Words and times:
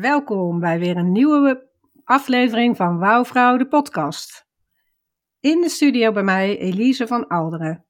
Welkom 0.00 0.60
bij 0.60 0.78
weer 0.78 0.96
een 0.96 1.12
nieuwe 1.12 1.68
aflevering 2.04 2.76
van 2.76 2.98
Wouwvrouw 2.98 3.56
de 3.56 3.68
podcast. 3.68 4.46
In 5.40 5.60
de 5.60 5.68
studio 5.68 6.12
bij 6.12 6.22
mij 6.22 6.58
Elise 6.58 7.06
van 7.06 7.26
Alderen. 7.26 7.86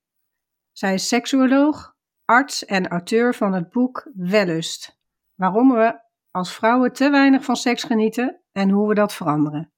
Zij 0.72 0.94
is 0.94 1.08
seksuoloog, 1.08 1.94
arts 2.24 2.64
en 2.64 2.88
auteur 2.88 3.34
van 3.34 3.52
het 3.52 3.70
boek 3.70 4.10
Wellust. 4.14 4.98
Waarom 5.34 5.72
we 5.72 6.00
als 6.30 6.54
vrouwen 6.54 6.92
te 6.92 7.10
weinig 7.10 7.44
van 7.44 7.56
seks 7.56 7.82
genieten 7.82 8.42
en 8.52 8.70
hoe 8.70 8.88
we 8.88 8.94
dat 8.94 9.14
veranderen. 9.14 9.72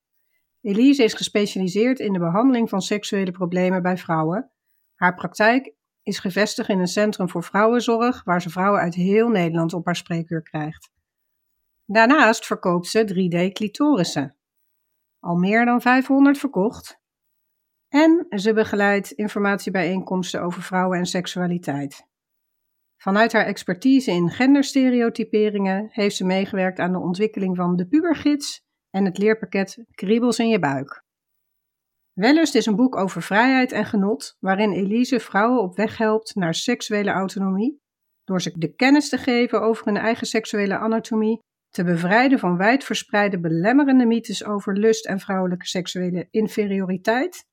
Elise 0.60 1.04
is 1.04 1.14
gespecialiseerd 1.14 1.98
in 1.98 2.12
de 2.12 2.18
behandeling 2.18 2.68
van 2.68 2.80
seksuele 2.80 3.30
problemen 3.30 3.82
bij 3.82 3.96
vrouwen. 3.96 4.50
Haar 4.94 5.14
praktijk 5.14 5.74
is 6.02 6.18
gevestigd 6.18 6.68
in 6.68 6.78
een 6.78 6.86
centrum 6.86 7.28
voor 7.28 7.44
vrouwenzorg 7.44 8.24
waar 8.24 8.42
ze 8.42 8.50
vrouwen 8.50 8.80
uit 8.80 8.94
heel 8.94 9.28
Nederland 9.28 9.72
op 9.72 9.84
haar 9.84 9.96
spreekuur 9.96 10.42
krijgt. 10.42 10.96
Daarnaast 11.90 12.46
verkoopt 12.46 12.86
ze 12.86 13.04
3D-clitorissen. 13.04 14.36
Al 15.18 15.36
meer 15.36 15.64
dan 15.64 15.80
500 15.80 16.38
verkocht. 16.38 17.00
En 17.88 18.26
ze 18.28 18.52
begeleidt 18.52 19.10
informatiebijeenkomsten 19.10 20.42
over 20.42 20.62
vrouwen 20.62 20.98
en 20.98 21.06
seksualiteit. 21.06 22.06
Vanuit 22.96 23.32
haar 23.32 23.44
expertise 23.44 24.10
in 24.10 24.30
genderstereotyperingen 24.30 25.88
heeft 25.90 26.16
ze 26.16 26.24
meegewerkt 26.24 26.78
aan 26.78 26.92
de 26.92 26.98
ontwikkeling 26.98 27.56
van 27.56 27.76
de 27.76 27.86
pubergids 27.86 28.60
en 28.90 29.04
het 29.04 29.18
leerpakket 29.18 29.84
Kriebels 29.90 30.38
in 30.38 30.48
je 30.48 30.58
buik. 30.58 31.04
Wellust 32.12 32.54
is 32.54 32.66
een 32.66 32.76
boek 32.76 32.96
over 32.96 33.22
vrijheid 33.22 33.72
en 33.72 33.84
genot, 33.84 34.36
waarin 34.40 34.72
Elise 34.72 35.20
vrouwen 35.20 35.62
op 35.62 35.76
weg 35.76 35.98
helpt 35.98 36.34
naar 36.34 36.54
seksuele 36.54 37.10
autonomie, 37.10 37.80
door 38.24 38.40
ze 38.40 38.58
de 38.58 38.74
kennis 38.74 39.08
te 39.08 39.18
geven 39.18 39.62
over 39.62 39.84
hun 39.84 39.96
eigen 39.96 40.26
seksuele 40.26 40.78
anatomie 40.78 41.46
te 41.70 41.84
bevrijden 41.84 42.38
van 42.38 42.56
wijdverspreide 42.56 43.40
belemmerende 43.40 44.06
mythes 44.06 44.44
over 44.44 44.78
lust 44.78 45.06
en 45.06 45.20
vrouwelijke 45.20 45.66
seksuele 45.66 46.28
inferioriteit 46.30 47.46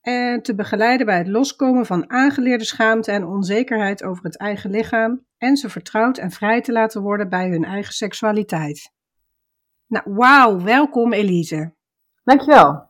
en 0.00 0.42
te 0.42 0.54
begeleiden 0.54 1.06
bij 1.06 1.18
het 1.18 1.28
loskomen 1.28 1.86
van 1.86 2.10
aangeleerde 2.10 2.64
schaamte 2.64 3.12
en 3.12 3.26
onzekerheid 3.26 4.02
over 4.04 4.24
het 4.24 4.36
eigen 4.36 4.70
lichaam 4.70 5.26
en 5.38 5.56
ze 5.56 5.68
vertrouwd 5.68 6.18
en 6.18 6.30
vrij 6.30 6.60
te 6.60 6.72
laten 6.72 7.02
worden 7.02 7.28
bij 7.28 7.48
hun 7.48 7.64
eigen 7.64 7.94
seksualiteit. 7.94 8.92
Nou, 9.86 10.14
wauw, 10.14 10.60
welkom 10.60 11.12
Elise. 11.12 11.74
Dankjewel. 12.24 12.88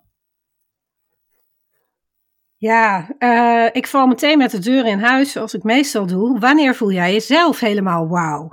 Ja, 2.56 3.08
uh, 3.18 3.68
ik 3.72 3.86
val 3.86 4.06
meteen 4.06 4.38
met 4.38 4.50
de 4.50 4.58
deur 4.58 4.86
in 4.86 4.98
huis 4.98 5.32
zoals 5.32 5.54
ik 5.54 5.62
meestal 5.62 6.06
doe. 6.06 6.38
Wanneer 6.38 6.74
voel 6.74 6.92
jij 6.92 7.12
jezelf 7.12 7.60
helemaal 7.60 8.08
wauw? 8.08 8.52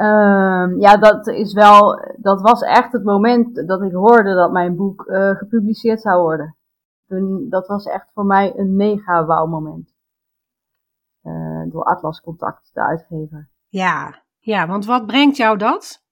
Um, 0.00 0.80
ja, 0.80 0.96
dat 0.96 1.26
is 1.26 1.52
wel, 1.52 2.00
dat 2.16 2.40
was 2.40 2.62
echt 2.62 2.92
het 2.92 3.04
moment 3.04 3.66
dat 3.66 3.82
ik 3.82 3.92
hoorde 3.92 4.34
dat 4.34 4.52
mijn 4.52 4.76
boek 4.76 5.06
uh, 5.06 5.30
gepubliceerd 5.30 6.00
zou 6.00 6.22
worden. 6.22 6.56
Toen, 7.06 7.46
dat 7.48 7.66
was 7.66 7.84
echt 7.84 8.10
voor 8.14 8.26
mij 8.26 8.58
een 8.58 8.76
mega 8.76 9.24
wauw 9.24 9.46
moment. 9.46 9.94
Uh, 11.22 11.62
door 11.70 11.84
Atlas 11.84 12.20
Contact, 12.20 12.70
de 12.72 12.80
uitgever. 12.80 13.48
Ja, 13.68 14.22
ja, 14.38 14.66
want 14.66 14.86
wat 14.86 15.06
brengt 15.06 15.36
jou 15.36 15.56
dat? 15.56 16.02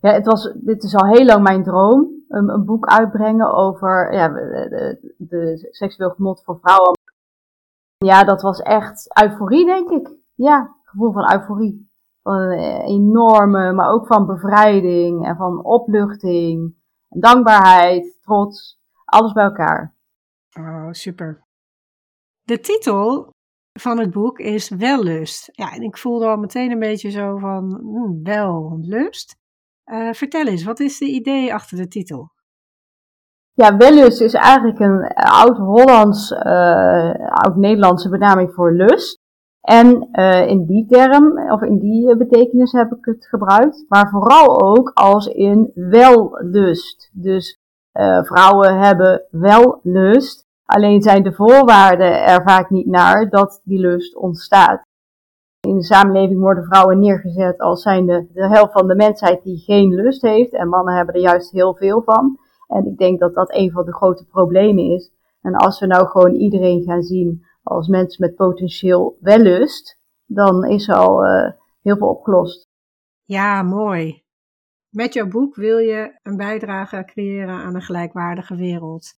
Ja, 0.00 0.12
het 0.12 0.26
was, 0.26 0.52
dit 0.54 0.82
is 0.82 0.94
al 0.94 1.06
heel 1.06 1.24
lang 1.24 1.42
mijn 1.42 1.62
droom. 1.62 2.24
Een, 2.28 2.48
een 2.48 2.64
boek 2.64 2.86
uitbrengen 2.86 3.54
over 3.54 4.12
ja, 4.12 4.28
de, 4.28 4.66
de, 4.70 5.14
de 5.16 5.68
seksueel 5.70 6.10
genot 6.10 6.44
voor 6.44 6.58
vrouwen. 6.60 6.98
Ja, 7.96 8.24
dat 8.24 8.42
was 8.42 8.60
echt 8.60 9.20
euforie, 9.22 9.64
denk 9.64 9.90
ik. 9.90 10.10
Ja, 10.34 10.76
gevoel 10.82 11.12
van 11.12 11.32
euforie 11.32 11.87
van 12.28 12.40
een 12.40 12.58
eh, 12.58 12.88
enorme, 12.88 13.72
maar 13.72 13.90
ook 13.90 14.06
van 14.06 14.26
bevrijding 14.26 15.26
en 15.26 15.36
van 15.36 15.64
opluchting, 15.64 16.74
dankbaarheid, 17.08 18.18
trots, 18.20 18.80
alles 19.04 19.32
bij 19.32 19.44
elkaar. 19.44 19.94
Oh, 20.58 20.88
super. 20.90 21.46
De 22.42 22.60
titel 22.60 23.30
van 23.72 23.98
het 23.98 24.10
boek 24.10 24.38
is 24.38 24.68
Wellust. 24.68 25.48
Ja, 25.52 25.72
en 25.72 25.82
ik 25.82 25.96
voelde 25.96 26.26
al 26.26 26.36
meteen 26.36 26.70
een 26.70 26.78
beetje 26.78 27.10
zo 27.10 27.38
van, 27.38 27.78
hmm, 27.80 28.22
wellust. 28.22 29.36
Uh, 29.84 30.12
vertel 30.12 30.46
eens, 30.46 30.64
wat 30.64 30.80
is 30.80 30.98
de 30.98 31.06
idee 31.06 31.54
achter 31.54 31.76
de 31.76 31.88
titel? 31.88 32.32
Ja, 33.52 33.76
wellust 33.76 34.20
is 34.20 34.34
eigenlijk 34.34 34.78
een 34.78 35.06
oud-Hollands, 35.14 36.30
uh, 36.30 37.28
oud-Nederlandse 37.28 38.08
benaming 38.08 38.54
voor 38.54 38.72
lust. 38.72 39.17
En 39.68 40.08
uh, 40.12 40.46
in 40.46 40.64
die 40.64 40.86
term, 40.86 41.50
of 41.50 41.62
in 41.62 41.78
die 41.78 42.16
betekenis 42.16 42.72
heb 42.72 42.92
ik 42.92 43.04
het 43.04 43.26
gebruikt, 43.26 43.84
maar 43.88 44.08
vooral 44.10 44.60
ook 44.60 44.90
als 44.94 45.26
in 45.26 45.70
wellust. 45.74 47.10
Dus 47.12 47.58
uh, 47.92 48.22
vrouwen 48.22 48.78
hebben 48.78 49.22
wel 49.30 49.80
lust, 49.82 50.46
alleen 50.64 51.02
zijn 51.02 51.22
de 51.22 51.32
voorwaarden 51.32 52.24
er 52.24 52.42
vaak 52.42 52.70
niet 52.70 52.86
naar 52.86 53.28
dat 53.28 53.60
die 53.64 53.78
lust 53.78 54.16
ontstaat. 54.16 54.82
In 55.60 55.76
de 55.76 55.84
samenleving 55.84 56.40
worden 56.40 56.64
vrouwen 56.64 56.98
neergezet 56.98 57.58
als 57.58 57.82
zijnde 57.82 58.26
de 58.32 58.48
helft 58.48 58.72
van 58.72 58.86
de 58.86 58.94
mensheid 58.94 59.42
die 59.42 59.58
geen 59.58 59.94
lust 59.94 60.22
heeft 60.22 60.52
en 60.52 60.68
mannen 60.68 60.96
hebben 60.96 61.14
er 61.14 61.20
juist 61.20 61.50
heel 61.50 61.74
veel 61.74 62.02
van. 62.02 62.38
En 62.66 62.86
ik 62.86 62.98
denk 62.98 63.20
dat 63.20 63.34
dat 63.34 63.54
een 63.54 63.70
van 63.70 63.84
de 63.84 63.94
grote 63.94 64.26
problemen 64.26 64.84
is. 64.84 65.10
En 65.42 65.54
als 65.54 65.80
we 65.80 65.86
nou 65.86 66.06
gewoon 66.06 66.34
iedereen 66.34 66.82
gaan 66.82 67.02
zien 67.02 67.46
als 67.68 67.88
mensen 67.88 68.24
met 68.24 68.34
potentieel 68.34 69.16
wellust, 69.20 69.98
dan 70.24 70.64
is 70.64 70.90
al 70.90 71.24
uh, 71.24 71.50
heel 71.82 71.96
veel 71.96 72.08
opgelost. 72.08 72.68
Ja, 73.24 73.62
mooi. 73.62 74.22
Met 74.88 75.12
jouw 75.12 75.28
boek 75.28 75.54
wil 75.54 75.78
je 75.78 76.18
een 76.22 76.36
bijdrage 76.36 77.04
creëren 77.04 77.54
aan 77.54 77.74
een 77.74 77.82
gelijkwaardige 77.82 78.56
wereld. 78.56 79.14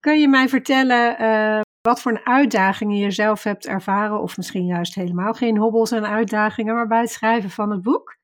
Kun 0.00 0.20
je 0.20 0.28
mij 0.28 0.48
vertellen 0.48 1.22
uh, 1.22 1.60
wat 1.80 2.00
voor 2.00 2.24
uitdagingen 2.24 2.96
je 2.96 3.10
zelf 3.10 3.42
hebt 3.42 3.66
ervaren, 3.66 4.20
of 4.20 4.36
misschien 4.36 4.66
juist 4.66 4.94
helemaal 4.94 5.32
geen 5.32 5.58
hobbels 5.58 5.90
en 5.90 6.06
uitdagingen, 6.06 6.74
maar 6.74 6.86
bij 6.86 7.00
het 7.00 7.10
schrijven 7.10 7.50
van 7.50 7.70
het 7.70 7.82
boek? 7.82 8.16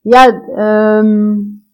Ja, 0.00 0.26
um, 0.98 1.64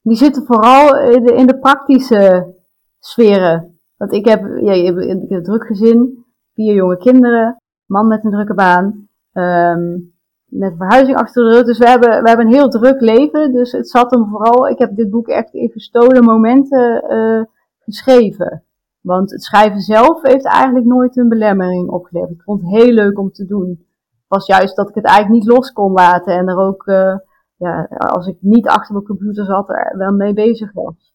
die 0.00 0.16
zitten 0.16 0.46
vooral 0.46 1.10
in 1.10 1.24
de, 1.24 1.34
in 1.34 1.46
de 1.46 1.58
praktische 1.58 2.54
sferen. 2.98 3.79
Want 4.00 4.12
ik 4.12 4.24
heb, 4.24 4.40
ja, 4.60 4.72
heb 4.72 4.96
een 4.96 5.42
druk 5.42 5.66
gezin, 5.66 6.24
vier 6.54 6.74
jonge 6.74 6.96
kinderen, 6.96 7.56
man 7.86 8.08
met 8.08 8.24
een 8.24 8.30
drukke 8.30 8.54
baan, 8.54 9.08
um, 9.32 10.12
net 10.44 10.74
verhuizing 10.76 11.16
achter 11.16 11.44
de 11.44 11.50
rug. 11.50 11.64
Dus 11.64 11.78
we 11.78 11.88
hebben, 11.88 12.22
we 12.22 12.28
hebben 12.28 12.46
een 12.46 12.52
heel 12.52 12.68
druk 12.68 13.00
leven. 13.00 13.52
Dus 13.52 13.72
het 13.72 13.88
zat 13.88 14.10
hem 14.10 14.28
vooral, 14.28 14.68
ik 14.68 14.78
heb 14.78 14.96
dit 14.96 15.10
boek 15.10 15.28
echt 15.28 15.54
in 15.54 15.70
verstolen 15.70 16.24
momenten 16.24 17.04
uh, 17.12 17.44
geschreven. 17.78 18.64
Want 19.00 19.30
het 19.30 19.42
schrijven 19.42 19.80
zelf 19.80 20.22
heeft 20.22 20.44
eigenlijk 20.44 20.86
nooit 20.86 21.16
een 21.16 21.28
belemmering 21.28 21.88
opgeleverd. 21.88 22.30
Ik 22.30 22.42
vond 22.42 22.62
het 22.62 22.70
heel 22.70 22.92
leuk 22.92 23.18
om 23.18 23.30
te 23.30 23.44
doen. 23.46 23.86
Was 24.28 24.46
juist 24.46 24.76
dat 24.76 24.88
ik 24.88 24.94
het 24.94 25.04
eigenlijk 25.04 25.42
niet 25.42 25.52
los 25.52 25.72
kon 25.72 25.92
laten 25.92 26.34
en 26.34 26.48
er 26.48 26.58
ook, 26.58 26.86
uh, 26.86 27.16
ja, 27.56 27.84
als 27.84 28.26
ik 28.26 28.36
niet 28.40 28.68
achter 28.68 28.94
mijn 28.94 29.06
computer 29.06 29.44
zat, 29.44 29.68
er 29.68 29.94
wel 29.96 30.12
mee 30.12 30.32
bezig 30.32 30.72
was. 30.72 31.14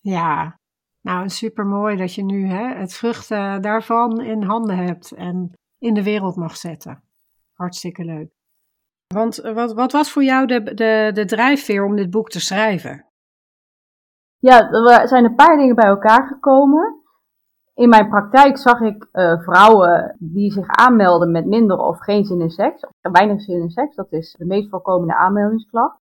Ja, 0.00 0.58
nou 1.06 1.28
super 1.28 1.66
mooi 1.66 1.96
dat 1.96 2.14
je 2.14 2.24
nu 2.24 2.46
hè, 2.46 2.74
het 2.74 2.94
vruchten 2.94 3.62
daarvan 3.62 4.20
in 4.20 4.42
handen 4.42 4.76
hebt 4.76 5.12
en 5.12 5.52
in 5.78 5.94
de 5.94 6.02
wereld 6.02 6.36
mag 6.36 6.56
zetten. 6.56 7.02
Hartstikke 7.52 8.04
leuk. 8.04 8.30
Want 9.14 9.38
eh, 9.38 9.54
wat, 9.54 9.72
wat 9.72 9.92
was 9.92 10.12
voor 10.12 10.24
jou 10.24 10.46
de, 10.46 10.62
de, 10.62 11.10
de 11.14 11.24
drijfveer 11.24 11.84
om 11.84 11.96
dit 11.96 12.10
boek 12.10 12.28
te 12.28 12.40
schrijven? 12.40 13.04
Ja, 14.38 14.70
er 14.70 15.08
zijn 15.08 15.24
een 15.24 15.34
paar 15.34 15.56
dingen 15.56 15.74
bij 15.74 15.88
elkaar 15.88 16.26
gekomen. 16.26 17.00
In 17.74 17.88
mijn 17.88 18.08
praktijk 18.08 18.58
zag 18.58 18.80
ik 18.80 19.08
uh, 19.12 19.40
vrouwen 19.40 20.16
die 20.18 20.52
zich 20.52 20.68
aanmelden 20.68 21.30
met 21.30 21.46
minder 21.46 21.78
of 21.78 21.98
geen 21.98 22.24
zin 22.24 22.40
in 22.40 22.50
seks, 22.50 22.84
of 22.84 22.90
weinig 23.00 23.42
zin 23.42 23.60
in 23.60 23.70
seks. 23.70 23.96
Dat 23.96 24.12
is 24.12 24.34
de 24.38 24.46
meest 24.46 24.68
voorkomende 24.70 25.14
aanmeldingsklacht. 25.14 25.98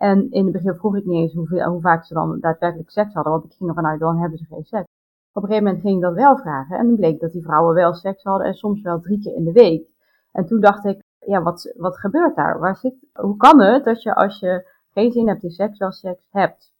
En 0.00 0.30
in 0.30 0.44
het 0.44 0.52
begin 0.52 0.74
vroeg 0.74 0.96
ik 0.96 1.04
niet 1.04 1.16
eens 1.16 1.34
hoeveel, 1.34 1.70
hoe 1.70 1.80
vaak 1.80 2.04
ze 2.04 2.14
dan 2.14 2.40
daadwerkelijk 2.40 2.90
seks 2.90 3.14
hadden, 3.14 3.32
want 3.32 3.44
ik 3.44 3.52
ging 3.52 3.68
ervan 3.68 3.86
uit, 3.86 4.00
dan 4.00 4.18
hebben 4.18 4.38
ze 4.38 4.44
geen 4.44 4.64
seks. 4.64 4.86
Op 5.32 5.42
een 5.42 5.48
gegeven 5.48 5.64
moment 5.64 5.82
ging 5.82 5.96
ik 5.96 6.02
dat 6.02 6.14
wel 6.14 6.36
vragen 6.36 6.78
en 6.78 6.86
dan 6.86 6.96
bleek 6.96 7.20
dat 7.20 7.32
die 7.32 7.42
vrouwen 7.42 7.74
wel 7.74 7.94
seks 7.94 8.22
hadden 8.22 8.46
en 8.46 8.54
soms 8.54 8.82
wel 8.82 9.00
drie 9.00 9.20
keer 9.20 9.34
in 9.34 9.44
de 9.44 9.52
week. 9.52 9.88
En 10.32 10.46
toen 10.46 10.60
dacht 10.60 10.84
ik, 10.84 11.02
ja, 11.26 11.42
wat, 11.42 11.74
wat 11.76 11.98
gebeurt 11.98 12.36
daar? 12.36 12.58
Waar 12.58 12.76
zit, 12.76 12.94
hoe 13.12 13.36
kan 13.36 13.60
het 13.60 13.84
dat 13.84 14.02
je 14.02 14.14
als 14.14 14.38
je 14.38 14.70
geen 14.92 15.12
zin 15.12 15.28
hebt 15.28 15.42
in 15.42 15.50
seks, 15.50 15.78
wel 15.78 15.92
seks 15.92 16.28
hebt? 16.30 16.72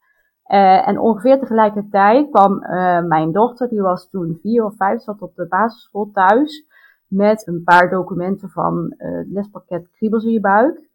Uh, 0.46 0.88
en 0.88 0.98
ongeveer 0.98 1.38
tegelijkertijd 1.38 2.30
kwam 2.30 2.62
uh, 2.62 3.02
mijn 3.02 3.32
dochter, 3.32 3.68
die 3.68 3.82
was 3.82 4.08
toen 4.10 4.38
vier 4.40 4.64
of 4.64 4.76
vijf, 4.76 5.02
zat 5.02 5.22
op 5.22 5.34
de 5.34 5.46
basisschool 5.46 6.10
thuis 6.12 6.66
met 7.06 7.46
een 7.46 7.62
paar 7.64 7.90
documenten 7.90 8.48
van 8.48 8.94
het 8.96 9.26
lespakket 9.28 9.90
Kriebels 9.90 10.24
in 10.24 10.32
je 10.32 10.40
buik. 10.40 10.89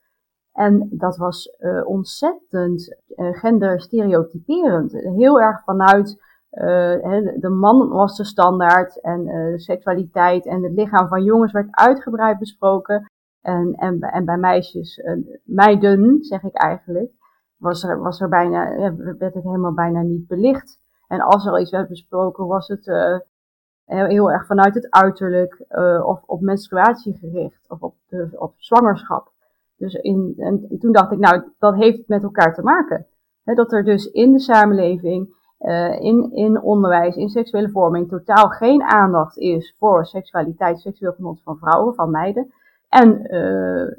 En 0.56 0.88
dat 0.92 1.18
was 1.18 1.58
ontzettend 1.84 2.98
genderstereotyperend. 3.16 4.92
Heel 4.92 5.42
erg 5.42 5.64
vanuit 5.64 6.24
de 7.40 7.50
man 7.60 7.90
was 7.90 8.18
de 8.18 8.26
standaard 8.26 9.02
en 9.02 9.24
de 9.26 9.60
seksualiteit 9.60 10.46
en 10.46 10.64
het 10.64 10.74
lichaam 10.74 11.08
van 11.08 11.24
jongens 11.24 11.52
werd 11.52 11.68
uitgebreid 11.72 12.40
besproken. 12.40 13.12
En, 13.42 13.74
en, 13.74 14.00
en 14.00 14.26
bij 14.26 14.38
meisjes, 14.38 15.02
meiden 15.44 16.24
zeg 16.24 16.44
ik 16.44 16.56
eigenlijk, 16.56 17.12
was 17.58 17.84
er, 17.84 18.00
was 18.00 18.22
er 18.22 18.30
bijna, 18.30 18.70
ja, 18.70 18.96
werd 18.96 19.34
het 19.34 19.44
helemaal 19.44 19.74
bijna 19.74 20.02
niet 20.02 20.28
belicht. 20.28 20.80
En 21.08 21.22
als 21.22 21.46
er 21.46 21.52
al 21.52 21.60
iets 21.60 21.72
werd 21.72 21.90
besproken, 21.90 22.48
was 22.48 22.68
het 22.68 22.88
uh, 22.88 23.18
heel 23.86 24.32
erg 24.32 24.46
vanuit 24.46 24.74
het 24.74 24.90
uiterlijk 24.90 25.66
uh, 25.70 26.08
of 26.08 26.24
op 26.26 26.42
menstruatie 26.42 27.18
gericht 27.18 27.70
of 27.70 27.82
op, 27.82 27.96
de, 28.08 28.30
op 28.36 28.54
zwangerschap. 28.58 29.34
Dus 29.78 29.94
in, 29.94 30.34
en 30.38 30.78
toen 30.80 30.92
dacht 30.92 31.12
ik, 31.12 31.20
nou, 31.20 31.44
dat 31.58 31.76
heeft 31.76 32.08
met 32.08 32.24
elkaar 32.24 32.54
te 32.54 32.62
maken. 32.62 33.08
dat 33.44 33.74
er 33.74 33.84
dus 33.84 34.06
in 34.06 34.32
de 34.32 34.40
samenleving, 34.40 35.36
uh, 35.60 36.02
in, 36.02 36.32
in 36.32 36.62
onderwijs, 36.62 37.16
in 37.16 37.30
seksuele 37.30 37.70
vorming 37.70 38.10
totaal 38.10 38.50
geen 38.50 38.84
aandacht 38.84 39.38
is 39.38 39.76
voor 39.80 40.06
seksualiteit, 40.06 40.80
seksueel 40.80 41.14
genot 41.14 41.42
van 41.44 41.58
vrouwen, 41.58 41.96
van 41.96 42.12
meiden. 42.12 42.54
En 42.90 43.28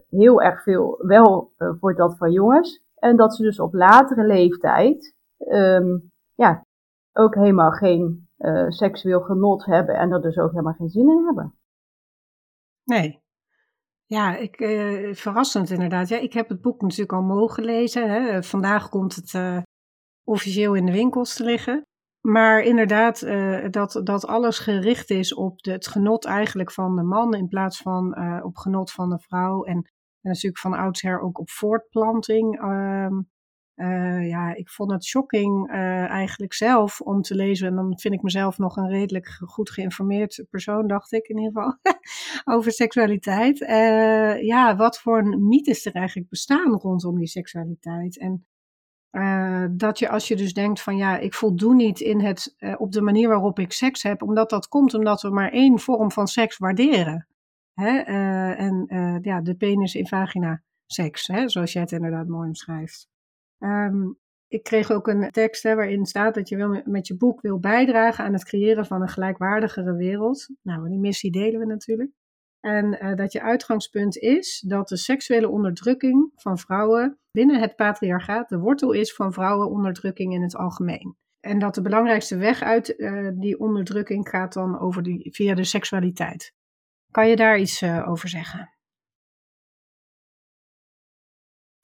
heel 0.09 0.43
erg 0.43 0.63
veel 0.63 0.99
wel 0.99 1.53
voor 1.57 1.95
dat 1.95 2.17
van 2.17 2.33
jongens. 2.33 2.85
En 2.95 3.17
dat 3.17 3.35
ze 3.35 3.43
dus 3.43 3.61
op 3.61 3.75
latere 3.75 4.27
leeftijd 4.27 5.15
um, 5.39 6.11
ja, 6.35 6.65
ook 7.13 7.35
helemaal 7.35 7.71
geen 7.71 8.29
seksueel 8.69 9.21
genot 9.21 9.65
hebben 9.65 9.97
en 9.97 10.13
er 10.13 10.21
dus 10.21 10.39
ook 10.39 10.51
helemaal 10.51 10.73
geen 10.73 10.89
zin 10.89 11.09
in 11.09 11.25
hebben. 11.25 11.55
Nee. 12.85 13.25
Ja, 14.07 14.37
ik, 14.37 14.61
uh, 14.61 15.15
verrassend 15.15 15.71
inderdaad. 15.71 16.09
Ja, 16.09 16.19
ik 16.19 16.33
heb 16.33 16.49
het 16.49 16.61
boek 16.61 16.81
natuurlijk 16.81 17.13
al 17.13 17.23
mogen 17.23 17.65
lezen. 17.65 18.11
Hè. 18.11 18.43
Vandaag 18.43 18.89
komt 18.89 19.15
het 19.15 19.33
uh, 19.33 19.59
officieel 20.25 20.75
in 20.75 20.87
de 20.87 20.93
winkels 20.93 21.35
te 21.35 21.45
liggen. 21.45 21.87
Maar 22.21 22.63
inderdaad, 22.63 23.23
uh, 23.23 23.67
dat, 23.71 24.01
dat 24.05 24.27
alles 24.27 24.59
gericht 24.59 25.11
is 25.11 25.35
op 25.35 25.63
de, 25.63 25.73
het 25.73 25.87
genot 25.87 26.25
eigenlijk 26.25 26.73
van 26.73 26.97
de 26.97 27.03
man 27.03 27.35
in 27.35 27.49
plaats 27.49 27.79
van 27.79 28.17
op 28.43 28.57
genot 28.57 28.93
van 28.93 29.11
de 29.11 29.19
vrouw. 29.19 29.65
En 29.65 29.91
en 30.27 30.33
natuurlijk 30.33 30.59
van 30.59 30.75
oudsher 30.75 31.21
ook 31.21 31.39
op 31.39 31.51
voortplanting. 31.51 32.63
Uh, 32.63 33.19
uh, 33.77 34.29
ja, 34.29 34.55
ik 34.55 34.69
vond 34.69 34.91
het 34.91 35.05
shocking 35.05 35.71
uh, 35.71 36.11
eigenlijk 36.11 36.55
zelf 36.55 37.01
om 37.01 37.23
te 37.23 37.35
lezen. 37.35 37.69
En 37.69 37.75
dan 37.75 37.99
vind 37.99 38.15
ik 38.15 38.23
mezelf 38.23 38.59
nog 38.59 38.77
een 38.77 38.89
redelijk 38.89 39.29
goed 39.47 39.71
geïnformeerd 39.71 40.45
persoon, 40.51 40.87
dacht 40.87 41.13
ik 41.13 41.29
in 41.29 41.39
ieder 41.39 41.53
geval, 41.53 41.79
over 42.57 42.73
seksualiteit. 42.73 43.61
Uh, 43.61 44.43
ja, 44.43 44.77
wat 44.77 44.99
voor 44.99 45.39
mythes 45.39 45.87
er 45.87 45.93
eigenlijk 45.93 46.29
bestaan 46.29 46.73
rondom 46.73 47.19
die 47.19 47.27
seksualiteit. 47.27 48.19
En 48.19 48.47
dat 49.71 49.99
je 49.99 50.09
als 50.09 50.29
je 50.29 50.37
dus 50.37 50.53
denkt 50.53 50.83
van 50.83 50.97
ja, 50.97 51.19
ik 51.19 51.35
voldoen 51.35 51.77
niet 51.77 52.01
in 52.01 52.21
het, 52.21 52.57
op 52.79 52.93
de 52.93 53.01
manier 53.01 53.29
waarop 53.29 53.59
ik 53.59 53.73
seks 53.73 54.03
heb, 54.03 54.23
omdat 54.23 54.51
dat 54.51 54.69
komt 54.69 54.95
omdat 54.95 55.23
we 55.23 55.31
maar 55.31 55.51
één 55.51 55.79
vorm 55.79 56.11
van 56.13 56.27
seks 56.27 56.59
waarderen. 56.59 57.27
Hè? 57.75 57.99
En 58.51 58.87
ja, 59.23 59.41
de 59.41 59.55
penis 59.55 59.95
in 59.95 60.07
vagina 60.07 60.63
seks, 60.87 61.27
hè? 61.27 61.49
zoals 61.49 61.73
jij 61.73 61.83
het 61.83 61.93
inderdaad 61.93 62.27
mooi 62.27 62.49
omschrijft. 62.49 63.09
Um, 63.59 64.19
ik 64.49 64.63
kreeg 64.63 64.91
ook 64.91 65.09
een 65.09 65.31
tekst 65.31 65.63
hè, 65.63 65.75
waarin 65.75 66.07
staat 66.07 66.35
dat 66.35 66.49
je 66.49 66.57
wil 66.57 66.83
met 66.85 67.07
je 67.07 67.17
boek 67.17 67.41
wil 67.41 67.59
bijdragen 67.59 68.25
aan 68.25 68.33
het 68.33 68.45
creëren 68.45 68.87
van 68.87 69.03
een 69.03 69.09
gelijkwaardigere 69.09 69.95
wereld. 69.95 70.49
Nou, 70.63 70.89
die 70.89 70.99
missie 70.99 71.31
delen 71.31 71.61
we 71.61 71.67
natuurlijk. 71.67 72.11
En 72.61 73.05
uh, 73.05 73.15
dat 73.15 73.33
je 73.33 73.43
uitgangspunt 73.43 74.17
is 74.17 74.65
dat 74.67 74.89
de 74.89 74.97
seksuele 74.97 75.49
onderdrukking 75.49 76.33
van 76.35 76.59
vrouwen 76.59 77.19
binnen 77.31 77.61
het 77.61 77.77
patriarchaat 77.77 78.49
de 78.49 78.59
wortel 78.59 78.93
is 78.93 79.15
van 79.15 79.33
vrouwenonderdrukking 79.33 80.33
in 80.33 80.43
het 80.43 80.57
algemeen. 80.57 81.17
En 81.41 81.59
dat 81.59 81.75
de 81.75 81.83
belangrijkste 81.83 82.37
weg 82.37 82.63
uit 82.63 82.99
uh, 82.99 83.31
die 83.35 83.59
onderdrukking 83.59 84.29
gaat 84.29 84.53
dan 84.53 84.79
over 84.79 85.03
die, 85.03 85.35
via 85.35 85.55
de 85.55 85.65
seksualiteit. 85.65 86.55
Kan 87.11 87.29
je 87.29 87.37
daar 87.37 87.59
iets 87.59 87.83
uh, 87.83 88.09
over 88.09 88.29
zeggen? 88.29 88.71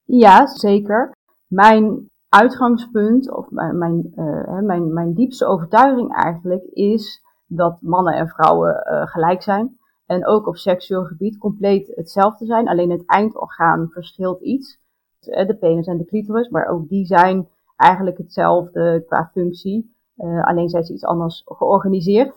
Ja, 0.04 0.46
zeker. 0.46 1.12
Mijn 1.52 2.10
uitgangspunt, 2.28 3.32
of 3.36 3.50
mijn, 3.50 3.78
mijn, 3.78 4.12
uh, 4.16 4.58
mijn, 4.58 4.92
mijn 4.92 5.14
diepste 5.14 5.46
overtuiging 5.46 6.14
eigenlijk, 6.14 6.64
is 6.64 7.22
dat 7.46 7.76
mannen 7.80 8.14
en 8.14 8.28
vrouwen 8.28 8.86
uh, 8.90 9.06
gelijk 9.06 9.42
zijn. 9.42 9.78
En 10.06 10.26
ook 10.26 10.46
op 10.46 10.56
seksueel 10.56 11.04
gebied 11.04 11.38
compleet 11.38 11.92
hetzelfde 11.94 12.46
zijn. 12.46 12.68
Alleen 12.68 12.90
het 12.90 13.06
eindorgaan 13.06 13.88
verschilt 13.90 14.40
iets. 14.40 14.80
De 15.20 15.56
penis 15.60 15.86
en 15.86 15.98
de 15.98 16.04
clitoris, 16.04 16.48
maar 16.48 16.66
ook 16.66 16.88
die 16.88 17.06
zijn 17.06 17.48
eigenlijk 17.76 18.18
hetzelfde 18.18 19.04
qua 19.06 19.30
functie. 19.32 19.94
alleen 20.42 20.68
zijn 20.68 20.84
ze 20.84 20.92
iets 20.92 21.04
anders 21.04 21.42
georganiseerd. 21.44 22.34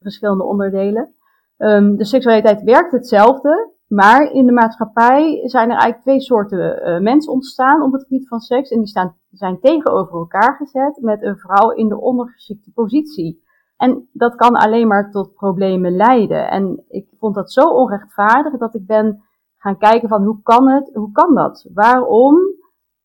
Verschillende 0.00 0.44
onderdelen. 0.44 1.14
Um, 1.56 1.96
de 1.96 2.04
seksualiteit 2.04 2.62
werkt 2.62 2.92
hetzelfde, 2.92 3.72
maar 3.88 4.32
in 4.32 4.46
de 4.46 4.52
maatschappij 4.52 5.40
zijn 5.44 5.70
er 5.70 5.76
eigenlijk 5.76 6.02
twee 6.02 6.20
soorten 6.20 6.88
uh, 6.88 7.00
mensen 7.00 7.32
ontstaan 7.32 7.82
op 7.82 7.92
het 7.92 8.02
gebied 8.02 8.28
van 8.28 8.40
seks. 8.40 8.70
En 8.70 8.78
die 8.78 8.88
staan, 8.88 9.16
zijn 9.30 9.60
tegenover 9.60 10.18
elkaar 10.18 10.56
gezet 10.56 10.98
met 11.00 11.22
een 11.22 11.36
vrouw 11.36 11.70
in 11.70 11.88
de 11.88 12.00
ondergeschikte 12.00 12.72
positie. 12.72 13.46
En 13.76 14.08
dat 14.12 14.34
kan 14.34 14.54
alleen 14.54 14.86
maar 14.86 15.10
tot 15.10 15.34
problemen 15.34 15.96
leiden. 15.96 16.50
En 16.50 16.84
ik 16.88 17.08
vond 17.18 17.34
dat 17.34 17.52
zo 17.52 17.68
onrechtvaardig 17.68 18.56
dat 18.58 18.74
ik 18.74 18.86
ben 18.86 19.22
gaan 19.56 19.78
kijken 19.78 20.08
van 20.08 20.24
hoe 20.24 20.42
kan 20.42 20.68
het, 20.68 20.90
hoe 20.94 21.12
kan 21.12 21.34
dat? 21.34 21.68
Waarom 21.74 22.36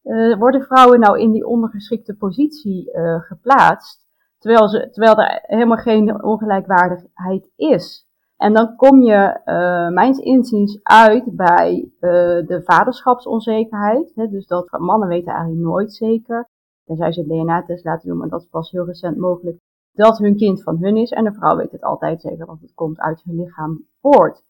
uh, 0.04 0.38
worden 0.38 0.62
vrouwen 0.62 1.00
nou 1.00 1.20
in 1.20 1.32
die 1.32 1.46
ondergeschikte 1.46 2.16
positie 2.16 2.92
uh, 2.94 3.22
geplaatst, 3.22 4.08
terwijl, 4.38 4.68
ze, 4.68 4.90
terwijl 4.92 5.16
er 5.16 5.40
helemaal 5.42 5.78
geen 5.78 6.24
ongelijkwaardigheid 6.24 7.52
is? 7.56 8.08
En 8.44 8.54
dan 8.54 8.76
kom 8.76 9.02
je, 9.02 9.40
uh, 9.46 9.90
mijns 9.94 10.20
inziens, 10.20 10.80
uit 10.84 11.36
bij 11.36 11.92
uh, 12.00 12.12
de 12.48 12.62
vaderschapsonzekerheid. 12.64 14.12
Hè, 14.16 14.28
dus 14.28 14.48
dat 14.48 14.80
mannen 14.80 15.08
weten 15.08 15.34
eigenlijk 15.34 15.62
nooit 15.62 15.94
zeker, 15.94 16.50
tenzij 16.86 17.12
ze 17.12 17.28
DNA-test 17.28 17.84
laten 17.84 18.10
doen, 18.10 18.18
maar 18.18 18.30
dat 18.30 18.42
is 18.42 18.48
pas 18.48 18.72
heel 18.72 18.86
recent 18.86 19.18
mogelijk, 19.18 19.58
dat 19.92 20.18
hun 20.18 20.36
kind 20.36 20.64
van 20.64 20.78
hun 20.78 20.98
is. 20.98 21.12
En 21.12 21.24
de 21.24 21.34
vrouw 21.34 21.56
weet 21.56 21.72
het 21.72 21.84
altijd 21.84 22.22
zeker, 22.22 22.46
want 22.46 22.62
het 22.62 22.74
komt 22.74 23.00
uit 23.00 23.24
hun 23.24 23.36
lichaam 23.36 23.86
voort. 24.02 24.44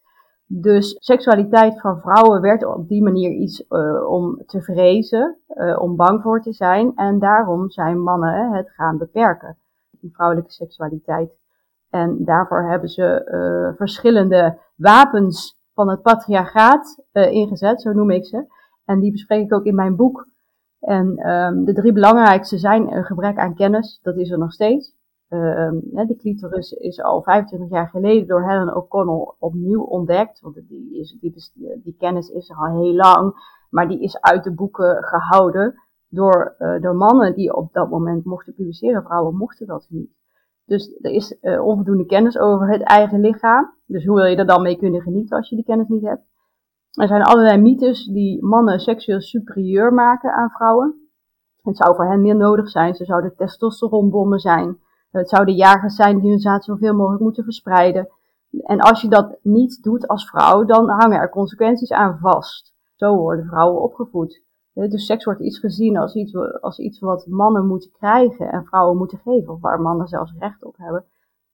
Dus 0.45 0.95
seksualiteit 0.99 1.81
van 1.81 1.99
vrouwen 1.99 2.41
werd 2.41 2.65
op 2.65 2.87
die 2.87 3.03
manier 3.03 3.31
iets 3.31 3.65
uh, 3.69 4.09
om 4.09 4.43
te 4.45 4.61
vrezen, 4.61 5.37
om 5.79 5.95
bang 5.95 6.21
voor 6.21 6.41
te 6.41 6.53
zijn. 6.53 6.91
En 6.95 7.19
daarom 7.19 7.69
zijn 7.69 8.01
mannen 8.01 8.51
het 8.51 8.69
gaan 8.69 8.97
beperken. 8.97 9.57
Die 9.91 10.13
vrouwelijke 10.13 10.51
seksualiteit 10.51 11.41
En 11.93 12.17
daarvoor 12.25 12.69
hebben 12.69 12.89
ze 12.89 13.29
uh, 13.31 13.77
verschillende 13.77 14.59
wapens 14.75 15.57
van 15.73 15.89
het 15.89 16.01
patriarchaat 16.01 17.03
uh, 17.13 17.31
ingezet, 17.31 17.81
zo 17.81 17.91
noem 17.91 18.09
ik 18.09 18.25
ze. 18.25 18.45
En 18.85 18.99
die 18.99 19.11
bespreek 19.11 19.43
ik 19.45 19.53
ook 19.53 19.65
in 19.65 19.75
mijn 19.75 19.95
boek. 19.95 20.27
En 20.79 21.29
um, 21.29 21.65
de 21.65 21.73
drie 21.73 21.93
belangrijkste 21.93 22.57
zijn 22.57 22.91
een 22.91 23.03
gebrek 23.03 23.37
aan 23.37 23.55
kennis, 23.55 23.99
dat 24.01 24.17
is 24.17 24.31
er 24.31 24.37
nog 24.37 24.51
steeds. 24.51 24.95
Uh, 25.29 25.71
de 26.07 26.15
clitoris 26.17 26.71
is 26.71 27.01
al 27.01 27.21
25 27.21 27.69
jaar 27.69 27.87
geleden 27.87 28.27
door 28.27 28.49
Helen 28.49 28.75
O'Connell 28.75 29.33
opnieuw 29.39 29.83
ontdekt. 29.83 30.39
Want 30.39 30.55
die, 30.67 30.99
is, 30.99 31.17
die, 31.19 31.33
die, 31.83 31.95
kennis 31.97 32.29
is 32.29 32.49
er 32.49 32.55
al 32.55 32.81
heel 32.81 32.93
lang, 32.93 33.33
maar 33.69 33.87
die 33.87 33.99
is 33.99 34.21
uit 34.21 34.43
de 34.43 34.53
boeken 34.53 35.03
gehouden 35.03 35.75
door, 36.07 36.55
uh, 36.59 36.81
door 36.81 36.95
mannen 36.95 37.35
die 37.35 37.55
op 37.55 37.73
dat 37.73 37.89
moment 37.89 38.25
mochten 38.25 38.53
publiceren. 38.53 39.03
Vrouwen 39.03 39.35
mochten 39.35 39.67
dat 39.67 39.87
niet. 39.89 40.22
Dus 40.65 40.97
er 41.01 41.11
is 41.11 41.37
uh, 41.41 41.65
onvoldoende 41.65 42.05
kennis 42.05 42.37
over 42.37 42.69
het 42.69 42.81
eigen 42.81 43.19
lichaam. 43.19 43.73
Dus 43.85 44.05
hoe 44.05 44.15
wil 44.15 44.25
je 44.25 44.35
er 44.35 44.45
dan 44.45 44.61
mee 44.61 44.77
kunnen 44.77 45.01
genieten 45.01 45.37
als 45.37 45.49
je 45.49 45.55
die 45.55 45.65
kennis 45.65 45.87
niet 45.87 46.03
hebt? 46.03 46.23
Er 46.93 47.07
zijn 47.07 47.23
allerlei 47.23 47.61
mythes 47.61 48.05
die 48.05 48.45
mannen 48.45 48.79
seksueel 48.79 49.21
superieur 49.21 49.93
maken 49.93 50.33
aan 50.33 50.49
vrouwen. 50.49 51.09
Het 51.61 51.77
zou 51.77 51.95
voor 51.95 52.05
hen 52.05 52.21
meer 52.21 52.35
nodig 52.35 52.69
zijn. 52.69 52.95
Ze 52.95 53.05
zouden 53.05 53.35
testosteronbommen 53.35 54.39
zijn. 54.39 54.77
Het 55.11 55.29
zouden 55.29 55.55
jagers 55.55 55.95
zijn 55.95 56.19
die 56.19 56.29
hun 56.29 56.39
zaad 56.39 56.63
zoveel 56.63 56.93
mogelijk 56.93 57.21
moeten 57.21 57.43
verspreiden. 57.43 58.07
En 58.61 58.79
als 58.79 59.01
je 59.01 59.07
dat 59.07 59.37
niet 59.41 59.83
doet 59.83 60.07
als 60.07 60.29
vrouw, 60.29 60.65
dan 60.65 60.89
hangen 60.89 61.19
er 61.19 61.29
consequenties 61.29 61.91
aan 61.91 62.17
vast. 62.21 62.73
Zo 62.95 63.15
worden 63.15 63.45
vrouwen 63.45 63.81
opgevoed. 63.81 64.42
Dus 64.73 65.05
seks 65.05 65.25
wordt 65.25 65.41
iets 65.41 65.59
gezien 65.59 65.97
als 65.97 66.15
iets, 66.15 66.35
als 66.61 66.79
iets 66.79 66.99
wat 66.99 67.27
mannen 67.27 67.67
moeten 67.67 67.91
krijgen 67.91 68.51
en 68.51 68.65
vrouwen 68.65 68.97
moeten 68.97 69.17
geven, 69.17 69.53
of 69.53 69.61
waar 69.61 69.81
mannen 69.81 70.07
zelfs 70.07 70.33
recht 70.39 70.63
op 70.63 70.77
hebben. 70.77 71.05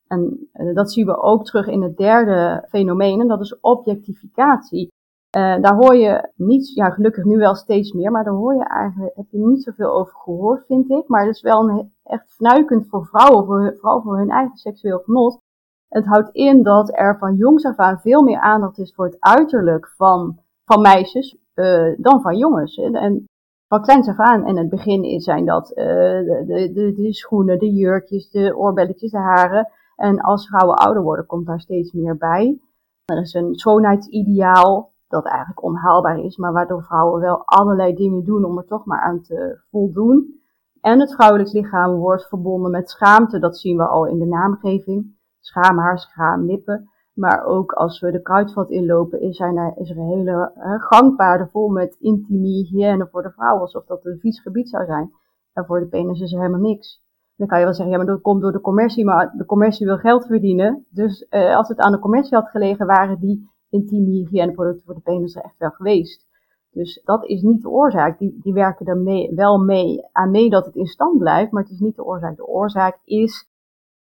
En 0.08 0.50
eh, 0.52 0.76
dat 0.76 0.92
zien 0.92 1.06
we 1.06 1.22
ook 1.22 1.46
terug 1.46 1.68
in 1.68 1.82
het 1.82 1.98
derde 1.98 2.66
fenomeen, 2.70 3.22
en 3.22 3.28
dat 3.28 3.42
is 3.42 3.60
objectificatie. 3.60 4.92
Uh, 5.38 5.62
daar 5.62 5.76
hoor 5.76 5.96
je 5.96 6.32
niet, 6.36 6.74
ja 6.74 6.90
gelukkig 6.90 7.24
nu 7.24 7.38
wel 7.38 7.56
steeds 7.56 7.92
meer, 7.92 8.12
maar 8.12 8.24
daar 8.24 8.34
hoor 8.34 8.56
je 8.56 8.64
eigenlijk, 8.64 9.16
heb 9.16 9.26
je 9.30 9.38
niet 9.38 9.64
zoveel 9.64 9.92
over 9.92 10.14
gehoord, 10.14 10.66
vind 10.66 10.90
ik. 10.90 11.08
Maar 11.08 11.26
het 11.26 11.36
is 11.36 11.42
wel 11.42 11.70
een, 11.70 11.94
echt 12.04 12.34
fnuikend 12.34 12.88
voor 12.88 13.06
vrouwen, 13.06 13.46
voor, 13.46 13.76
vooral 13.80 14.02
voor 14.02 14.18
hun 14.18 14.30
eigen 14.30 14.58
seksueel 14.58 15.00
genot. 15.00 15.40
Het 15.88 16.06
houdt 16.06 16.30
in 16.32 16.64
dat 16.64 16.98
er 16.98 17.18
van 17.18 17.36
jongs 17.36 17.66
af 17.66 17.76
aan 17.76 18.00
veel 18.00 18.22
meer 18.22 18.40
aandacht 18.40 18.78
is 18.78 18.94
voor 18.94 19.06
het 19.06 19.20
uiterlijk 19.20 19.94
van, 19.98 20.40
van 20.66 20.82
meisjes 20.82 21.38
uh, 21.60 21.96
dan 21.98 22.22
van 22.22 22.38
jongens. 22.38 22.78
En 22.78 23.26
van 23.68 23.82
kleins 23.82 24.08
af 24.08 24.18
aan, 24.18 24.48
in 24.48 24.58
het 24.58 24.70
begin 24.70 25.20
zijn 25.20 25.46
dat 25.46 25.70
uh, 25.70 25.76
de, 25.76 26.72
de, 26.74 26.94
de, 26.94 27.14
schoenen, 27.14 27.60
de 27.60 27.70
jurkjes, 27.74 28.30
de 28.30 28.58
oorbelletjes, 28.58 29.12
de 29.12 29.18
haren. 29.18 29.70
En 29.96 30.20
als 30.20 30.48
vrouwen 30.48 30.76
ouder 30.76 31.04
worden, 31.04 31.26
komt 31.26 31.46
daar 31.46 31.60
steeds 31.60 31.92
meer 31.92 32.18
bij. 32.18 32.60
Er 33.06 33.22
is 33.22 33.34
een 33.34 33.56
schoonheidsideaal 33.56 34.94
dat 35.08 35.26
eigenlijk 35.26 35.64
onhaalbaar 35.64 36.20
is, 36.20 36.38
maar 36.38 36.54
waardoor 36.54 36.84
vrouwen 36.84 37.22
wel 37.22 37.42
allerlei 37.46 37.94
dingen 37.94 38.24
doen 38.24 38.46
om 38.46 38.58
er 38.58 38.66
toch 38.66 38.86
maar 38.86 39.02
aan 39.02 39.22
te 39.22 39.62
voldoen. 39.70 40.42
En 40.82 41.00
het 41.00 41.14
vrouwelijk 41.14 41.52
lichaam 41.52 41.96
wordt 41.96 42.28
verbonden 42.28 42.72
met 42.72 42.90
schaamte, 42.90 43.40
dat 43.40 43.58
zien 43.58 43.78
we 43.78 43.88
al 43.88 44.08
in 44.08 44.20
de 44.20 44.26
naamgeving. 44.26 45.18
Schaamhaar, 45.40 46.00
schaamlippen. 46.00 46.90
Maar 47.20 47.46
ook 47.46 47.72
als 47.72 48.00
we 48.00 48.12
de 48.12 48.22
kruidvat 48.22 48.70
inlopen, 48.70 49.22
is 49.22 49.40
er, 49.40 49.74
is 49.76 49.90
hele 49.90 50.52
gangpaden 50.78 51.50
vol 51.50 51.70
met 51.70 51.96
intimie 52.00 52.66
hygiëne 52.66 53.08
voor 53.12 53.22
de 53.22 53.32
vrouw, 53.32 53.58
alsof 53.58 53.86
dat 53.86 54.06
een 54.06 54.20
vies 54.20 54.42
gebied 54.42 54.70
zou 54.70 54.86
zijn. 54.86 55.12
En 55.54 55.66
voor 55.66 55.80
de 55.80 55.88
penis 55.88 56.20
is 56.20 56.34
er 56.34 56.40
helemaal 56.40 56.60
niks. 56.60 57.02
Dan 57.36 57.48
kan 57.48 57.58
je 57.58 57.64
wel 57.64 57.74
zeggen, 57.74 57.94
ja, 57.94 57.98
maar 57.98 58.14
dat 58.14 58.22
komt 58.22 58.42
door 58.42 58.52
de 58.52 58.62
commercie, 58.62 59.06
maar 59.06 59.34
de 59.38 59.46
commercie 59.46 59.86
wil 59.86 59.98
geld 59.98 60.26
verdienen. 60.26 60.86
Dus 60.90 61.28
uh, 61.30 61.56
als 61.56 61.68
het 61.68 61.78
aan 61.78 61.92
de 61.92 62.00
commercie 62.00 62.38
had 62.38 62.50
gelegen, 62.50 62.86
waren 62.86 63.20
die 63.20 63.50
intieme 63.70 64.10
hygiëneproducten 64.10 64.86
voor 64.86 64.96
de 64.96 65.02
penis 65.02 65.36
er 65.36 65.44
echt 65.44 65.58
wel 65.58 65.70
geweest. 65.70 66.28
Dus 66.72 67.02
dat 67.04 67.26
is 67.26 67.42
niet 67.42 67.62
de 67.62 67.70
oorzaak. 67.70 68.20
Die, 68.20 68.40
die 68.42 68.54
werken 68.54 68.86
er 68.86 68.98
mee, 68.98 69.36
wel 69.36 69.58
mee 69.58 70.08
aan 70.12 70.32
mee 70.32 70.50
dat 70.50 70.66
het 70.66 70.76
in 70.76 70.86
stand 70.86 71.18
blijft, 71.18 71.52
maar 71.52 71.64
het 71.64 71.72
is 71.72 71.80
niet 71.80 71.96
de 71.96 72.06
oorzaak. 72.06 72.36
De 72.36 72.48
oorzaak 72.48 73.00
is 73.04 73.50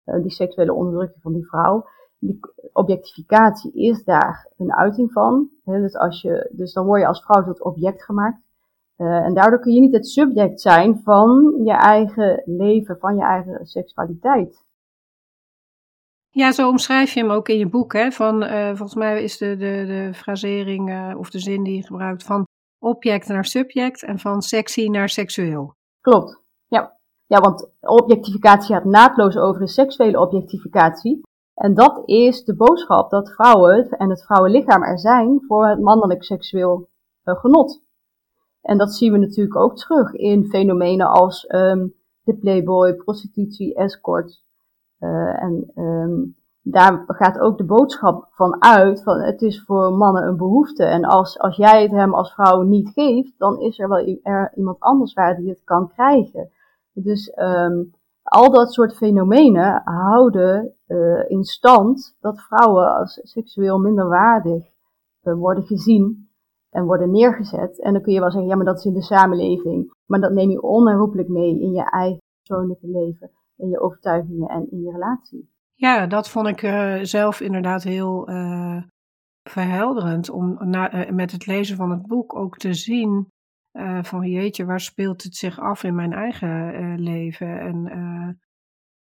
uh, 0.05 0.21
die 0.21 0.31
seksuele 0.31 0.73
onderdrukking 0.73 1.21
van 1.21 1.33
die 1.33 1.47
vrouw. 1.47 1.85
Die 2.19 2.39
objectificatie 2.71 3.73
is 3.73 4.03
daar 4.03 4.51
een 4.57 4.73
uiting 4.73 5.11
van. 5.11 5.49
dus, 5.63 5.95
als 5.95 6.21
je, 6.21 6.49
dus 6.51 6.73
dan 6.73 6.85
word 6.85 7.01
je 7.01 7.07
als 7.07 7.23
vrouw 7.23 7.43
tot 7.43 7.63
object 7.63 8.03
gemaakt. 8.03 8.41
Uh, 8.97 9.25
en 9.25 9.33
daardoor 9.33 9.59
kun 9.59 9.73
je 9.73 9.79
niet 9.79 9.93
het 9.93 10.07
subject 10.07 10.61
zijn 10.61 10.99
van 11.03 11.61
je 11.63 11.73
eigen 11.73 12.41
leven, 12.45 12.97
van 12.99 13.15
je 13.15 13.23
eigen 13.23 13.65
seksualiteit. 13.65 14.65
Ja, 16.29 16.51
zo 16.51 16.69
omschrijf 16.69 17.13
je 17.13 17.19
hem 17.19 17.31
ook 17.31 17.49
in 17.49 17.57
je 17.57 17.69
boek. 17.69 17.93
Hè? 17.93 18.11
Van, 18.11 18.43
uh, 18.43 18.67
volgens 18.67 18.95
mij 18.95 19.23
is 19.23 19.37
de, 19.37 19.55
de, 19.57 19.85
de 19.85 20.13
frasering 20.13 20.89
uh, 20.89 21.19
of 21.19 21.29
de 21.29 21.39
zin 21.39 21.63
die 21.63 21.75
je 21.75 21.83
gebruikt 21.83 22.23
van 22.23 22.43
object 22.79 23.27
naar 23.27 23.45
subject 23.45 24.03
en 24.03 24.19
van 24.19 24.41
sexy 24.41 24.87
naar 24.87 25.09
seksueel. 25.09 25.73
Klopt, 26.01 26.41
ja. 26.67 26.95
Ja, 27.25 27.39
want 27.39 27.69
objectificatie 27.79 28.75
gaat 28.75 28.85
naadloos 28.85 29.37
over 29.37 29.61
de 29.61 29.67
seksuele 29.67 30.19
objectificatie. 30.19 31.21
En 31.57 31.73
dat 31.73 32.01
is 32.05 32.43
de 32.43 32.55
boodschap 32.55 33.09
dat 33.09 33.31
vrouwen 33.31 33.89
en 33.89 34.09
het 34.09 34.25
vrouwenlichaam 34.25 34.83
er 34.83 34.99
zijn 34.99 35.43
voor 35.47 35.67
het 35.67 35.79
mannelijk 35.79 36.23
seksueel 36.23 36.89
uh, 37.23 37.35
genot. 37.35 37.81
En 38.61 38.77
dat 38.77 38.93
zien 38.93 39.11
we 39.11 39.17
natuurlijk 39.17 39.55
ook 39.55 39.75
terug 39.75 40.13
in 40.13 40.45
fenomenen 40.49 41.07
als 41.07 41.53
um, 41.53 41.93
de 42.23 42.35
playboy, 42.35 42.93
prostitutie, 42.93 43.75
escort, 43.75 44.43
uh, 44.99 45.43
en 45.43 45.71
um, 45.75 46.35
daar 46.61 47.03
gaat 47.07 47.39
ook 47.39 47.57
de 47.57 47.65
boodschap 47.65 48.27
van 48.31 48.63
uit, 48.63 49.03
van 49.03 49.19
het 49.19 49.41
is 49.41 49.63
voor 49.63 49.93
mannen 49.93 50.27
een 50.27 50.37
behoefte. 50.37 50.83
En 50.83 51.05
als, 51.05 51.39
als 51.39 51.55
jij 51.55 51.81
het 51.81 51.91
hem 51.91 52.13
als 52.13 52.33
vrouw 52.33 52.61
niet 52.61 52.89
geeft, 52.89 53.33
dan 53.37 53.59
is 53.59 53.79
er 53.79 53.89
wel 53.89 54.19
er 54.23 54.51
iemand 54.55 54.79
anders 54.79 55.13
waar 55.13 55.35
die 55.35 55.49
het 55.49 55.63
kan 55.63 55.87
krijgen. 55.87 56.49
Dus 56.93 57.31
um, 57.35 57.93
al 58.27 58.51
dat 58.51 58.73
soort 58.73 58.95
fenomenen 58.95 59.81
houden 59.83 60.73
uh, 60.87 61.29
in 61.29 61.43
stand 61.43 62.15
dat 62.19 62.41
vrouwen 62.41 62.95
als 62.95 63.19
seksueel 63.23 63.79
minderwaardig 63.79 64.63
uh, 65.23 65.33
worden 65.33 65.65
gezien 65.65 66.29
en 66.69 66.85
worden 66.85 67.11
neergezet. 67.11 67.81
En 67.81 67.93
dan 67.93 68.01
kun 68.01 68.13
je 68.13 68.19
wel 68.19 68.31
zeggen, 68.31 68.49
ja, 68.49 68.55
maar 68.55 68.65
dat 68.65 68.77
is 68.77 68.85
in 68.85 68.93
de 68.93 69.01
samenleving. 69.01 69.93
Maar 70.05 70.19
dat 70.19 70.31
neem 70.31 70.49
je 70.49 70.61
onherroepelijk 70.61 71.27
mee 71.27 71.59
in 71.59 71.71
je 71.71 71.89
eigen 71.89 72.21
persoonlijke 72.37 72.87
leven 72.87 73.31
in 73.55 73.69
je 73.69 73.79
overtuigingen 73.79 74.47
en 74.47 74.71
in 74.71 74.81
je 74.81 74.91
relatie. 74.91 75.49
Ja, 75.73 76.07
dat 76.07 76.29
vond 76.29 76.47
ik 76.47 76.61
uh, 76.61 76.95
zelf 77.01 77.41
inderdaad 77.41 77.83
heel 77.83 78.29
verhelderend 79.43 80.29
om 80.29 80.57
na, 80.59 81.07
met 81.11 81.31
het 81.31 81.45
lezen 81.45 81.77
van 81.77 81.91
het 81.91 82.07
boek 82.07 82.35
ook 82.35 82.57
te 82.57 82.73
zien 82.73 83.27
van 84.01 84.29
jeetje, 84.29 84.65
waar 84.65 84.81
speelt 84.81 85.23
het 85.23 85.35
zich 85.35 85.59
af 85.59 85.83
in 85.83 85.95
mijn 85.95 86.13
eigen 86.13 86.99
leven? 86.99 87.59
En 87.59 88.39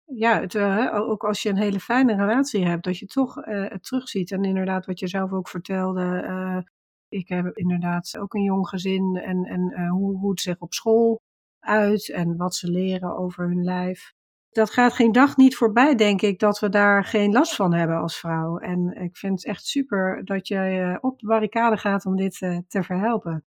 ja, 0.05 0.41
het, 0.41 0.59
ook 0.93 1.25
als 1.25 1.43
je 1.43 1.49
een 1.49 1.57
hele 1.57 1.81
fijne 1.81 2.17
relatie 2.17 2.67
hebt, 2.67 2.85
dat 2.85 2.99
je 2.99 3.07
toch 3.07 3.35
het 3.45 3.83
terugziet. 3.83 4.31
En 4.31 4.45
inderdaad, 4.45 4.87
wat 4.87 4.99
je 4.99 5.09
zelf 5.09 5.33
ook 5.33 5.49
vertelde, 5.49 6.65
ik 7.09 7.29
heb 7.29 7.57
inderdaad 7.57 8.19
ook 8.19 8.35
een 8.35 8.43
jong 8.43 8.69
gezin 8.69 9.17
en, 9.17 9.45
en 9.45 9.89
hoe, 9.89 10.19
hoe 10.19 10.31
het 10.31 10.41
zich 10.41 10.59
op 10.59 10.73
school 10.73 11.21
uit 11.61 12.11
en 12.11 12.37
wat 12.37 12.55
ze 12.55 12.71
leren 12.71 13.17
over 13.17 13.49
hun 13.49 13.65
lijf 13.65 14.15
dat 14.50 14.71
gaat 14.71 14.93
geen 14.93 15.12
dag 15.12 15.37
niet 15.37 15.57
voorbij, 15.57 15.95
denk 15.95 16.23
ik, 16.23 16.39
dat 16.39 16.59
we 16.59 16.69
daar 16.69 17.05
geen 17.05 17.33
last 17.33 17.55
van 17.55 17.75
hebben 17.75 17.97
als 17.97 18.19
vrouw. 18.19 18.59
En 18.59 18.95
ik 19.03 19.17
vind 19.17 19.33
het 19.33 19.47
echt 19.47 19.67
super 19.67 20.25
dat 20.25 20.49
jij 20.49 20.99
op 21.00 21.19
de 21.19 21.27
barricade 21.27 21.77
gaat 21.77 22.07
om 22.07 22.17
dit 22.17 22.39
te 22.69 22.83
verhelpen. 22.83 23.45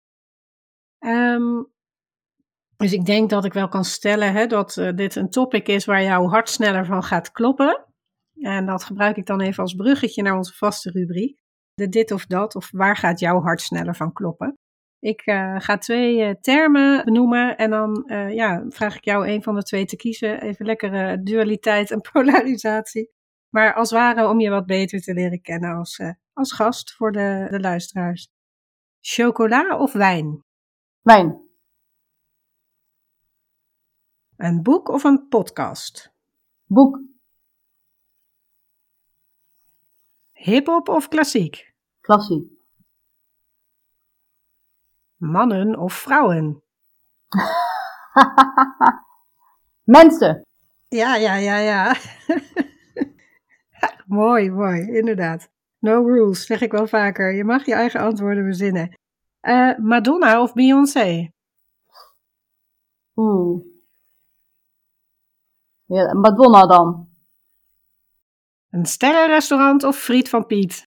Um, 1.04 1.71
dus 2.76 2.92
ik 2.92 3.04
denk 3.04 3.30
dat 3.30 3.44
ik 3.44 3.52
wel 3.52 3.68
kan 3.68 3.85
stellen 3.85 4.32
hè, 4.32 4.47
dat 4.47 4.76
uh, 4.76 4.92
dit 4.94 5.14
een 5.14 5.30
topic 5.30 5.68
is 5.68 5.85
waar 5.85 6.02
jouw 6.02 6.28
hart 6.28 6.49
sneller 6.49 6.87
van 6.87 7.02
gaat 7.02 7.30
kloppen. 7.30 7.87
En 8.35 8.66
dat 8.66 8.85
gebruik 8.85 9.16
ik 9.16 9.26
dan 9.26 9.40
even 9.40 9.62
als 9.62 9.75
bruggetje 9.75 10.23
naar 10.23 10.37
onze 10.37 10.54
vaste 10.54 10.90
rubriek. 10.90 11.40
De 11.75 11.88
dit 11.88 12.11
of 12.11 12.26
dat, 12.26 12.54
of 12.54 12.71
waar 12.71 12.97
gaat 12.97 13.21
jouw 13.21 13.40
hart 13.40 13.61
sneller 13.61 13.97
van 13.97 14.12
kloppen? 14.12 14.59
Ik 14.99 15.26
uh, 15.26 15.56
ga 15.59 15.78
twee 15.78 16.16
uh, 16.16 16.30
termen 16.40 17.04
benoemen 17.04 17.56
en 17.56 17.71
dan 17.71 18.04
ja, 18.35 18.64
vraag 18.68 18.97
ik 18.97 19.04
jou 19.04 19.28
een 19.28 19.42
van 19.42 19.54
de 19.54 19.62
twee 19.62 19.85
te 19.85 19.97
kiezen. 19.97 20.42
Even 20.42 20.66
lekkere 20.66 21.23
dualiteit 21.23 21.90
en 21.90 22.00
polarisatie. 22.12 23.11
Maar 23.49 23.75
als 23.75 23.90
ware 23.90 24.28
om 24.28 24.40
je 24.40 24.50
wat 24.50 24.66
beter 24.66 25.00
te 25.00 25.14
leren 25.14 25.40
kennen 25.40 25.75
als, 25.75 26.00
als 26.32 26.52
gast 26.52 26.94
voor 26.94 27.12
de, 27.12 27.47
de 27.50 27.61
luisteraars. 27.61 28.28
Chocola 29.00 29.78
of 29.78 29.92
wijn? 29.92 30.44
Wijn. 31.02 31.50
Een 34.37 34.62
boek 34.62 34.88
of 34.88 35.04
een 35.04 35.28
podcast? 35.28 36.12
Boek. 36.64 37.00
Hip-hop 40.32 40.88
of 40.88 41.09
klassiek? 41.09 41.75
Klassiek. 42.00 42.50
Mannen 45.16 45.78
of 45.78 45.92
vrouwen? 45.92 46.62
Mensen. 49.97 50.47
Ja, 50.88 51.16
ja, 51.16 51.35
ja, 51.35 51.56
ja. 51.56 51.97
mooi, 54.06 54.50
mooi, 54.50 54.80
inderdaad. 54.80 55.50
No 55.78 56.06
rules, 56.06 56.47
zeg 56.47 56.61
ik 56.61 56.73
wel 56.73 56.87
vaker. 56.87 57.35
Je 57.35 57.44
mag 57.44 57.66
je 57.66 57.75
eigen 57.75 58.00
antwoorden 58.00 58.44
verzinnen. 58.44 59.00
Uh, 59.42 59.78
Madonna 59.78 60.40
of 60.40 60.54
Beyoncé? 60.54 61.32
Oeh. 63.16 63.64
Ja, 65.87 66.14
Madonna 66.14 66.66
dan. 66.66 67.08
Een 68.70 68.87
sterrenrestaurant 68.87 69.84
of 69.84 69.96
friet 69.96 70.28
van 70.28 70.46
Piet? 70.46 70.88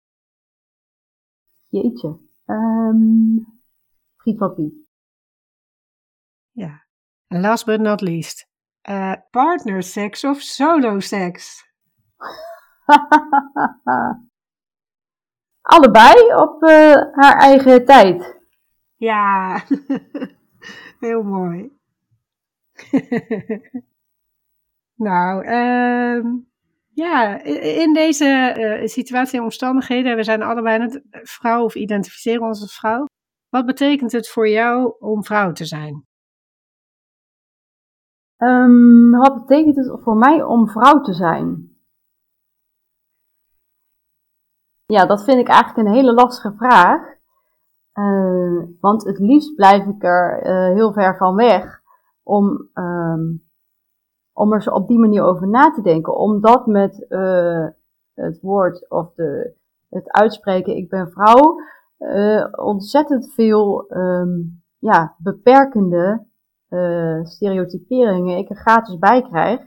Jeetje. 1.68 2.18
Um, 2.46 3.60
friet 4.16 4.38
van 4.38 4.54
Piet. 4.54 4.74
Ja. 6.50 6.84
En 7.26 7.40
last 7.40 7.64
but 7.64 7.80
not 7.80 8.00
least. 8.00 8.48
Uh, 8.88 9.14
partnerseks 9.30 10.24
of 10.24 10.40
solo 10.40 11.00
seks? 11.00 11.64
Allebei 15.74 16.34
op 16.34 16.62
uh, 16.62 16.94
haar 17.12 17.36
eigen 17.38 17.84
tijd. 17.84 18.33
Ja, 19.04 19.64
heel 21.04 21.22
mooi. 21.22 21.72
nou, 25.06 25.46
um, 25.46 26.48
ja, 26.88 27.42
in 27.82 27.92
deze 27.92 28.54
uh, 28.58 28.86
situatie 28.86 29.38
en 29.38 29.44
omstandigheden, 29.44 30.16
we 30.16 30.22
zijn 30.22 30.42
allebei 30.42 30.82
een 30.82 31.02
vrouw 31.10 31.64
of 31.64 31.74
identificeren 31.74 32.46
ons 32.46 32.60
als 32.60 32.78
vrouw. 32.78 33.04
Wat 33.48 33.66
betekent 33.66 34.12
het 34.12 34.28
voor 34.28 34.48
jou 34.48 34.94
om 34.98 35.24
vrouw 35.24 35.52
te 35.52 35.64
zijn? 35.64 36.06
Um, 38.36 39.10
wat 39.10 39.46
betekent 39.46 39.76
het 39.76 40.02
voor 40.02 40.16
mij 40.16 40.42
om 40.42 40.68
vrouw 40.68 41.00
te 41.00 41.12
zijn? 41.12 41.78
Ja, 44.86 45.06
dat 45.06 45.24
vind 45.24 45.38
ik 45.38 45.48
eigenlijk 45.48 45.88
een 45.88 45.94
hele 45.94 46.12
lastige 46.12 46.54
vraag. 46.56 47.14
Uh, 47.94 48.62
want 48.80 49.04
het 49.04 49.18
liefst 49.18 49.54
blijf 49.54 49.86
ik 49.86 50.02
er 50.02 50.46
uh, 50.46 50.74
heel 50.74 50.92
ver 50.92 51.16
van 51.16 51.34
weg 51.34 51.80
om, 52.22 52.68
um, 52.74 53.42
om 54.32 54.52
er 54.52 54.62
zo 54.62 54.70
op 54.70 54.88
die 54.88 54.98
manier 54.98 55.22
over 55.22 55.48
na 55.48 55.70
te 55.70 55.82
denken. 55.82 56.16
Omdat 56.16 56.66
met 56.66 57.06
uh, 57.08 57.66
het 58.14 58.40
woord 58.40 58.90
of 58.90 59.12
de, 59.14 59.54
het 59.88 60.10
uitspreken 60.10 60.76
ik 60.76 60.88
ben 60.88 61.10
vrouw 61.10 61.56
ontzettend 62.56 63.32
veel 63.32 63.86
um, 63.96 64.62
ja, 64.78 65.14
beperkende 65.18 66.26
stereotyperingen 67.22 68.38
ik 68.38 68.50
er 68.50 68.56
gratis 68.56 68.98
bij 68.98 69.22
krijg. 69.22 69.60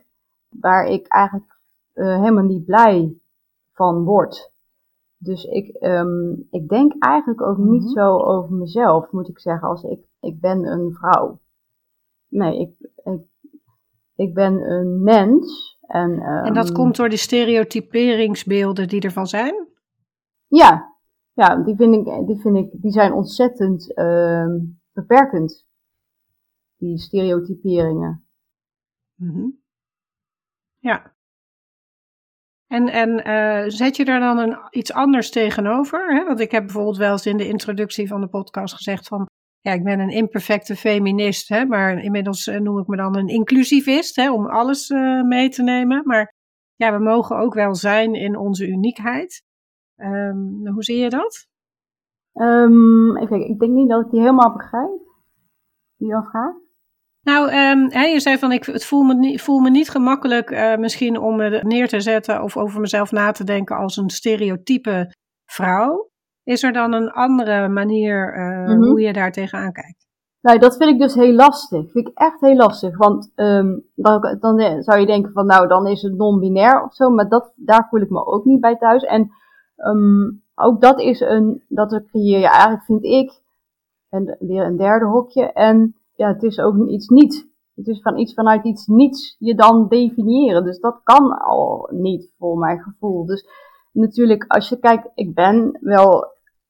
Waar 0.49 0.85
ik 0.85 1.07
eigenlijk 1.07 1.59
helemaal 1.93 2.43
niet 2.43 2.65
blij 2.65 3.17
van 3.73 4.03
word. 4.03 4.51
Dus 5.17 5.43
ik, 5.43 5.83
um, 5.83 6.47
ik 6.49 6.67
denk 6.67 7.03
eigenlijk 7.03 7.41
ook 7.41 7.57
niet 7.57 7.83
mhm. 7.83 7.91
zo 7.91 8.17
over 8.17 8.55
mezelf, 8.55 9.11
moet 9.11 9.29
ik 9.29 9.39
zeggen, 9.39 9.67
als 9.67 9.83
ik, 9.83 9.99
ik 10.19 10.39
ben 10.39 10.65
een 10.65 10.93
vrouw. 10.93 11.39
Nee, 12.27 12.59
ik, 12.59 12.89
ik, 13.03 13.21
ik 14.15 14.33
ben 14.33 14.71
een 14.71 15.03
mens. 15.03 15.77
En, 15.81 16.11
um, 16.11 16.45
en 16.45 16.53
dat 16.53 16.71
komt 16.71 16.95
door 16.95 17.09
de 17.09 17.17
stereotyperingsbeelden 17.17 18.87
die 18.87 19.01
ervan 19.01 19.27
zijn? 19.27 19.67
Ja, 20.47 20.95
ja 21.33 21.55
die, 21.55 21.75
vind 21.75 21.93
ik, 21.93 22.27
die, 22.27 22.39
vind 22.39 22.57
ik, 22.57 22.81
die 22.81 22.91
zijn 22.91 23.13
ontzettend 23.13 23.91
uh, 23.97 24.53
beperkend. 24.93 25.65
Die 26.77 26.97
stereotyperingen. 26.97 28.27
Mm 29.15 29.29
-hmm. 29.29 29.59
Ja. 30.79 31.15
En, 32.67 32.87
en 32.89 33.27
uh, 33.27 33.69
zet 33.69 33.95
je 33.95 34.05
daar 34.05 34.19
dan 34.19 34.37
een, 34.37 34.57
iets 34.69 34.93
anders 34.93 35.31
tegenover? 35.31 36.15
Hè? 36.15 36.25
Want 36.25 36.39
ik 36.39 36.51
heb 36.51 36.63
bijvoorbeeld 36.63 36.97
wel 36.97 37.11
eens 37.11 37.25
in 37.25 37.37
de 37.37 37.47
introductie 37.47 38.07
van 38.07 38.21
de 38.21 38.27
podcast 38.27 38.73
gezegd 38.73 39.07
van... 39.07 39.25
Ja, 39.59 39.73
ik 39.73 39.83
ben 39.83 39.99
een 39.99 40.09
imperfecte 40.09 40.75
feminist, 40.75 41.49
hè, 41.49 41.65
maar 41.65 42.03
inmiddels 42.03 42.47
uh, 42.47 42.59
noem 42.59 42.79
ik 42.79 42.87
me 42.87 42.95
dan 42.95 43.17
een 43.17 43.27
inclusivist, 43.27 44.15
hè, 44.15 44.31
om 44.31 44.45
alles 44.45 44.89
uh, 44.89 45.23
mee 45.23 45.49
te 45.49 45.63
nemen. 45.63 46.01
Maar 46.05 46.33
ja, 46.75 46.97
we 46.97 47.03
mogen 47.03 47.37
ook 47.37 47.53
wel 47.53 47.75
zijn 47.75 48.13
in 48.13 48.37
onze 48.37 48.67
uniekheid. 48.67 49.43
Um, 49.95 50.67
hoe 50.67 50.83
zie 50.83 50.97
je 50.97 51.09
dat? 51.09 51.47
Um, 52.33 53.17
ik 53.17 53.59
denk 53.59 53.71
niet 53.71 53.89
dat 53.89 54.05
ik 54.05 54.11
die 54.11 54.19
helemaal 54.19 54.53
begrijp, 54.53 55.01
die 55.97 56.09
vraag. 56.09 56.66
Nou, 57.27 57.51
um, 57.51 57.89
je 57.89 58.19
zei 58.19 58.37
van 58.37 58.51
ik 58.51 58.65
het 58.65 58.85
voel, 58.85 59.03
me 59.03 59.13
niet, 59.13 59.41
voel 59.41 59.59
me 59.59 59.69
niet 59.69 59.89
gemakkelijk 59.89 60.51
uh, 60.51 60.75
misschien 60.75 61.19
om 61.19 61.35
me 61.35 61.59
neer 61.63 61.87
te 61.87 61.99
zetten 61.99 62.43
of 62.43 62.57
over 62.57 62.79
mezelf 62.79 63.11
na 63.11 63.31
te 63.31 63.43
denken 63.43 63.77
als 63.77 63.97
een 63.97 64.09
stereotype 64.09 65.13
vrouw. 65.45 66.09
Is 66.43 66.63
er 66.63 66.73
dan 66.73 66.93
een 66.93 67.11
andere 67.11 67.67
manier 67.67 68.37
uh, 68.37 68.59
mm 68.59 68.65
-hmm. 68.65 68.83
hoe 68.83 69.01
je 69.01 69.13
daar 69.13 69.31
tegenaan 69.31 69.71
kijkt? 69.71 70.07
Nou, 70.41 70.59
dat 70.59 70.77
vind 70.77 70.89
ik 70.89 70.99
dus 70.99 71.13
heel 71.13 71.33
lastig. 71.33 71.91
Vind 71.91 72.07
ik 72.07 72.17
echt 72.17 72.41
heel 72.41 72.55
lastig. 72.55 72.97
Want 72.97 73.31
um, 73.35 73.83
dan, 73.95 74.37
dan, 74.39 74.59
eh, 74.59 74.79
zou 74.79 74.99
je 74.99 75.05
denken 75.05 75.31
van 75.31 75.45
nou, 75.45 75.67
dan 75.67 75.87
is 75.87 76.01
het 76.01 76.17
non-binair 76.17 76.83
of 76.83 76.93
zo. 76.93 77.09
Maar 77.09 77.29
dat, 77.29 77.53
daar 77.55 77.87
voel 77.89 78.01
ik 78.01 78.09
me 78.09 78.25
ook 78.25 78.45
niet 78.45 78.61
bij 78.61 78.77
thuis. 78.77 79.03
En 79.03 79.31
um, 79.77 80.43
ook 80.55 80.81
dat 80.81 80.99
is 80.99 81.19
een, 81.19 81.63
dat 81.67 82.01
creëer 82.05 82.39
je 82.39 82.47
eigenlijk, 82.47 82.83
vind 82.83 83.03
ik, 83.03 83.41
en 84.09 84.37
weer 84.39 84.63
een 84.63 84.77
derde 84.77 85.05
hokje. 85.05 85.51
En 85.51 85.95
ja, 86.17 86.27
het 86.27 86.43
is 86.43 86.59
ook 86.59 86.87
iets 86.87 87.07
niet. 87.07 87.47
Het 87.75 87.87
is 87.87 88.01
van 88.01 88.17
iets 88.17 88.33
vanuit 88.33 88.65
iets 88.65 88.85
niets 88.85 89.35
je 89.39 89.55
dan 89.55 89.87
definiëren. 89.87 90.63
Dus 90.63 90.79
dat 90.79 90.99
kan 91.03 91.37
al 91.37 91.89
niet 91.91 92.33
voor 92.37 92.57
mijn 92.57 92.79
gevoel. 92.79 93.25
Dus 93.25 93.47
natuurlijk, 93.91 94.45
als 94.47 94.69
je 94.69 94.79
kijkt, 94.79 95.11
ik 95.13 95.33
ben 95.33 95.77
wel 95.81 96.25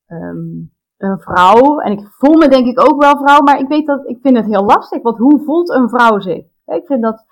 um, 0.07 0.71
een 0.97 1.19
vrouw. 1.19 1.79
En 1.79 1.91
ik 1.91 2.07
voel 2.07 2.37
me 2.37 2.47
denk 2.47 2.65
ik 2.67 2.89
ook 2.89 3.01
wel 3.01 3.17
vrouw. 3.17 3.41
Maar 3.41 3.59
ik 3.59 3.67
weet 3.67 3.85
dat, 3.85 4.07
ik 4.07 4.19
vind 4.21 4.37
het 4.37 4.45
heel 4.45 4.65
lastig. 4.65 5.01
Want 5.01 5.17
hoe 5.17 5.43
voelt 5.43 5.69
een 5.69 5.89
vrouw 5.89 6.19
zich? 6.19 6.45
Ik 6.65 6.85
vind 6.85 7.01
dat, 7.01 7.25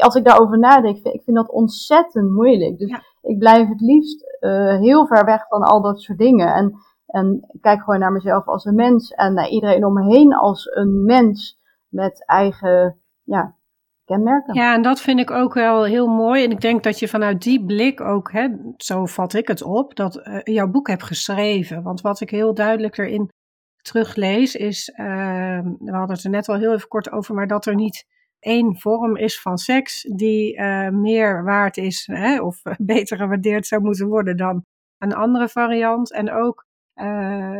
als 0.00 0.14
ik 0.14 0.24
daarover 0.24 0.58
nadenk, 0.58 0.96
ik 0.96 1.22
vind 1.22 1.36
dat 1.36 1.50
ontzettend 1.50 2.30
moeilijk. 2.30 2.78
Dus 2.78 3.00
ik 3.22 3.38
blijf 3.38 3.68
het 3.68 3.80
liefst 3.80 4.38
uh, 4.40 4.78
heel 4.78 5.06
ver 5.06 5.24
weg 5.24 5.48
van 5.48 5.62
al 5.62 5.82
dat 5.82 6.00
soort 6.00 6.18
dingen. 6.18 6.54
En 6.54 6.74
en 7.08 7.46
kijk 7.60 7.82
gewoon 7.82 8.00
naar 8.00 8.12
mezelf 8.12 8.46
als 8.46 8.64
een 8.64 8.74
mens 8.74 9.10
en 9.10 9.34
naar 9.34 9.48
iedereen 9.48 9.84
om 9.84 9.92
me 9.92 10.16
heen 10.16 10.34
als 10.34 10.66
een 10.74 11.04
mens 11.04 11.58
met 11.88 12.26
eigen 12.26 13.00
ja, 13.22 13.56
kenmerken. 14.04 14.54
Ja, 14.54 14.74
en 14.74 14.82
dat 14.82 15.00
vind 15.00 15.20
ik 15.20 15.30
ook 15.30 15.54
wel 15.54 15.84
heel 15.84 16.06
mooi. 16.06 16.44
En 16.44 16.50
ik 16.50 16.60
denk 16.60 16.82
dat 16.82 16.98
je 16.98 17.08
vanuit 17.08 17.42
die 17.42 17.64
blik 17.64 18.00
ook, 18.00 18.32
hè, 18.32 18.48
zo 18.76 19.06
vat 19.06 19.34
ik 19.34 19.48
het 19.48 19.62
op, 19.62 19.96
dat 19.96 20.16
uh, 20.16 20.38
jouw 20.42 20.68
boek 20.68 20.88
hebt 20.88 21.02
geschreven. 21.02 21.82
Want 21.82 22.00
wat 22.00 22.20
ik 22.20 22.30
heel 22.30 22.54
duidelijk 22.54 22.98
erin 22.98 23.30
teruglees 23.82 24.54
is, 24.54 24.88
uh, 24.88 24.96
we 25.78 25.90
hadden 25.90 26.16
het 26.16 26.24
er 26.24 26.30
net 26.30 26.48
al 26.48 26.56
heel 26.56 26.72
even 26.72 26.88
kort 26.88 27.10
over, 27.10 27.34
maar 27.34 27.46
dat 27.46 27.66
er 27.66 27.74
niet 27.74 28.06
één 28.38 28.78
vorm 28.78 29.16
is 29.16 29.40
van 29.40 29.58
seks 29.58 30.02
die 30.02 30.58
uh, 30.58 30.88
meer 30.88 31.44
waard 31.44 31.76
is 31.76 32.08
hè, 32.12 32.40
of 32.40 32.62
beter 32.78 33.16
gewaardeerd 33.16 33.66
zou 33.66 33.82
moeten 33.82 34.08
worden 34.08 34.36
dan 34.36 34.64
een 34.98 35.14
andere 35.14 35.48
variant. 35.48 36.12
En 36.12 36.32
ook 36.32 36.66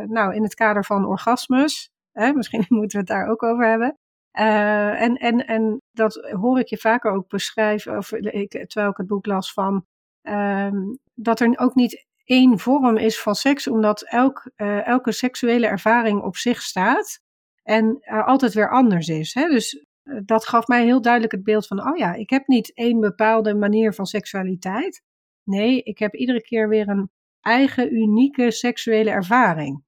nou, 0.09 0.35
in 0.35 0.43
het 0.43 0.55
kader 0.55 0.85
van 0.85 1.07
orgasmes, 1.07 1.91
hè, 2.13 2.33
misschien 2.37 2.65
moeten 2.69 2.99
we 3.01 3.07
het 3.07 3.17
daar 3.17 3.29
ook 3.29 3.43
over 3.43 3.69
hebben. 3.69 3.99
Uh, 4.39 5.01
en, 5.03 5.17
en, 5.17 5.47
en 5.47 5.83
dat 5.93 6.15
hoor 6.15 6.59
ik 6.59 6.69
je 6.69 6.77
vaker 6.77 7.11
ook 7.11 7.29
beschrijven, 7.29 7.97
of 7.97 8.13
ik, 8.13 8.51
terwijl 8.51 8.91
ik 8.91 8.97
het 8.97 9.07
boek 9.07 9.27
las 9.27 9.53
van, 9.53 9.87
uh, 10.23 10.73
dat 11.15 11.41
er 11.41 11.59
ook 11.59 11.75
niet 11.75 12.07
één 12.25 12.59
vorm 12.59 12.97
is 12.97 13.21
van 13.21 13.35
seks, 13.35 13.69
omdat 13.69 14.03
elk, 14.03 14.51
uh, 14.57 14.87
elke 14.87 15.13
seksuele 15.13 15.67
ervaring 15.67 16.23
op 16.23 16.37
zich 16.37 16.63
staat 16.63 17.21
en 17.63 18.01
altijd 18.05 18.55
weer 18.55 18.71
anders 18.71 19.09
is. 19.09 19.35
Hè? 19.35 19.49
Dus 19.49 19.87
dat 20.25 20.47
gaf 20.47 20.67
mij 20.67 20.85
heel 20.85 21.01
duidelijk 21.01 21.33
het 21.33 21.45
beeld 21.45 21.67
van, 21.67 21.89
oh 21.89 21.97
ja, 21.97 22.15
ik 22.15 22.31
heb 22.31 22.47
niet 22.47 22.75
één 22.75 23.01
bepaalde 23.01 23.55
manier 23.55 23.93
van 23.93 24.07
seksualiteit. 24.07 25.03
Nee, 25.45 25.83
ik 25.83 25.99
heb 25.99 26.15
iedere 26.15 26.41
keer 26.43 26.69
weer 26.69 26.89
een 26.89 27.11
eigen 27.41 27.95
unieke 27.95 28.51
seksuele 28.51 29.11
ervaring. 29.11 29.85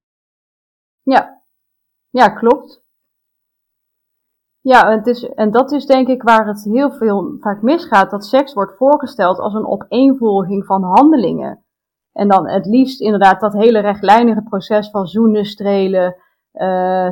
Ja, 1.03 1.43
ja 2.11 2.29
klopt. 2.29 2.83
Ja, 4.63 4.91
het 4.91 5.07
is, 5.07 5.29
en 5.29 5.51
dat 5.51 5.73
is 5.73 5.87
denk 5.87 6.09
ik 6.09 6.23
waar 6.23 6.47
het 6.47 6.65
heel 6.65 6.91
veel 6.91 7.37
vaak 7.41 7.63
misgaat, 7.63 8.11
dat 8.11 8.25
seks 8.25 8.55
wordt 8.55 8.77
voorgesteld 8.77 9.39
als 9.39 9.55
een 9.55 9.67
opeenvolging 9.67 10.67
van 10.67 10.83
handelingen. 10.83 11.65
En 12.13 12.29
dan 12.29 12.49
het 12.49 12.67
liefst 12.67 13.01
inderdaad 13.01 13.41
dat 13.41 13.53
hele 13.53 13.79
rechtlijnige 13.79 14.43
proces 14.43 14.91
van 14.91 15.07
zoenen, 15.07 15.45
strelen, 15.45 16.17
uh, 16.53 17.05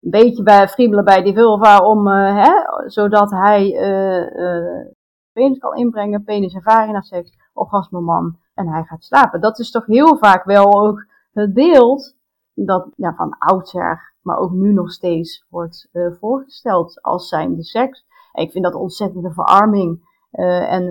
een 0.00 0.10
beetje 0.10 0.42
bij 0.42 0.68
friemelen 0.68 1.04
bij 1.04 1.22
die 1.22 1.34
vulva 1.34 1.78
om, 1.78 2.06
uh, 2.06 2.44
hè, 2.44 2.52
zodat 2.88 3.30
hij 3.30 3.64
uh, 3.72 4.86
penis 5.32 5.58
kan 5.58 5.76
inbrengen, 5.76 6.24
penis 6.24 6.54
en 6.54 6.62
vagina 6.62 7.00
seks, 7.00 7.36
orgasme 7.52 8.00
man 8.00 8.38
en 8.60 8.68
hij 8.68 8.84
gaat 8.84 9.04
slapen. 9.04 9.40
Dat 9.40 9.58
is 9.58 9.70
toch 9.70 9.86
heel 9.86 10.16
vaak 10.16 10.44
wel 10.44 10.88
ook 10.88 11.06
het 11.32 11.54
beeld 11.54 12.16
dat 12.54 12.88
ja, 12.96 13.14
van 13.14 13.38
oudsher, 13.38 14.14
maar 14.22 14.38
ook 14.38 14.52
nu 14.52 14.72
nog 14.72 14.92
steeds 14.92 15.46
wordt 15.48 15.88
uh, 15.92 16.12
voorgesteld 16.12 17.02
als 17.02 17.28
zijnde 17.28 17.62
seks. 17.62 18.06
En 18.32 18.44
ik 18.44 18.50
vind 18.50 18.64
dat 18.64 18.74
ontzettende 18.74 19.32
verarming 19.32 20.08
uh, 20.32 20.72
en, 20.72 20.84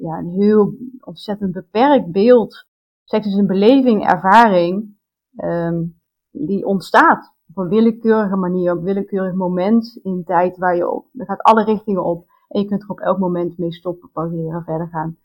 ja, 0.00 0.18
een 0.18 0.30
heel 0.30 0.74
ontzettend 1.00 1.52
beperkt 1.52 2.12
beeld. 2.12 2.66
Seks 3.04 3.26
is 3.26 3.34
een 3.34 3.46
beleving, 3.46 4.08
ervaring, 4.08 4.96
ehm, 5.36 5.84
die 6.30 6.66
ontstaat 6.66 7.34
op 7.48 7.56
een 7.56 7.68
willekeurige 7.68 8.36
manier, 8.36 8.72
op 8.72 8.78
een 8.78 8.84
willekeurig 8.84 9.34
moment 9.34 9.98
in 10.02 10.22
tijd 10.24 10.56
waar 10.56 10.76
je 10.76 10.90
op, 10.90 11.06
er 11.12 11.26
gaat 11.26 11.42
alle 11.42 11.64
richtingen 11.64 12.04
op 12.04 12.26
en 12.48 12.60
je 12.60 12.66
kunt 12.66 12.82
er 12.82 12.88
op 12.88 13.00
elk 13.00 13.18
moment 13.18 13.58
mee 13.58 13.72
stoppen, 13.72 14.10
pauzeren, 14.12 14.62
verder 14.64 14.88
gaan. 14.88 15.16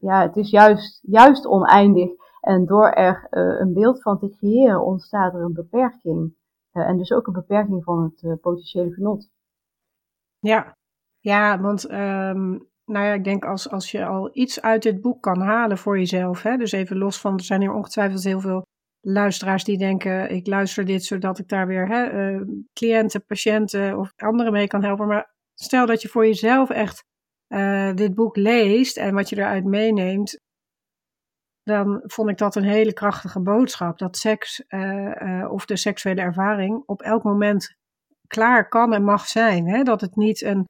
Ja, 0.00 0.22
het 0.22 0.36
is 0.36 0.50
juist, 0.50 0.98
juist 1.02 1.46
oneindig 1.46 2.10
en 2.40 2.66
door 2.66 2.88
er 2.88 3.26
uh, 3.30 3.60
een 3.60 3.72
beeld 3.72 4.02
van 4.02 4.18
te 4.18 4.28
creëren 4.28 4.84
ontstaat 4.84 5.34
er 5.34 5.40
een 5.40 5.52
beperking 5.52 6.34
uh, 6.72 6.88
en 6.88 6.96
dus 6.96 7.12
ook 7.12 7.26
een 7.26 7.32
beperking 7.32 7.84
van 7.84 8.02
het 8.02 8.22
uh, 8.22 8.32
potentiële 8.40 8.92
genot. 8.92 9.30
Ja, 10.38 10.76
ja 11.18 11.60
want 11.60 11.90
um, 11.90 12.68
nou 12.84 13.06
ja, 13.06 13.12
ik 13.12 13.24
denk 13.24 13.44
als, 13.44 13.70
als 13.70 13.90
je 13.90 14.06
al 14.06 14.30
iets 14.32 14.60
uit 14.60 14.82
dit 14.82 15.00
boek 15.00 15.22
kan 15.22 15.40
halen 15.40 15.78
voor 15.78 15.98
jezelf, 15.98 16.42
hè, 16.42 16.56
dus 16.56 16.72
even 16.72 16.98
los 16.98 17.20
van, 17.20 17.34
er 17.34 17.44
zijn 17.44 17.60
hier 17.60 17.72
ongetwijfeld 17.72 18.24
heel 18.24 18.40
veel 18.40 18.66
luisteraars 19.00 19.64
die 19.64 19.78
denken, 19.78 20.30
ik 20.30 20.46
luister 20.46 20.84
dit 20.84 21.04
zodat 21.04 21.38
ik 21.38 21.48
daar 21.48 21.66
weer 21.66 21.88
hè, 21.88 22.38
cliënten, 22.72 23.24
patiënten 23.24 23.98
of 23.98 24.12
anderen 24.16 24.52
mee 24.52 24.66
kan 24.66 24.84
helpen. 24.84 25.06
Maar 25.06 25.34
stel 25.54 25.86
dat 25.86 26.02
je 26.02 26.08
voor 26.08 26.26
jezelf 26.26 26.70
echt 26.70 27.04
uh, 27.48 27.94
dit 27.94 28.14
boek 28.14 28.36
leest 28.36 28.96
en 28.96 29.14
wat 29.14 29.28
je 29.28 29.36
eruit 29.36 29.64
meeneemt, 29.64 30.38
dan 31.62 32.02
vond 32.04 32.30
ik 32.30 32.38
dat 32.38 32.56
een 32.56 32.64
hele 32.64 32.92
krachtige 32.92 33.40
boodschap. 33.40 33.98
Dat 33.98 34.16
seks 34.16 34.64
uh, 34.68 35.48
of 35.50 35.66
de 35.66 35.76
seksuele 35.76 36.20
ervaring 36.20 36.82
op 36.86 37.02
elk 37.02 37.22
moment 37.22 37.74
klaar 38.26 38.68
kan 38.68 38.94
en 38.94 39.04
mag 39.04 39.26
zijn. 39.26 39.68
Hè? 39.68 39.82
Dat 39.82 40.00
het 40.00 40.16
niet 40.16 40.42
een 40.42 40.66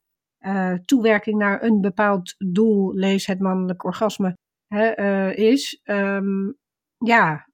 toewerking 0.84 1.38
naar 1.38 1.62
een 1.62 1.80
bepaald 1.80 2.34
doel, 2.38 2.94
lees 2.94 3.26
het 3.26 3.40
mannelijk 3.40 3.84
orgasme, 3.84 4.36
hè, 4.66 4.90
is. 5.30 5.80
Um, 5.84 6.56
ja, 6.96 7.48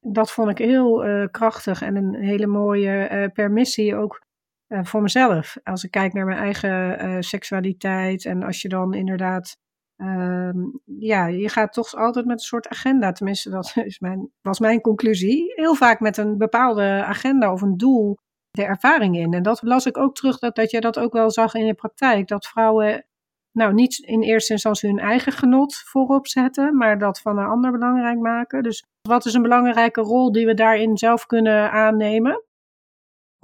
dat 0.00 0.32
vond 0.32 0.50
ik 0.50 0.58
heel 0.58 1.28
krachtig 1.30 1.82
en 1.82 1.96
een 1.96 2.14
hele 2.14 2.46
mooie 2.46 3.10
uh, 3.10 3.26
permissie 3.32 3.96
ook 3.96 4.20
uh, 4.68 4.84
voor 4.84 5.02
mezelf. 5.02 5.56
Als 5.62 5.84
ik 5.84 5.90
kijk 5.90 6.12
naar 6.12 6.24
mijn 6.24 6.38
eigen 6.38 7.22
seksualiteit 7.22 8.24
en 8.24 8.42
als 8.42 8.62
je 8.62 8.68
dan 8.68 8.94
inderdaad, 8.94 9.56
ehm, 9.96 10.58
ja, 10.84 11.26
je 11.26 11.48
gaat 11.48 11.72
toch 11.72 11.94
altijd 11.94 12.26
met 12.26 12.38
een 12.38 12.44
soort 12.44 12.68
agenda, 12.68 13.12
tenminste 13.12 13.50
dat 13.50 13.72
is 13.84 13.98
mijn, 13.98 14.30
was 14.40 14.58
mijn 14.58 14.80
conclusie, 14.80 15.52
heel 15.54 15.74
vaak 15.74 16.00
met 16.00 16.16
een 16.16 16.38
bepaalde 16.38 17.04
agenda 17.04 17.52
of 17.52 17.62
een 17.62 17.76
doel 17.76 18.16
de 18.50 18.64
ervaring 18.64 19.16
in. 19.16 19.32
En 19.32 19.42
dat 19.42 19.62
las 19.62 19.86
ik 19.86 19.98
ook 19.98 20.14
terug, 20.14 20.38
dat, 20.38 20.56
dat 20.56 20.70
je 20.70 20.80
dat 20.80 20.98
ook 20.98 21.12
wel 21.12 21.30
zag 21.30 21.54
in 21.54 21.66
je 21.66 21.74
praktijk, 21.74 22.28
dat 22.28 22.46
vrouwen 22.46 23.06
nou, 23.52 23.72
niet 23.74 23.98
in 23.98 24.22
eerste 24.22 24.52
instantie 24.52 24.88
hun 24.88 24.98
eigen 24.98 25.32
genot 25.32 25.74
voorop 25.76 26.26
zetten, 26.26 26.76
maar 26.76 26.98
dat 26.98 27.20
van 27.20 27.38
een 27.38 27.46
ander 27.46 27.72
belangrijk 27.72 28.18
maken. 28.18 28.62
Dus 28.62 28.84
wat 29.08 29.24
is 29.24 29.34
een 29.34 29.42
belangrijke 29.42 30.00
rol 30.00 30.32
die 30.32 30.46
we 30.46 30.54
daarin 30.54 30.96
zelf 30.96 31.26
kunnen 31.26 31.70
aannemen 31.70 32.42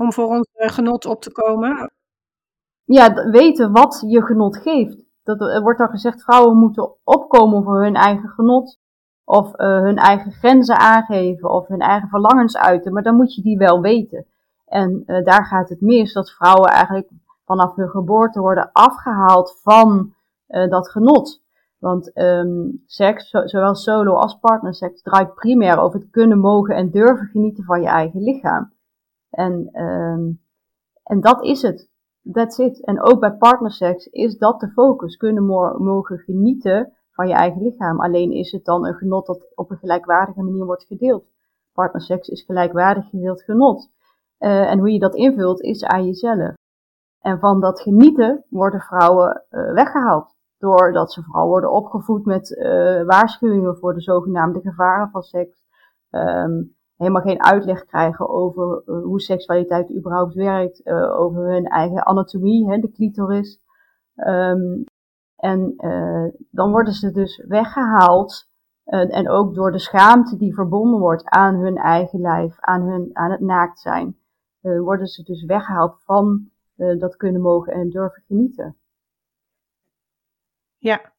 om 0.01 0.13
voor 0.13 0.27
ons 0.27 0.49
genot 0.53 1.07
op 1.07 1.23
te 1.23 1.33
komen? 1.33 1.91
Ja, 2.85 3.31
weten 3.31 3.73
wat 3.73 4.05
je 4.07 4.23
genot 4.23 4.57
geeft. 4.57 5.05
Dat, 5.23 5.41
er 5.41 5.63
wordt 5.63 5.79
dan 5.79 5.89
gezegd, 5.89 6.23
vrouwen 6.23 6.57
moeten 6.57 6.95
opkomen 7.05 7.63
voor 7.63 7.83
hun 7.83 7.95
eigen 7.95 8.29
genot. 8.29 8.79
Of 9.25 9.47
uh, 9.47 9.67
hun 9.67 9.97
eigen 9.97 10.33
grenzen 10.33 10.77
aangeven 10.79 11.51
of 11.51 11.69
hun 11.69 11.81
eigen 11.81 12.09
verlangens 12.09 12.57
uiten. 12.57 12.93
Maar 12.93 13.03
dan 13.03 13.17
moet 13.17 13.35
je 13.35 13.43
die 13.43 13.59
wel 13.59 13.81
weten. 13.81 14.27
En 14.67 15.03
daar 15.07 15.45
gaat 15.45 15.69
het 15.69 15.81
mis, 15.81 16.13
dat 16.13 16.31
vrouwen 16.31 16.71
eigenlijk 16.71 17.11
vanaf 17.45 17.75
hun 17.75 17.89
geboorte 17.89 18.41
worden 18.41 18.71
afgehaald 18.73 19.61
van 19.63 20.15
dat 20.47 20.91
genot. 20.91 21.43
Want 21.79 22.19
um, 22.19 22.83
seks, 22.87 23.31
zowel 23.31 23.75
solo 23.75 24.15
als 24.15 24.39
partnerseks, 24.39 25.03
draait 25.03 25.35
primair 25.35 25.79
over 25.79 26.01
het 26.01 26.11
kunnen, 26.11 26.39
mogen 26.39 26.75
en 26.75 26.91
durven 26.91 27.27
genieten 27.27 27.65
van 27.65 27.81
je 27.81 27.89
eigen 27.89 28.23
lichaam. 28.23 28.73
En, 29.31 29.83
um, 29.83 30.41
en 31.03 31.21
dat 31.21 31.45
is 31.45 31.63
het. 31.63 31.91
That's 32.33 32.59
it. 32.59 32.85
En 32.85 33.03
ook 33.03 33.21
bij 33.21 33.33
partnerseks 33.33 34.07
is 34.07 34.39
dat 34.39 34.61
de 34.61 34.69
focus. 34.69 35.17
Kunnen 35.17 35.45
mogen 35.79 36.19
genieten 36.19 36.93
van 37.11 37.29
je 37.29 37.35
eigen 37.35 37.63
lichaam. 37.63 38.01
Alleen 38.01 38.33
is 38.33 38.53
het 38.53 38.65
dan 38.65 38.87
een 38.87 38.95
genot 38.95 39.27
dat 39.27 39.53
op 39.55 39.71
een 39.71 39.79
gelijkwaardige 39.79 40.43
manier 40.43 40.65
wordt 40.65 40.85
gedeeld. 40.85 41.25
Partnerseks 41.73 42.29
is 42.29 42.43
gelijkwaardig 42.43 43.09
gedeeld 43.09 43.43
genot. 43.43 43.91
Uh, 44.39 44.71
en 44.71 44.79
hoe 44.79 44.93
je 44.93 44.99
dat 44.99 45.15
invult 45.15 45.61
is 45.61 45.85
aan 45.85 46.07
jezelf. 46.07 46.55
En 47.21 47.39
van 47.39 47.61
dat 47.61 47.81
genieten 47.81 48.45
worden 48.49 48.81
vrouwen 48.81 49.45
uh, 49.51 49.73
weggehaald. 49.73 50.35
Doordat 50.59 51.13
ze 51.13 51.23
vooral 51.23 51.49
worden 51.49 51.73
opgevoed 51.73 52.25
met 52.25 52.51
uh, 52.51 53.05
waarschuwingen 53.05 53.77
voor 53.77 53.95
de 53.95 54.01
zogenaamde 54.01 54.61
gevaren 54.61 55.11
van 55.11 55.23
seks. 55.23 55.63
Um, 56.11 56.77
helemaal 57.01 57.23
geen 57.23 57.43
uitleg 57.43 57.85
krijgen 57.85 58.29
over 58.29 58.83
uh, 58.87 59.03
hoe 59.03 59.21
seksualiteit 59.21 59.95
überhaupt 59.95 60.35
werkt. 60.35 60.87
over 61.11 61.53
hun 61.53 61.67
eigen 61.67 62.07
anatomie, 62.07 62.71
hè, 62.71 62.79
de 62.79 62.91
clitoris. 62.91 63.61
Um, 64.15 64.85
en 65.37 65.75
dan 66.51 66.71
worden 66.71 66.93
ze 66.93 67.11
dus 67.11 67.45
weggehaald. 67.49 68.49
en 68.85 69.29
ook 69.29 69.55
door 69.55 69.73
de 69.73 69.79
schaamte 69.79 70.37
die 70.37 70.55
verbonden 70.55 71.01
wordt 71.01 71.25
aan 71.25 71.55
hun 71.55 71.77
eigen 71.77 72.21
lijf, 72.21 72.61
aan, 72.61 72.83
hun, 72.83 73.11
aan 73.13 73.31
het 73.31 73.41
naakt 73.41 73.81
zijn. 73.81 74.17
worden 74.61 75.07
ze 75.07 75.23
dus 75.23 75.45
weggehaald 75.45 76.03
van 76.05 76.51
dat 76.99 77.17
kunnen 77.17 77.41
mogen 77.41 77.73
en 77.73 77.91
durven 77.91 78.23
genieten. 78.27 78.77
Ja, 80.79 81.13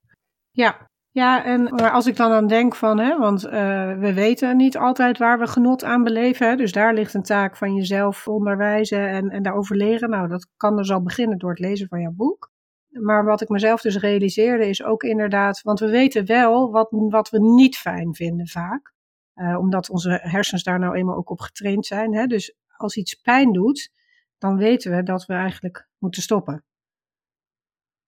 ja. 0.51 0.89
Ja, 1.13 1.45
en 1.45 1.69
als 1.69 2.07
ik 2.07 2.15
dan 2.15 2.31
aan 2.31 2.47
denk 2.47 2.75
van, 2.75 2.99
hè, 2.99 3.17
want 3.17 3.45
uh, 3.45 3.51
we 3.99 4.13
weten 4.13 4.57
niet 4.57 4.77
altijd 4.77 5.17
waar 5.17 5.39
we 5.39 5.47
genot 5.47 5.83
aan 5.83 6.03
beleven. 6.03 6.57
Dus 6.57 6.71
daar 6.71 6.93
ligt 6.93 7.13
een 7.13 7.23
taak 7.23 7.57
van 7.57 7.75
jezelf 7.75 8.27
onderwijzen 8.27 9.09
en, 9.09 9.29
en 9.29 9.43
daarover 9.43 9.75
leren. 9.75 10.09
Nou, 10.09 10.27
dat 10.27 10.47
kan 10.57 10.75
dus 10.75 10.91
al 10.91 11.03
beginnen 11.03 11.37
door 11.37 11.49
het 11.49 11.59
lezen 11.59 11.87
van 11.87 12.01
jouw 12.01 12.11
boek. 12.11 12.51
Maar 12.89 13.25
wat 13.25 13.41
ik 13.41 13.49
mezelf 13.49 13.81
dus 13.81 13.97
realiseerde 13.97 14.69
is 14.69 14.83
ook 14.83 15.03
inderdaad, 15.03 15.61
want 15.61 15.79
we 15.79 15.89
weten 15.89 16.25
wel 16.25 16.71
wat, 16.71 16.87
wat 16.91 17.29
we 17.29 17.39
niet 17.39 17.77
fijn 17.77 18.15
vinden 18.15 18.47
vaak. 18.47 18.93
Uh, 19.35 19.57
omdat 19.59 19.89
onze 19.89 20.19
hersens 20.21 20.63
daar 20.63 20.79
nou 20.79 20.95
eenmaal 20.95 21.15
ook 21.15 21.29
op 21.29 21.39
getraind 21.39 21.85
zijn. 21.85 22.15
Hè? 22.15 22.25
Dus 22.25 22.55
als 22.77 22.95
iets 22.95 23.13
pijn 23.15 23.51
doet, 23.51 23.91
dan 24.37 24.57
weten 24.57 24.95
we 24.95 25.03
dat 25.03 25.25
we 25.25 25.33
eigenlijk 25.33 25.87
moeten 25.97 26.21
stoppen. 26.21 26.63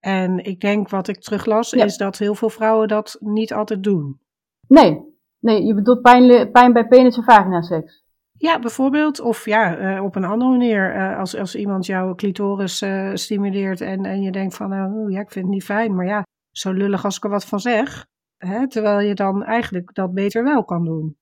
En 0.04 0.44
ik 0.44 0.60
denk 0.60 0.88
wat 0.88 1.08
ik 1.08 1.20
teruglas, 1.20 1.72
is 1.72 1.96
dat 1.96 2.18
heel 2.18 2.34
veel 2.34 2.50
vrouwen 2.50 2.88
dat 2.88 3.16
niet 3.20 3.52
altijd 3.52 3.82
doen. 3.82 4.20
Nee, 4.68 5.00
nee 5.38 5.64
je 5.64 5.74
bedoelt 5.74 6.02
pijn, 6.02 6.50
pijn 6.50 6.72
bij 6.72 6.86
penis 6.86 7.16
en 7.16 7.22
vagina 7.22 7.62
seks. 7.62 8.04
Ja, 8.32 8.58
bijvoorbeeld. 8.58 9.20
Of 9.20 9.44
ja, 9.44 9.78
uh, 9.78 10.04
op 10.04 10.16
een 10.16 10.24
andere 10.24 10.50
manier. 10.50 10.96
Uh, 10.96 11.18
als, 11.18 11.36
als 11.36 11.54
iemand 11.54 11.86
jouw 11.86 12.14
clitoris 12.14 12.82
uh, 12.82 13.10
stimuleert 13.14 13.80
en, 13.80 14.04
en 14.04 14.22
je 14.22 14.30
denkt 14.30 14.56
van, 14.56 14.72
oh, 14.72 15.10
ja, 15.10 15.20
ik 15.20 15.30
vind 15.30 15.44
het 15.44 15.54
niet 15.54 15.64
fijn, 15.64 15.94
maar 15.94 16.06
ja, 16.06 16.22
zo 16.50 16.72
lullig 16.72 17.04
als 17.04 17.16
ik 17.16 17.24
er 17.24 17.30
wat 17.30 17.44
van 17.44 17.60
zeg. 17.60 18.06
Hè, 18.36 18.68
terwijl 18.68 19.08
je 19.08 19.14
dan 19.14 19.44
eigenlijk 19.44 19.94
dat 19.94 20.14
beter 20.14 20.44
wel 20.44 20.64
kan 20.64 20.84
doen. 20.84 21.16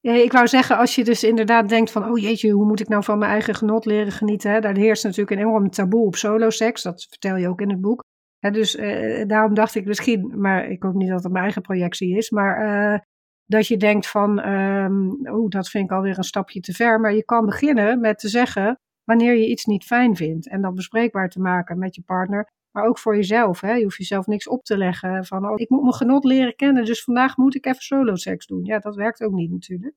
Ik 0.00 0.32
wou 0.32 0.48
zeggen, 0.48 0.76
als 0.76 0.94
je 0.94 1.04
dus 1.04 1.24
inderdaad 1.24 1.68
denkt 1.68 1.90
van, 1.90 2.10
oh 2.10 2.18
jeetje, 2.18 2.50
hoe 2.50 2.66
moet 2.66 2.80
ik 2.80 2.88
nou 2.88 3.04
van 3.04 3.18
mijn 3.18 3.30
eigen 3.30 3.54
genot 3.54 3.84
leren 3.84 4.12
genieten? 4.12 4.62
Daar 4.62 4.76
heerst 4.76 5.04
natuurlijk 5.04 5.30
een 5.30 5.38
enorm 5.38 5.70
taboe 5.70 6.06
op 6.06 6.16
solo-seks, 6.16 6.82
dat 6.82 7.06
vertel 7.08 7.36
je 7.36 7.48
ook 7.48 7.60
in 7.60 7.70
het 7.70 7.80
boek. 7.80 8.04
Dus 8.38 8.74
uh, 8.76 9.26
daarom 9.26 9.54
dacht 9.54 9.74
ik 9.74 9.86
misschien, 9.86 10.40
maar 10.40 10.70
ik 10.70 10.82
hoop 10.82 10.94
niet 10.94 11.08
dat 11.08 11.22
het 11.22 11.32
mijn 11.32 11.44
eigen 11.44 11.62
projectie 11.62 12.16
is, 12.16 12.30
maar 12.30 12.64
uh, 12.92 12.98
dat 13.44 13.66
je 13.66 13.76
denkt 13.76 14.08
van, 14.08 14.48
um, 14.48 15.18
oh, 15.22 15.48
dat 15.48 15.68
vind 15.68 15.84
ik 15.84 15.96
alweer 15.96 16.18
een 16.18 16.24
stapje 16.24 16.60
te 16.60 16.72
ver. 16.72 17.00
Maar 17.00 17.14
je 17.14 17.24
kan 17.24 17.46
beginnen 17.46 18.00
met 18.00 18.18
te 18.18 18.28
zeggen 18.28 18.80
wanneer 19.04 19.34
je 19.34 19.48
iets 19.48 19.64
niet 19.64 19.84
fijn 19.84 20.16
vindt 20.16 20.48
en 20.48 20.60
dat 20.60 20.74
bespreekbaar 20.74 21.28
te 21.28 21.40
maken 21.40 21.78
met 21.78 21.94
je 21.94 22.02
partner. 22.02 22.52
Maar 22.72 22.84
ook 22.84 22.98
voor 22.98 23.16
jezelf. 23.16 23.60
Hè? 23.60 23.72
Je 23.72 23.82
hoeft 23.82 23.96
jezelf 23.96 24.26
niks 24.26 24.48
op 24.48 24.64
te 24.64 24.76
leggen 24.76 25.24
van, 25.24 25.48
oh, 25.48 25.52
ik 25.54 25.70
moet 25.70 25.82
mijn 25.82 25.94
genot 25.94 26.24
leren 26.24 26.56
kennen, 26.56 26.84
dus 26.84 27.04
vandaag 27.04 27.36
moet 27.36 27.54
ik 27.54 27.66
even 27.66 27.82
solo 27.82 28.14
seks 28.14 28.46
doen. 28.46 28.64
Ja, 28.64 28.78
dat 28.78 28.94
werkt 28.94 29.22
ook 29.22 29.32
niet 29.32 29.50
natuurlijk. 29.50 29.94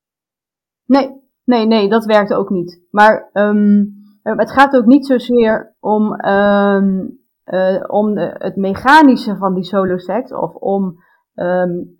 Nee, 0.86 1.10
nee, 1.44 1.66
nee, 1.66 1.88
dat 1.88 2.04
werkt 2.04 2.34
ook 2.34 2.50
niet. 2.50 2.82
Maar 2.90 3.30
um, 3.32 3.94
het 4.22 4.50
gaat 4.50 4.76
ook 4.76 4.86
niet 4.86 5.06
zozeer 5.06 5.76
om, 5.80 6.26
um, 6.26 7.18
uh, 7.44 7.84
om 7.86 8.14
de, 8.14 8.34
het 8.38 8.56
mechanische 8.56 9.36
van 9.36 9.54
die 9.54 9.64
solo 9.64 9.98
seks 9.98 10.32
of 10.32 10.54
om 10.54 11.02
um, 11.34 11.96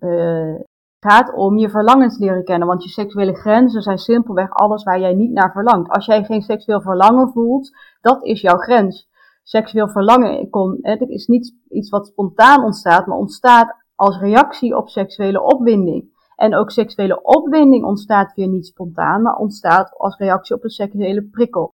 gaat 0.99 1.33
om 1.33 1.57
je 1.57 1.69
verlangens 1.69 2.17
leren 2.17 2.43
kennen. 2.43 2.67
Want 2.67 2.83
je 2.83 2.89
seksuele 2.89 3.33
grenzen 3.33 3.81
zijn 3.81 3.97
simpelweg 3.97 4.49
alles 4.49 4.83
waar 4.83 4.99
jij 4.99 5.13
niet 5.13 5.31
naar 5.31 5.51
verlangt. 5.51 5.89
Als 5.89 6.05
jij 6.05 6.23
geen 6.23 6.41
seksueel 6.41 6.81
verlangen 6.81 7.31
voelt, 7.31 7.77
dat 8.01 8.23
is 8.23 8.41
jouw 8.41 8.57
grens 8.57 9.07
seksueel 9.47 9.87
verlangen 9.87 10.49
kon, 10.49 10.77
het 10.81 11.09
is 11.09 11.27
niet 11.27 11.55
iets 11.69 11.89
wat 11.89 12.07
spontaan 12.07 12.63
ontstaat, 12.63 13.05
maar 13.05 13.17
ontstaat 13.17 13.75
als 13.95 14.19
reactie 14.19 14.77
op 14.77 14.89
seksuele 14.89 15.41
opwinding. 15.41 16.13
En 16.35 16.55
ook 16.55 16.71
seksuele 16.71 17.21
opwinding 17.21 17.83
ontstaat 17.83 18.33
weer 18.33 18.47
niet 18.47 18.65
spontaan, 18.65 19.21
maar 19.21 19.35
ontstaat 19.35 19.97
als 19.97 20.17
reactie 20.17 20.55
op 20.55 20.63
een 20.63 20.69
seksuele 20.69 21.23
prikkel. 21.23 21.73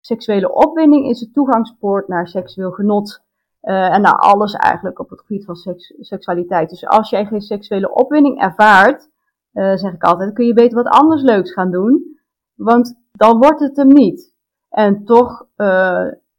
Seksuele 0.00 0.52
opwinding 0.52 1.08
is 1.08 1.18
de 1.18 1.30
toegangspoort 1.30 2.08
naar 2.08 2.28
seksueel 2.28 2.70
genot. 2.70 3.22
en 3.62 4.00
naar 4.00 4.18
alles 4.18 4.52
eigenlijk 4.52 4.98
op 4.98 5.10
het 5.10 5.20
gebied 5.20 5.44
van 5.44 5.54
seks, 5.54 5.94
seksualiteit. 6.00 6.70
Dus 6.70 6.86
als 6.86 7.10
jij 7.10 7.26
geen 7.26 7.40
seksuele 7.40 7.94
opwinding 7.94 8.40
ervaart, 8.40 9.08
zeg 9.52 9.92
ik 9.92 10.02
altijd, 10.02 10.32
kun 10.32 10.46
je 10.46 10.54
beter 10.54 10.82
wat 10.82 11.00
anders 11.00 11.22
leuks 11.22 11.52
gaan 11.52 11.70
doen. 11.70 12.18
Want 12.54 12.94
dan 13.12 13.38
wordt 13.38 13.60
het 13.60 13.76
hem 13.76 13.88
niet. 13.88 14.34
En 14.68 15.04
toch, 15.04 15.46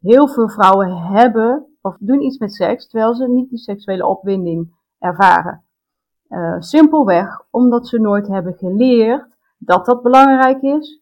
heel 0.03 0.27
veel 0.27 0.49
vrouwen 0.49 0.97
hebben 0.97 1.77
of 1.81 1.97
doen 1.99 2.21
iets 2.21 2.37
met 2.37 2.53
seks, 2.53 2.87
terwijl 2.87 3.15
ze 3.15 3.27
niet 3.27 3.49
die 3.49 3.57
seksuele 3.57 4.05
opwinding 4.05 4.75
ervaren. 4.99 5.63
Uh, 6.29 6.55
simpelweg 6.59 7.45
omdat 7.49 7.87
ze 7.87 7.99
nooit 7.99 8.27
hebben 8.27 8.53
geleerd 8.53 9.37
dat 9.57 9.85
dat 9.85 10.01
belangrijk 10.01 10.61
is, 10.61 11.01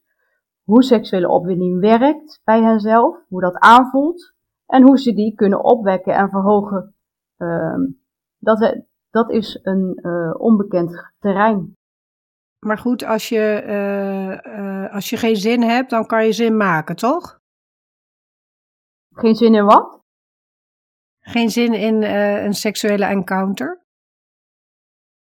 hoe 0.64 0.84
seksuele 0.84 1.30
opwinding 1.30 1.80
werkt 1.80 2.42
bij 2.44 2.62
henzelf, 2.62 3.18
hoe 3.28 3.42
dat 3.42 3.60
aanvoelt 3.60 4.34
en 4.66 4.84
hoe 4.84 5.00
ze 5.00 5.14
die 5.14 5.36
kunnen 5.36 5.64
opwekken 5.64 6.16
en 6.16 6.30
verhogen. 6.30 6.96
Uh, 7.38 7.76
dat, 8.38 8.82
dat 9.10 9.32
is 9.32 9.60
een 9.64 10.00
uh, 10.02 10.34
onbekend 10.38 11.12
terrein. 11.20 11.76
Maar 12.60 12.78
goed, 12.78 13.04
als 13.06 13.30
je, 13.30 14.90
als 14.92 15.10
je 15.10 15.18
geen 15.18 15.36
zin 15.36 15.62
hebt, 15.62 15.90
dan 15.90 16.06
kan 16.06 16.26
je 16.26 16.32
zin 16.32 16.58
maken, 16.58 16.96
toch? 16.96 17.41
Geen 19.14 19.36
zin 19.36 19.56
in 19.56 19.66
wat? 19.66 20.00
Geen 21.20 21.50
zin 21.50 21.74
in 21.74 22.02
uh, 22.02 22.44
een 22.44 22.54
seksuele 22.54 23.06
encounter? 23.06 23.80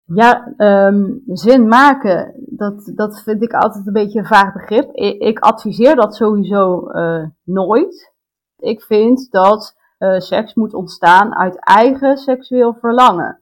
Ja, 0.04 0.54
um, 0.58 1.22
zin 1.26 1.68
maken, 1.68 2.34
dat, 2.38 2.92
dat 2.96 3.22
vind 3.22 3.44
ik 3.44 3.54
altijd 3.54 3.88
een 3.88 3.94
beetje 3.94 4.20
een 4.20 4.26
vaag 4.26 4.54
begrip. 4.54 4.96
Ik, 4.96 5.22
ik 5.22 5.40
adviseer 5.40 5.96
dat 5.96 6.16
sowieso 6.16 6.92
uh, 6.92 7.26
nooit. 7.44 8.14
Ik 8.58 8.82
vind 8.82 9.32
dat 9.32 9.76
uh, 10.00 10.20
seks 10.20 10.54
moet 10.54 10.74
ontstaan 10.74 11.36
uit 11.36 11.60
eigen 11.60 12.18
seksueel 12.18 12.74
verlangen. 12.74 13.42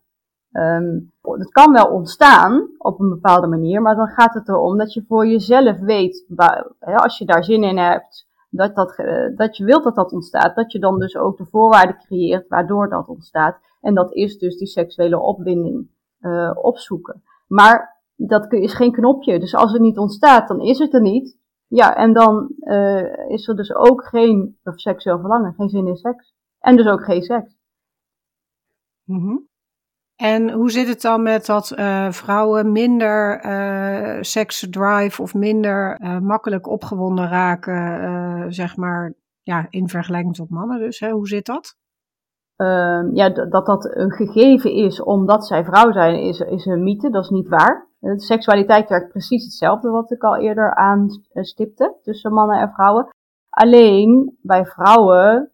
Um, 0.52 1.14
het 1.22 1.52
kan 1.52 1.74
wel 1.74 1.88
ontstaan 1.88 2.70
op 2.78 3.00
een 3.00 3.10
bepaalde 3.10 3.48
manier, 3.48 3.82
maar 3.82 3.96
dan 3.96 4.08
gaat 4.08 4.34
het 4.34 4.48
erom 4.48 4.78
dat 4.78 4.94
je 4.94 5.06
voor 5.08 5.28
jezelf 5.28 5.80
weet, 5.80 6.26
waar, 6.28 6.68
hè, 6.80 6.96
als 6.96 7.18
je 7.18 7.26
daar 7.26 7.44
zin 7.44 7.64
in 7.64 7.78
hebt, 7.78 8.25
dat, 8.56 8.76
dat, 8.76 8.96
dat 9.36 9.58
je 9.58 9.66
wilt 9.66 9.84
dat 9.84 9.96
dat 9.96 10.12
ontstaat, 10.12 10.56
dat 10.56 10.72
je 10.72 10.80
dan 10.80 11.00
dus 11.00 11.18
ook 11.18 11.38
de 11.38 11.46
voorwaarden 11.46 11.98
creëert 11.98 12.48
waardoor 12.48 12.90
dat 12.90 13.08
ontstaat. 13.08 13.60
En 13.82 13.94
dat 13.94 14.14
is 14.14 14.38
dus 14.38 14.58
die 14.58 14.68
seksuele 14.68 15.20
opwinding 15.20 15.90
uh, 16.22 16.52
opzoeken. 16.56 17.24
Maar 17.48 18.04
dat 18.16 18.54
is 18.54 18.74
geen 18.74 18.92
knopje. 18.92 19.40
Dus 19.40 19.56
als 19.56 19.72
het 19.72 19.82
niet 19.82 19.98
ontstaat, 19.98 20.48
dan 20.48 20.62
is 20.62 20.80
het 20.80 20.94
er 20.94 21.02
niet. 21.02 21.38
Ja, 21.68 21.96
en 21.96 22.14
dan 22.14 22.56
uh, 22.60 23.30
is 23.30 23.48
er 23.48 23.56
dus 23.56 23.76
ook 23.76 24.06
geen 24.06 24.58
seksueel 24.64 25.20
verlangen, 25.20 25.54
geen 25.54 25.70
zin 25.70 25.88
in 25.88 25.96
seks. 25.96 26.34
En 26.60 26.76
dus 26.76 26.88
ook 26.88 27.04
geen 27.04 27.22
seks. 27.22 27.58
Mm. 29.04 29.48
En 30.16 30.52
hoe 30.52 30.72
zit 30.72 30.88
het 30.88 31.02
dan 31.02 31.22
met 31.24 31.46
dat 31.46 31.74
uh, 31.76 32.12
vrouwen 32.12 32.72
minder 32.72 33.46
uh, 33.46 34.18
seksdrive 34.22 35.22
of 35.22 35.34
minder 35.34 36.00
uh, 36.02 36.20
makkelijk 36.20 36.68
opgewonden 36.68 37.30
raken, 37.30 38.54
zeg 38.54 38.76
maar, 38.76 39.14
ja, 39.42 39.68
in 39.70 39.90
vergelijking 39.90 40.36
tot 40.36 40.50
mannen 40.50 40.80
dus? 40.80 41.00
Hè? 41.00 41.12
Hoe 41.12 41.28
zit 41.28 41.46
dat? 41.46 41.76
Ehm, 42.56 43.16
ja, 43.16 43.30
dat 43.30 43.66
dat 43.66 43.96
een 43.96 44.12
gegeven 44.12 44.72
is 44.72 45.02
omdat 45.02 45.48
zij 45.48 45.64
vrouw 45.64 45.92
zijn, 45.92 46.20
is, 46.20 46.40
is 46.40 46.66
een 46.66 46.84
mythe, 46.84 47.10
dat 47.10 47.24
is 47.24 47.30
niet 47.30 47.50
waar. 47.50 47.88
Seksualiteit 48.16 48.90
werkt 48.90 49.12
precies 49.12 49.44
hetzelfde 49.44 49.90
wat 49.90 50.12
ik 50.12 50.24
al 50.24 50.38
eerder 50.38 50.76
aanstipte 50.76 51.96
tussen 52.02 52.34
mannen 52.34 52.60
en 52.60 52.70
vrouwen. 52.70 53.08
Alleen 53.50 54.38
bij 54.42 54.66
vrouwen 54.66 55.52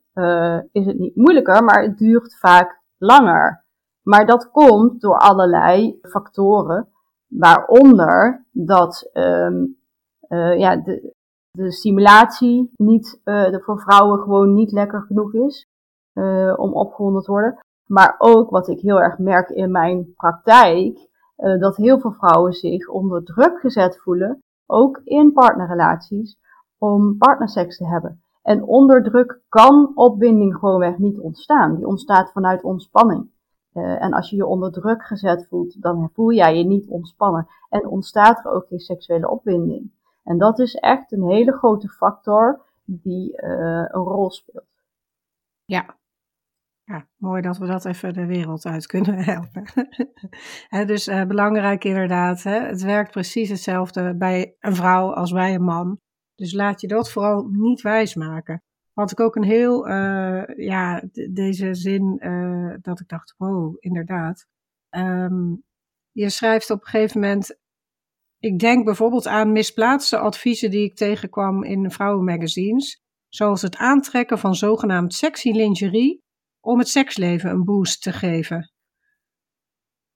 is 0.72 0.86
het 0.86 1.00
niet 1.00 1.16
moeilijker, 1.16 1.64
maar 1.64 1.84
het 1.84 1.98
duurt 1.98 2.40
vaak 2.40 2.82
langer. 2.98 3.64
Maar 4.04 4.26
dat 4.26 4.52
komt 4.52 5.02
door 5.02 5.18
allerlei 5.18 6.00
factoren, 6.02 6.88
waaronder 7.28 8.46
dat 8.52 9.10
um, 9.14 9.78
uh, 10.28 10.60
ja, 10.60 10.76
de, 10.76 11.14
de 11.52 12.70
niet, 12.76 13.22
uh, 13.26 13.56
voor 13.60 13.80
vrouwen 13.80 14.20
gewoon 14.20 14.54
niet 14.54 14.72
lekker 14.72 15.02
genoeg 15.02 15.34
is 15.34 15.68
uh, 16.14 16.54
om 16.58 16.74
opgewonden 16.74 17.22
te 17.22 17.32
worden. 17.32 17.58
Maar 17.86 18.16
ook 18.18 18.50
wat 18.50 18.68
ik 18.68 18.80
heel 18.80 19.02
erg 19.02 19.18
merk 19.18 19.50
in 19.50 19.72
mijn 19.72 20.14
praktijk, 20.14 21.10
dat 21.60 21.76
heel 21.76 22.00
veel 22.00 22.12
vrouwen 22.12 22.54
zich 22.54 22.90
onder 22.90 23.24
druk 23.24 23.60
gezet 23.60 24.02
voelen, 24.02 24.40
ook 24.66 25.02
in 25.04 25.34
partnerrelaties, 25.34 26.38
om 26.78 27.18
partnerseks 27.18 27.78
te 27.78 27.88
hebben. 27.88 28.22
En 28.42 28.64
onder 28.64 29.04
druk 29.04 29.42
kan 29.50 29.92
opwinding 29.96 30.56
gewoonweg 30.56 30.98
niet 30.98 31.20
ontstaan. 31.20 31.76
Die 31.76 31.88
ontstaat 31.88 32.32
vanuit 32.32 32.64
ontspanning. 32.64 33.30
Uh, 33.74 34.04
en 34.04 34.14
als 34.14 34.30
je 34.30 34.36
je 34.36 34.46
onder 34.46 34.72
druk 34.72 35.04
gezet 35.04 35.48
voelt, 35.48 35.82
dan 35.82 36.10
voel 36.14 36.32
jij 36.32 36.58
je 36.58 36.64
niet 36.64 36.88
ontspannen. 36.88 37.48
En 37.70 37.88
ontstaat 37.88 38.46
er 38.46 38.52
ook 38.52 38.68
geen 38.68 38.80
seksuele 38.80 39.30
opwinding. 39.30 39.92
En 40.24 40.38
dat 40.38 40.60
is 40.60 40.76
echt 40.76 41.12
een 41.12 41.30
hele 41.30 41.52
grote 41.52 41.88
factor 41.88 42.66
die 42.86 43.42
uh, 43.42 43.86
een 43.88 44.04
rol 44.04 44.32
speelt. 44.32 44.66
Ja. 45.66 45.98
ja, 46.84 47.08
mooi 47.18 47.42
dat 47.42 47.58
we 47.58 47.66
dat 47.66 47.86
even 47.86 48.14
de 48.14 48.26
wereld 48.26 48.66
uit 48.66 48.86
kunnen 48.86 49.24
helpen. 49.34 49.64
hè, 50.68 50.86
dus 50.86 51.08
uh, 51.08 51.24
belangrijk 51.24 51.84
inderdaad, 51.84 52.44
hè, 52.44 52.60
het 52.60 52.82
werkt 52.82 53.12
precies 53.12 53.50
hetzelfde 53.50 54.16
bij 54.16 54.56
een 54.60 54.76
vrouw 54.76 55.14
als 55.14 55.32
bij 55.32 55.56
een 55.56 55.64
man. 55.64 56.00
Dus 56.36 56.54
laat 56.54 56.82
je 56.82 56.88
dat 56.88 57.12
vooral 57.12 57.48
niet 57.52 57.82
wijsmaken 57.82 58.62
had 59.02 59.12
ik 59.12 59.20
ook 59.20 59.36
een 59.36 59.44
heel, 59.44 59.88
uh, 59.88 60.44
ja, 60.56 61.04
deze 61.32 61.74
zin 61.74 62.20
uh, 62.24 62.76
dat 62.82 63.00
ik 63.00 63.08
dacht, 63.08 63.34
wow, 63.38 63.76
inderdaad. 63.80 64.46
Um, 64.90 65.64
je 66.12 66.30
schrijft 66.30 66.70
op 66.70 66.82
een 66.82 66.88
gegeven 66.88 67.20
moment, 67.20 67.60
ik 68.40 68.60
denk 68.60 68.86
bijvoorbeeld 68.86 69.28
aan 69.28 69.52
misplaatste 69.52 70.18
adviezen 70.18 70.72
die 70.72 70.84
ik 70.84 70.96
tegenkwam 70.96 71.64
in 71.64 71.92
vrouwenmagazines, 71.92 73.02
zoals 73.28 73.62
het 73.62 73.76
aantrekken 73.76 74.40
van 74.40 74.56
zogenaamd 74.56 75.14
sexy 75.14 75.52
lingerie 75.52 76.24
om 76.60 76.80
het 76.80 76.88
seksleven 76.88 77.50
een 77.50 77.64
boost 77.64 78.02
te 78.02 78.12
geven. 78.12 78.72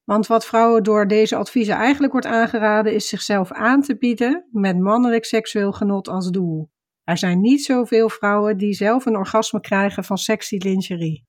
Want 0.04 0.28
wat 0.28 0.45
vrouwen 0.45 0.84
door 0.84 1.08
deze 1.08 1.36
adviezen 1.36 1.76
eigenlijk 1.76 2.12
wordt 2.12 2.28
aangeraden, 2.28 2.93
is 2.93 3.10
zichzelf 3.10 3.52
aan 3.52 3.82
te 3.82 3.98
bieden 3.98 4.48
met 4.52 4.80
mannelijk 4.80 5.26
seksueel 5.26 5.71
genot 5.71 6.08
als 6.08 6.30
doel. 6.30 6.74
Er 7.06 7.18
zijn 7.18 7.41
niet 7.41 7.63
zoveel 7.63 8.10
vrouwen 8.10 8.58
die 8.58 8.74
zelf 8.74 9.06
een 9.06 9.15
orgasme 9.15 9.60
krijgen 9.60 10.04
van 10.04 10.18
sexy 10.18 10.58
lingerie. 10.58 11.26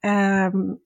Um, 0.00 0.82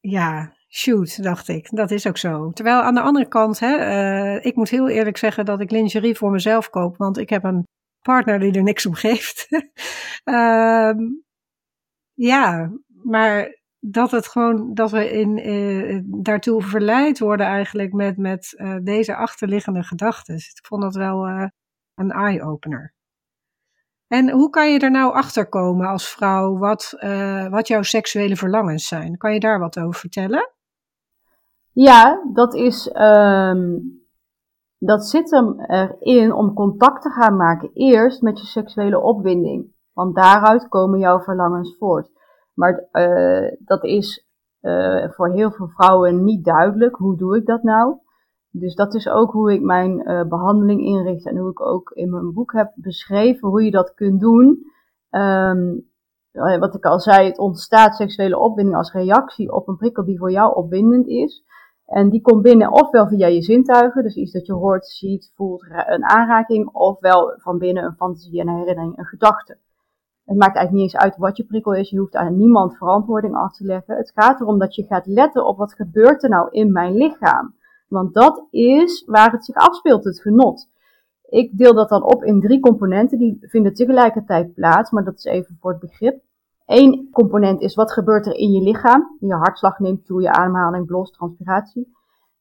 ja, 0.00 0.56
shoot, 0.68 1.22
dacht 1.22 1.48
ik. 1.48 1.68
Dat 1.70 1.90
is 1.90 2.06
ook 2.06 2.16
zo. 2.16 2.50
Terwijl 2.50 2.80
aan 2.80 2.94
de 2.94 3.00
andere 3.00 3.28
kant, 3.28 3.58
hè, 3.58 3.76
uh, 3.76 4.44
ik 4.44 4.56
moet 4.56 4.68
heel 4.68 4.88
eerlijk 4.88 5.16
zeggen 5.16 5.44
dat 5.44 5.60
ik 5.60 5.70
lingerie 5.70 6.16
voor 6.16 6.30
mezelf 6.30 6.70
koop, 6.70 6.96
want 6.96 7.18
ik 7.18 7.28
heb 7.28 7.44
een 7.44 7.66
partner 8.00 8.38
die 8.38 8.52
er 8.52 8.62
niks 8.62 8.86
om 8.86 8.94
geeft. 8.94 9.46
um, 10.24 11.24
ja, 12.30 12.72
maar 12.86 13.61
dat 13.84 14.10
het 14.10 14.26
gewoon, 14.26 14.74
dat 14.74 14.90
we 14.90 15.10
in, 15.10 15.48
uh, 15.48 16.00
daartoe 16.04 16.62
verleid 16.62 17.18
worden 17.18 17.46
eigenlijk 17.46 17.92
met, 17.92 18.16
met 18.16 18.54
uh, 18.56 18.76
deze 18.82 19.16
achterliggende 19.16 19.82
gedachten. 19.82 20.34
Ik 20.34 20.66
vond 20.66 20.82
dat 20.82 20.94
wel 20.94 21.28
uh, 21.28 21.46
een 21.94 22.10
eye-opener. 22.10 22.94
En 24.06 24.30
hoe 24.30 24.50
kan 24.50 24.72
je 24.72 24.78
er 24.78 24.90
nou 24.90 25.14
achter 25.14 25.48
komen 25.48 25.86
als 25.86 26.08
vrouw 26.08 26.58
wat, 26.58 26.96
wat 27.50 27.68
jouw 27.68 27.82
seksuele 27.82 28.36
verlangens 28.36 28.86
zijn? 28.86 29.16
Kan 29.16 29.32
je 29.32 29.40
daar 29.40 29.58
wat 29.58 29.78
over 29.78 30.00
vertellen? 30.00 30.50
Ja, 31.72 32.22
dat 32.32 32.54
is. 32.54 32.90
Um, 32.94 34.00
dat 34.78 35.06
zit 35.06 35.30
hem 35.30 35.60
erin 35.60 36.32
om 36.32 36.54
contact 36.54 37.02
te 37.02 37.10
gaan 37.10 37.36
maken 37.36 37.70
eerst 37.74 38.22
met 38.22 38.40
je 38.40 38.46
seksuele 38.46 39.00
opwinding. 39.00 39.74
Want 39.92 40.14
daaruit 40.14 40.68
komen 40.68 40.98
jouw 40.98 41.20
verlangens 41.20 41.76
voort. 41.78 42.10
Maar 42.54 42.88
uh, 42.92 43.52
dat 43.58 43.84
is 43.84 44.26
uh, 44.62 45.10
voor 45.10 45.32
heel 45.32 45.50
veel 45.50 45.68
vrouwen 45.68 46.24
niet 46.24 46.44
duidelijk. 46.44 46.96
Hoe 46.96 47.16
doe 47.16 47.36
ik 47.36 47.46
dat 47.46 47.62
nou? 47.62 47.96
Dus 48.50 48.74
dat 48.74 48.94
is 48.94 49.08
ook 49.08 49.32
hoe 49.32 49.52
ik 49.52 49.62
mijn 49.62 50.10
uh, 50.10 50.24
behandeling 50.28 50.80
inricht 50.80 51.26
en 51.26 51.36
hoe 51.36 51.50
ik 51.50 51.60
ook 51.60 51.90
in 51.90 52.10
mijn 52.10 52.32
boek 52.32 52.52
heb 52.52 52.72
beschreven 52.74 53.48
hoe 53.48 53.64
je 53.64 53.70
dat 53.70 53.94
kunt 53.94 54.20
doen. 54.20 54.70
Um, 55.10 55.90
wat 56.32 56.74
ik 56.74 56.84
al 56.84 57.00
zei, 57.00 57.26
het 57.26 57.38
ontstaat 57.38 57.96
seksuele 57.96 58.38
opwinding 58.38 58.76
als 58.76 58.92
reactie 58.92 59.52
op 59.52 59.68
een 59.68 59.76
prikkel 59.76 60.04
die 60.04 60.18
voor 60.18 60.30
jou 60.30 60.54
opwindend 60.54 61.06
is. 61.06 61.44
En 61.86 62.10
die 62.10 62.20
komt 62.20 62.42
binnen 62.42 62.72
ofwel 62.72 63.06
via 63.06 63.26
je 63.26 63.42
zintuigen, 63.42 64.02
dus 64.02 64.14
iets 64.14 64.32
dat 64.32 64.46
je 64.46 64.52
hoort, 64.52 64.86
ziet, 64.86 65.32
voelt, 65.34 65.66
een 65.86 66.04
aanraking, 66.04 66.68
ofwel 66.72 67.34
van 67.36 67.58
binnen 67.58 67.84
een 67.84 67.94
fantasie, 67.96 68.40
een 68.40 68.48
herinnering, 68.48 68.98
een 68.98 69.04
gedachte. 69.04 69.58
Het 70.24 70.36
maakt 70.36 70.56
eigenlijk 70.56 70.72
niet 70.72 70.94
eens 70.94 71.02
uit 71.02 71.16
wat 71.16 71.36
je 71.36 71.44
prikkel 71.44 71.74
is. 71.74 71.90
Je 71.90 71.98
hoeft 71.98 72.16
aan 72.16 72.36
niemand 72.36 72.76
verantwoording 72.76 73.34
af 73.34 73.56
te 73.56 73.64
leggen. 73.64 73.96
Het 73.96 74.12
gaat 74.14 74.40
erom 74.40 74.58
dat 74.58 74.74
je 74.74 74.84
gaat 74.86 75.06
letten 75.06 75.46
op 75.46 75.58
wat 75.58 75.74
gebeurt 75.74 76.22
er 76.22 76.28
nou 76.28 76.48
in 76.50 76.72
mijn 76.72 76.94
lichaam. 76.94 77.54
Want 77.88 78.14
dat 78.14 78.46
is 78.50 79.04
waar 79.06 79.32
het 79.32 79.44
zich 79.44 79.54
afspeelt, 79.54 80.04
het 80.04 80.20
genot. 80.20 80.70
ik 81.22 81.58
deel 81.58 81.74
dat 81.74 81.88
dan 81.88 82.02
op 82.02 82.24
in 82.24 82.40
drie 82.40 82.60
componenten. 82.60 83.18
Die 83.18 83.38
vinden 83.40 83.74
tegelijkertijd 83.74 84.54
plaats, 84.54 84.90
maar 84.90 85.04
dat 85.04 85.14
is 85.14 85.24
even 85.24 85.56
voor 85.60 85.70
het 85.70 85.80
begrip. 85.80 86.22
Eén 86.66 87.08
component 87.10 87.60
is 87.60 87.74
wat 87.74 87.92
gebeurt 87.92 88.26
er 88.26 88.34
in 88.34 88.50
je 88.50 88.62
lichaam. 88.62 89.16
Je 89.20 89.34
hartslag 89.34 89.78
neemt 89.78 90.06
toe, 90.06 90.22
je 90.22 90.32
ademhaling, 90.32 90.86
blos, 90.86 91.10
transpiratie. 91.10 91.96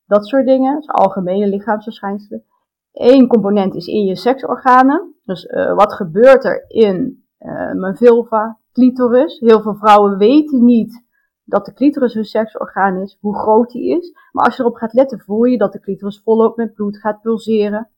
Dat 0.05 0.27
soort 0.27 0.45
dingen, 0.45 0.73
dat 0.73 0.87
algemene 0.87 1.47
lichaamsverschijnselen. 1.47 2.43
Eén 2.91 3.27
component 3.27 3.75
is 3.75 3.87
in 3.87 4.05
je 4.05 4.15
seksorganen. 4.15 5.15
Dus 5.23 5.45
uh, 5.45 5.73
wat 5.73 5.93
gebeurt 5.93 6.45
er 6.45 6.65
in 6.67 7.20
uh, 7.41 7.71
mijn 7.71 7.97
vulva, 7.97 8.59
clitoris. 8.71 9.39
Heel 9.39 9.61
veel 9.61 9.75
vrouwen 9.75 10.17
weten 10.17 10.65
niet 10.65 11.09
dat 11.43 11.65
de 11.65 11.73
clitoris 11.73 12.13
hun 12.13 12.23
seksorgaan 12.23 12.97
is, 12.97 13.17
hoe 13.21 13.37
groot 13.37 13.71
die 13.71 13.97
is. 13.97 14.13
Maar 14.31 14.45
als 14.45 14.55
je 14.55 14.61
erop 14.61 14.75
gaat 14.75 14.93
letten, 14.93 15.19
voel 15.19 15.43
je 15.43 15.57
dat 15.57 15.71
de 15.71 15.79
clitoris 15.79 16.21
volop 16.23 16.57
met 16.57 16.73
bloed 16.73 16.97
gaat 16.97 17.21
pulseren. 17.21 17.89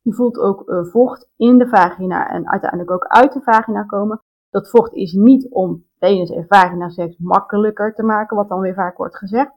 Je 0.00 0.14
voelt 0.14 0.38
ook 0.38 0.68
uh, 0.68 0.84
vocht 0.84 1.28
in 1.36 1.58
de 1.58 1.68
vagina 1.68 2.30
en 2.30 2.50
uiteindelijk 2.50 2.90
ook 2.90 3.04
uit 3.04 3.32
de 3.32 3.40
vagina 3.42 3.82
komen. 3.82 4.20
Dat 4.50 4.70
vocht 4.70 4.92
is 4.92 5.12
niet 5.12 5.50
om 5.50 5.84
penis 5.98 6.30
en 6.30 6.46
vagina 6.48 6.88
seks 6.88 7.16
makkelijker 7.18 7.94
te 7.94 8.02
maken, 8.02 8.36
wat 8.36 8.48
dan 8.48 8.60
weer 8.60 8.74
vaak 8.74 8.96
wordt 8.96 9.16
gezegd. 9.16 9.52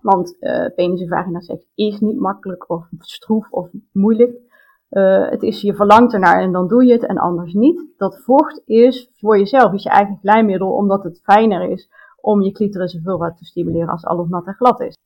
Want 0.00 0.36
uh, 0.40 0.74
penis 0.74 1.00
en 1.00 1.08
vagina 1.08 1.40
seks 1.40 1.66
is 1.74 2.00
niet 2.00 2.20
makkelijk 2.20 2.70
of 2.70 2.86
stroef 2.98 3.50
of 3.50 3.70
moeilijk. 3.92 4.49
Uh, 4.90 5.28
het 5.28 5.42
is 5.42 5.60
je 5.60 5.74
verlangt 5.74 6.12
ernaar 6.12 6.40
en 6.40 6.52
dan 6.52 6.68
doe 6.68 6.84
je 6.84 6.92
het 6.92 7.06
en 7.06 7.18
anders 7.18 7.52
niet. 7.52 7.84
Dat 7.96 8.22
vocht 8.22 8.62
is 8.64 9.10
voor 9.16 9.38
jezelf, 9.38 9.72
is 9.72 9.82
je 9.82 9.88
eigen 9.88 10.18
glijmiddel, 10.20 10.72
omdat 10.72 11.02
het 11.02 11.20
fijner 11.22 11.70
is 11.70 11.90
om 12.20 12.42
je 12.42 12.52
clitoris 12.52 12.94
en 12.94 13.02
vulva 13.02 13.32
te 13.32 13.44
stimuleren 13.44 13.88
als 13.88 14.04
alles 14.04 14.28
nat 14.28 14.46
en 14.46 14.54
glad 14.54 14.80
is. 14.80 14.96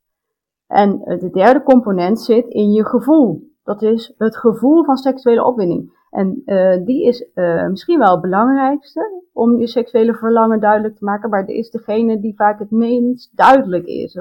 En 0.67 0.99
de 0.99 1.29
derde 1.29 1.63
component 1.63 2.21
zit 2.21 2.47
in 2.47 2.71
je 2.71 2.85
gevoel. 2.85 3.53
Dat 3.63 3.81
is 3.81 4.13
het 4.17 4.37
gevoel 4.37 4.83
van 4.83 4.97
seksuele 4.97 5.43
opwinding. 5.43 6.03
En 6.09 6.41
uh, 6.45 6.85
die 6.85 7.05
is 7.05 7.29
misschien 7.69 7.99
wel 7.99 8.11
het 8.11 8.21
belangrijkste 8.21 9.23
om 9.33 9.59
je 9.59 9.67
seksuele 9.67 10.13
verlangen 10.13 10.59
duidelijk 10.59 10.95
te 10.95 11.05
maken, 11.05 11.29
maar 11.29 11.39
het 11.39 11.49
is 11.49 11.69
degene 11.69 12.19
die 12.19 12.35
vaak 12.35 12.59
het 12.59 12.71
minst 12.71 13.37
duidelijk 13.37 13.85
is. 13.85 14.19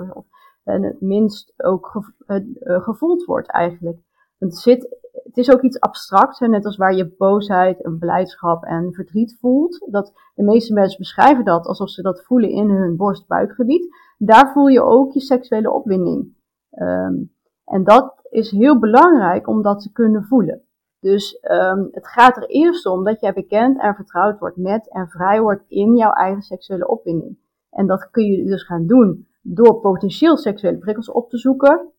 En 0.65 0.83
het 0.83 1.01
minst 1.01 1.53
ook 1.57 1.87
gevo 1.87 2.81
gevoeld 2.81 3.25
wordt 3.25 3.51
eigenlijk. 3.51 3.99
Het, 4.39 4.57
zit, 4.57 5.04
het 5.23 5.37
is 5.37 5.51
ook 5.51 5.63
iets 5.63 5.81
abstracts, 5.81 6.39
hè, 6.39 6.49
net 6.49 6.65
als 6.65 6.77
waar 6.77 6.95
je 6.95 7.15
boosheid 7.19 7.83
en 7.83 7.99
blijdschap 7.99 8.65
en 8.65 8.93
verdriet 8.93 9.37
voelt. 9.41 9.87
Dat 9.91 10.13
de 10.35 10.43
meeste 10.43 10.73
mensen 10.73 10.99
beschrijven 10.99 11.45
dat 11.45 11.67
alsof 11.67 11.91
ze 11.91 12.03
dat 12.03 12.25
voelen 12.25 12.51
in 12.51 12.71
hun 12.71 12.97
borst-buikgebied. 12.97 13.97
Daar 14.19 14.53
voel 14.53 14.67
je 14.67 14.83
ook 14.83 15.13
je 15.13 15.21
seksuele 15.21 15.71
opwinding. 15.71 16.37
Um, 16.71 17.33
en 17.65 17.85
dat 17.85 18.15
is 18.31 18.51
heel 18.51 18.79
belangrijk 18.79 19.49
om 19.49 19.63
dat 19.63 19.81
te 19.81 19.93
kunnen 19.93 20.25
voelen. 20.25 20.63
Dus 21.01 21.39
um, 21.51 21.89
het 21.91 22.09
gaat 22.09 22.37
er 22.37 22.47
eerst 22.47 22.87
om 22.87 23.05
dat 23.05 23.21
jij 23.21 23.33
bekend 23.33 23.81
en 23.81 23.95
vertrouwd 23.95 24.39
wordt 24.39 24.57
met 24.57 24.91
en 24.91 25.09
vrij 25.09 25.41
wordt 25.41 25.65
in 25.69 25.97
jouw 25.97 26.13
eigen 26.13 26.43
seksuele 26.43 26.89
opwinding. 26.89 27.39
En 27.71 27.87
dat 27.87 28.11
kun 28.11 28.25
je 28.25 28.45
dus 28.45 28.63
gaan 28.63 28.87
doen 28.87 29.27
door 29.43 29.81
potentieel 29.81 30.37
seksuele 30.37 30.79
prikkels 30.79 31.11
op 31.11 31.31
te 31.31 31.39
zoeken. 31.39 31.93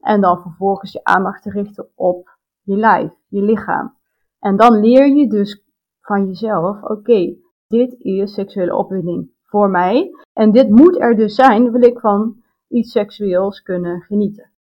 En 0.00 0.20
dan 0.20 0.40
vervolgens 0.40 0.92
je 0.92 1.04
aandacht 1.04 1.42
te 1.42 1.50
richten 1.50 1.88
op 1.94 2.38
je 2.62 2.76
lijf, 2.76 3.12
je 3.28 3.42
lichaam. 3.42 3.96
En 4.38 4.56
dan 4.56 4.80
leer 4.80 5.06
je 5.06 5.28
dus 5.28 5.64
van 6.00 6.26
jezelf, 6.26 6.82
oké, 6.82 7.36
dit 7.66 7.94
is 7.98 8.34
seksuele 8.34 8.76
opwinding 8.76 9.30
voor 9.42 9.70
mij. 9.70 10.10
En 10.32 10.52
dit 10.52 10.68
moet 10.68 11.00
er 11.00 11.16
dus 11.16 11.34
zijn, 11.34 11.70
wil 11.70 11.82
ik 11.82 12.00
van 12.00 12.42
iets 12.68 12.92
seksueels 12.92 13.62
kunnen 13.62 14.00
genieten. 14.00 14.52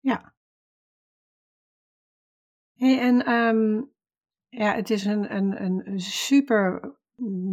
Ja. 0.00 0.34
Hey, 2.74 2.98
en 2.98 3.32
um, 3.32 3.90
ja, 4.48 4.74
het 4.74 4.90
is 4.90 5.04
een, 5.04 5.34
een, 5.36 5.62
een 5.62 6.00
super 6.00 6.96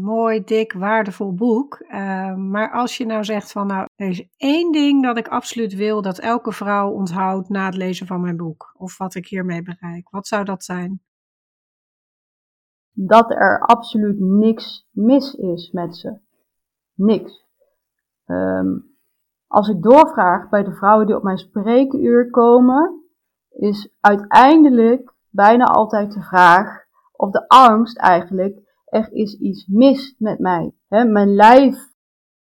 mooi, 0.02 0.44
dik, 0.44 0.74
waardevol 0.74 1.34
boek. 1.34 1.80
Uh, 1.80 2.36
maar 2.36 2.72
als 2.72 2.98
je 2.98 3.06
nou 3.06 3.24
zegt 3.24 3.52
van 3.52 3.68
nou, 3.68 3.88
er 3.96 4.08
is 4.08 4.28
één 4.38 4.72
ding 4.72 5.04
dat 5.04 5.18
ik 5.18 5.28
absoluut 5.28 5.74
wil 5.74 6.02
dat 6.02 6.20
elke 6.20 6.52
vrouw 6.52 6.92
onthoudt 6.92 7.50
na 7.50 7.66
het 7.66 7.76
lezen 7.76 8.08
van 8.08 8.22
mijn 8.22 8.38
boek. 8.38 8.74
Of 8.78 8.98
wat 8.98 9.16
ik 9.16 9.28
hiermee 9.28 9.62
bereik. 9.62 10.10
Wat 10.10 10.28
zou 10.28 10.44
dat 10.44 10.64
zijn? 10.64 11.02
Dat 12.92 13.32
er 13.32 13.60
absoluut 13.60 14.20
niks 14.20 14.88
mis 14.92 15.34
is 15.34 15.72
met 15.72 15.96
ze. 15.96 16.20
Niks. 16.94 17.48
Um, 18.26 18.98
als 19.48 19.70
ik 19.70 19.82
doorvraag 19.82 20.50
bij 20.50 20.64
de 20.64 20.74
vrouwen 20.74 21.06
die 21.06 21.16
op 21.16 21.24
mijn 21.24 21.38
spreekuur 21.38 22.30
komen, 22.30 23.04
is 23.50 23.96
uiteindelijk 24.00 25.14
bijna 25.30 25.66
altijd 25.66 26.14
de 26.14 26.22
vraag 26.22 26.86
of 27.12 27.32
de 27.32 27.48
angst 27.48 27.98
eigenlijk, 27.98 28.69
er 28.90 29.12
is 29.12 29.38
iets 29.38 29.68
mis 29.68 30.16
met 30.18 30.40
mij. 30.40 30.72
Mijn 30.88 31.36
lijf 31.36 31.76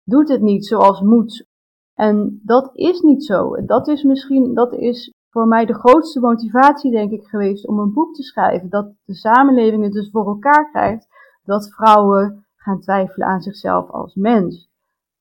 doet 0.04 0.28
het 0.28 0.40
niet 0.40 0.66
zoals 0.66 1.00
moet. 1.00 1.48
En 1.94 2.40
dat 2.42 2.70
is 2.72 3.00
niet 3.00 3.24
zo. 3.24 3.64
Dat 3.64 3.88
is 3.88 4.02
misschien, 4.02 4.54
dat 4.54 4.72
is 4.72 5.12
voor 5.30 5.46
mij 5.46 5.66
de 5.66 5.74
grootste 5.74 6.20
motivatie, 6.20 6.90
denk 6.90 7.10
ik, 7.10 7.24
geweest 7.24 7.66
om 7.66 7.78
een 7.78 7.92
boek 7.92 8.14
te 8.14 8.22
schrijven. 8.22 8.68
Dat 8.68 8.92
de 9.04 9.14
samenleving 9.14 9.82
het 9.82 9.92
dus 9.92 10.10
voor 10.10 10.26
elkaar 10.26 10.70
krijgt 10.70 11.06
dat 11.42 11.74
vrouwen 11.74 12.46
gaan 12.56 12.80
twijfelen 12.80 13.28
aan 13.28 13.40
zichzelf 13.40 13.90
als 13.90 14.14
mens. 14.14 14.68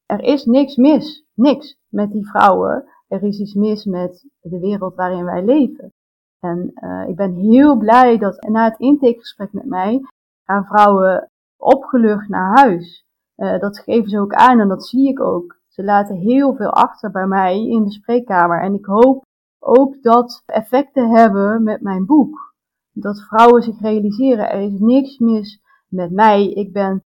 Er 0.06 0.20
is 0.20 0.46
niks 0.46 0.76
mis, 0.76 1.26
niks 1.34 1.80
met 1.88 2.12
die 2.12 2.28
vrouwen. 2.28 2.86
Er 3.08 3.24
is 3.24 3.40
iets 3.40 3.54
mis 3.54 3.86
met 3.86 4.30
de 4.40 4.60
wereld 4.60 4.96
waarin 4.96 5.26
wij 5.26 5.46
leven. 5.46 5.94
En 6.40 6.72
uh, 6.76 7.08
ik 7.08 7.16
ben 7.16 7.34
heel 7.34 7.78
blij 7.78 8.18
dat 8.18 8.48
na 8.50 8.64
het 8.64 8.80
intakegesprek 8.80 9.54
met 9.54 9.66
mij 9.66 10.02
gaan 10.50 10.66
vrouwen 10.66 11.30
opgelucht 11.58 12.30
naar 12.30 12.58
huis. 12.58 13.06
Uh, 13.38 13.60
dat 13.60 13.80
geven 13.80 14.10
ze 14.10 14.20
ook 14.20 14.34
aan 14.34 14.60
en 14.60 14.68
dat 14.68 14.86
zie 14.86 15.10
ik 15.10 15.20
ook. 15.20 15.60
Ze 15.68 15.84
laten 15.84 16.16
heel 16.16 16.56
veel 16.56 16.70
achter 16.70 17.12
bij 17.12 17.28
mij 17.28 17.68
in 17.68 17.84
de 17.84 17.92
spreekkamer. 17.92 18.62
En 18.62 18.74
ik 18.74 18.86
hoop 18.86 19.24
ook 19.60 20.02
dat 20.02 20.44
effecten 20.46 21.10
hebben 21.10 21.64
met 21.64 21.82
mijn 21.82 22.06
boek. 22.06 22.54
Dat 22.92 23.22
vrouwen 23.22 23.62
zich 23.62 23.80
realiseren, 23.80 24.50
er 24.50 24.62
is 24.62 24.80
niks 24.80 25.18
mis 25.18 25.62
met 25.88 26.12
mij. 26.12 26.50
Ik 26.50 26.74
ben 26.74 27.04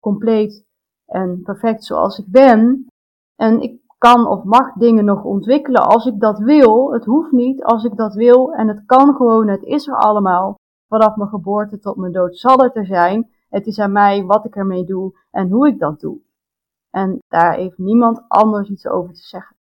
compleet 0.00 0.64
en 1.06 1.42
perfect 1.42 1.84
zoals 1.84 2.18
ik 2.18 2.26
ben. 2.26 2.86
En 3.36 3.60
ik 3.60 3.80
kan 3.98 4.26
of 4.26 4.44
mag 4.44 4.72
dingen 4.72 5.04
nog 5.04 5.24
ontwikkelen 5.24 5.86
als 5.86 6.06
ik 6.06 6.20
dat 6.20 6.38
wil. 6.38 6.92
Het 6.92 7.04
hoeft 7.04 7.32
niet 7.32 7.64
als 7.64 7.84
ik 7.84 7.96
dat 7.96 8.14
wil 8.14 8.52
en 8.52 8.68
het 8.68 8.82
kan 8.86 9.14
gewoon, 9.14 9.48
het 9.48 9.62
is 9.62 9.86
er 9.86 9.96
allemaal. 9.96 10.56
Vanaf 10.88 11.16
mijn 11.16 11.28
geboorte 11.28 11.78
tot 11.78 11.96
mijn 11.96 12.12
dood 12.12 12.38
zal 12.38 12.58
het 12.58 12.76
er 12.76 12.86
zijn. 12.86 13.30
Het 13.48 13.66
is 13.66 13.78
aan 13.78 13.92
mij 13.92 14.22
wat 14.22 14.44
ik 14.44 14.56
ermee 14.56 14.84
doe 14.84 15.18
en 15.30 15.50
hoe 15.50 15.68
ik 15.68 15.78
dat 15.78 16.00
doe. 16.00 16.20
En 16.90 17.18
daar 17.28 17.54
heeft 17.54 17.78
niemand 17.78 18.24
anders 18.28 18.68
iets 18.68 18.86
over 18.86 19.14
te 19.14 19.22
zeggen. 19.22 19.56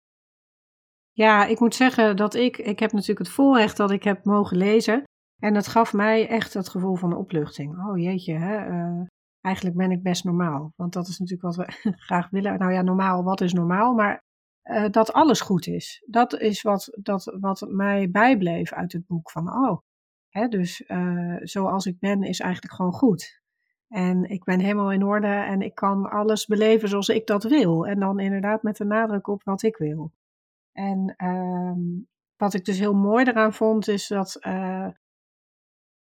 Ja, 1.11 1.45
ik 1.45 1.59
moet 1.59 1.75
zeggen 1.75 2.15
dat 2.15 2.33
ik, 2.33 2.57
ik 2.57 2.79
heb 2.79 2.91
natuurlijk 2.91 3.19
het 3.19 3.29
voorrecht 3.29 3.77
dat 3.77 3.91
ik 3.91 4.03
heb 4.03 4.25
mogen 4.25 4.57
lezen. 4.57 5.03
En 5.39 5.53
dat 5.53 5.67
gaf 5.67 5.93
mij 5.93 6.27
echt 6.27 6.53
het 6.53 6.69
gevoel 6.69 6.95
van 6.95 7.15
opluchting. 7.15 7.87
Oh 7.87 7.97
jeetje, 7.97 8.33
hè, 8.33 8.69
uh, 8.69 9.01
eigenlijk 9.41 9.75
ben 9.75 9.91
ik 9.91 10.03
best 10.03 10.23
normaal. 10.23 10.73
Want 10.75 10.93
dat 10.93 11.07
is 11.07 11.19
natuurlijk 11.19 11.55
wat 11.55 11.65
we 11.65 11.91
graag 12.07 12.29
willen. 12.29 12.59
Nou 12.59 12.73
ja, 12.73 12.81
normaal, 12.81 13.23
wat 13.23 13.41
is 13.41 13.53
normaal? 13.53 13.93
Maar 13.93 14.21
uh, 14.63 14.89
dat 14.89 15.13
alles 15.13 15.41
goed 15.41 15.67
is. 15.67 16.03
Dat 16.05 16.39
is 16.39 16.61
wat, 16.61 16.97
dat, 17.01 17.37
wat 17.39 17.65
mij 17.69 18.11
bijbleef 18.11 18.73
uit 18.73 18.91
het 18.91 19.07
boek. 19.07 19.31
Van 19.31 19.49
oh, 19.49 19.77
dus 20.49 20.83
uh, 20.87 21.35
zoals 21.41 21.85
ik 21.85 21.99
ben 21.99 22.23
is 22.23 22.39
eigenlijk 22.39 22.73
gewoon 22.73 22.93
goed. 22.93 23.41
En 23.87 24.23
ik 24.23 24.43
ben 24.43 24.59
helemaal 24.59 24.91
in 24.91 25.03
orde 25.03 25.27
en 25.27 25.61
ik 25.61 25.75
kan 25.75 26.09
alles 26.09 26.45
beleven 26.45 26.89
zoals 26.89 27.09
ik 27.09 27.27
dat 27.27 27.43
wil. 27.43 27.87
En 27.87 27.99
dan 27.99 28.19
inderdaad 28.19 28.63
met 28.63 28.77
de 28.77 28.85
nadruk 28.85 29.27
op 29.27 29.43
wat 29.43 29.63
ik 29.63 29.77
wil. 29.77 30.11
En 30.71 31.15
uh, 31.17 32.03
wat 32.35 32.53
ik 32.53 32.65
dus 32.65 32.79
heel 32.79 32.93
mooi 32.93 33.25
eraan 33.25 33.53
vond, 33.53 33.87
is 33.87 34.07
dat 34.07 34.37
uh, 34.41 34.87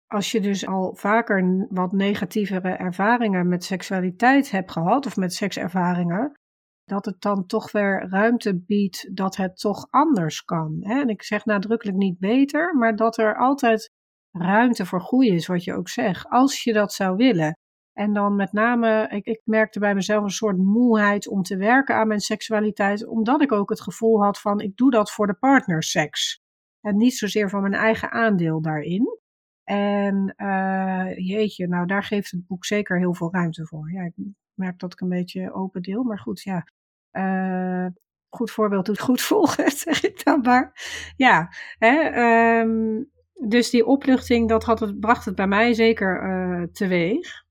als 0.08 0.32
je 0.32 0.42
dus 0.42 0.68
al 0.68 0.96
vaker 0.96 1.68
wat 1.70 1.92
negatievere 1.92 2.70
ervaringen 2.70 3.48
met 3.48 3.64
seksualiteit 3.64 4.52
hebt 4.52 4.72
gehad, 4.72 5.06
of 5.06 5.16
met 5.16 5.34
sekservaringen, 5.34 6.40
dat 6.84 7.06
het 7.06 7.22
dan 7.22 7.46
toch 7.46 7.72
weer 7.72 8.08
ruimte 8.10 8.60
biedt 8.60 9.16
dat 9.16 9.36
het 9.36 9.60
toch 9.60 9.88
anders 9.90 10.44
kan. 10.44 10.78
Hè? 10.80 11.02
En 11.02 11.10
ik 11.10 11.24
zeg 11.24 11.46
nadrukkelijk 11.46 11.98
niet 11.98 12.20
beter, 12.20 12.76
maar 12.76 12.96
dat 12.96 13.18
er 13.18 13.38
altijd 13.38 13.92
ruimte 14.38 14.86
voor 14.86 15.02
groei 15.02 15.30
is, 15.34 15.48
wat 15.48 15.64
je 15.64 15.74
ook 15.74 15.90
zegt, 15.90 16.30
als 16.30 16.64
je 16.64 16.74
dat 16.74 16.94
zou 16.94 17.16
willen. 17.16 17.58
En 17.94 18.14
dan 18.14 18.36
met 18.36 18.52
name, 18.52 19.08
ik, 19.10 19.26
ik 19.26 19.42
merkte 19.44 19.80
bij 19.80 19.96
mezelf 19.96 20.24
een 20.24 20.30
soort 20.30 20.58
moeheid 20.58 21.28
om 21.28 21.42
te 21.42 21.58
werken 21.58 21.96
aan 21.96 22.08
mijn 22.08 22.20
seksualiteit, 22.20 23.08
omdat 23.08 23.42
ik 23.42 23.52
ook 23.52 23.70
het 23.70 23.82
gevoel 23.82 24.24
had 24.24 24.40
van 24.40 24.60
ik 24.60 24.76
doe 24.76 24.92
dat 24.92 25.12
voor 25.12 25.28
de 25.28 25.34
partnerseks. 25.34 26.42
En 26.82 26.98
niet 26.98 27.18
zozeer 27.18 27.50
van 27.50 27.62
mijn 27.62 27.74
eigen 27.74 28.12
aandeel 28.12 28.62
daarin. 28.62 29.20
En 29.64 30.34
uh, 30.38 31.18
jeetje, 31.18 31.68
nou 31.68 31.86
daar 31.86 32.04
geeft 32.04 32.32
het 32.32 32.48
boek 32.48 32.66
zeker 32.66 32.98
heel 32.98 33.14
veel 33.14 33.34
ruimte 33.34 33.66
voor. 33.66 33.92
Ja, 33.92 34.02
ik 34.02 34.14
merk 34.54 34.80
dat 34.80 34.94
ik 34.94 35.02
een 35.02 35.10
beetje 35.10 35.54
open 35.54 35.82
deel, 35.82 36.04
maar 36.04 36.20
goed, 36.20 36.42
ja. 36.42 36.68
Uh, 37.12 37.88
goed 38.30 38.52
voorbeeld 38.52 38.86
doet 38.86 39.00
goed 39.00 39.22
volgen, 39.22 39.72
zeg 39.88 40.04
ik 40.04 40.24
dan 40.24 40.42
maar. 40.42 40.72
Ja, 41.16 41.50
hè, 41.78 42.22
um, 42.62 43.12
Dus 43.48 43.70
die 43.70 43.86
opluchting, 43.86 44.50
dat 44.50 44.64
had 44.64 44.80
het, 44.80 45.00
bracht 45.00 45.26
het 45.26 45.36
bij 45.36 45.48
mij 45.48 45.74
zeker 45.74 46.24
uh, 46.24 46.64
teweeg. 46.64 47.44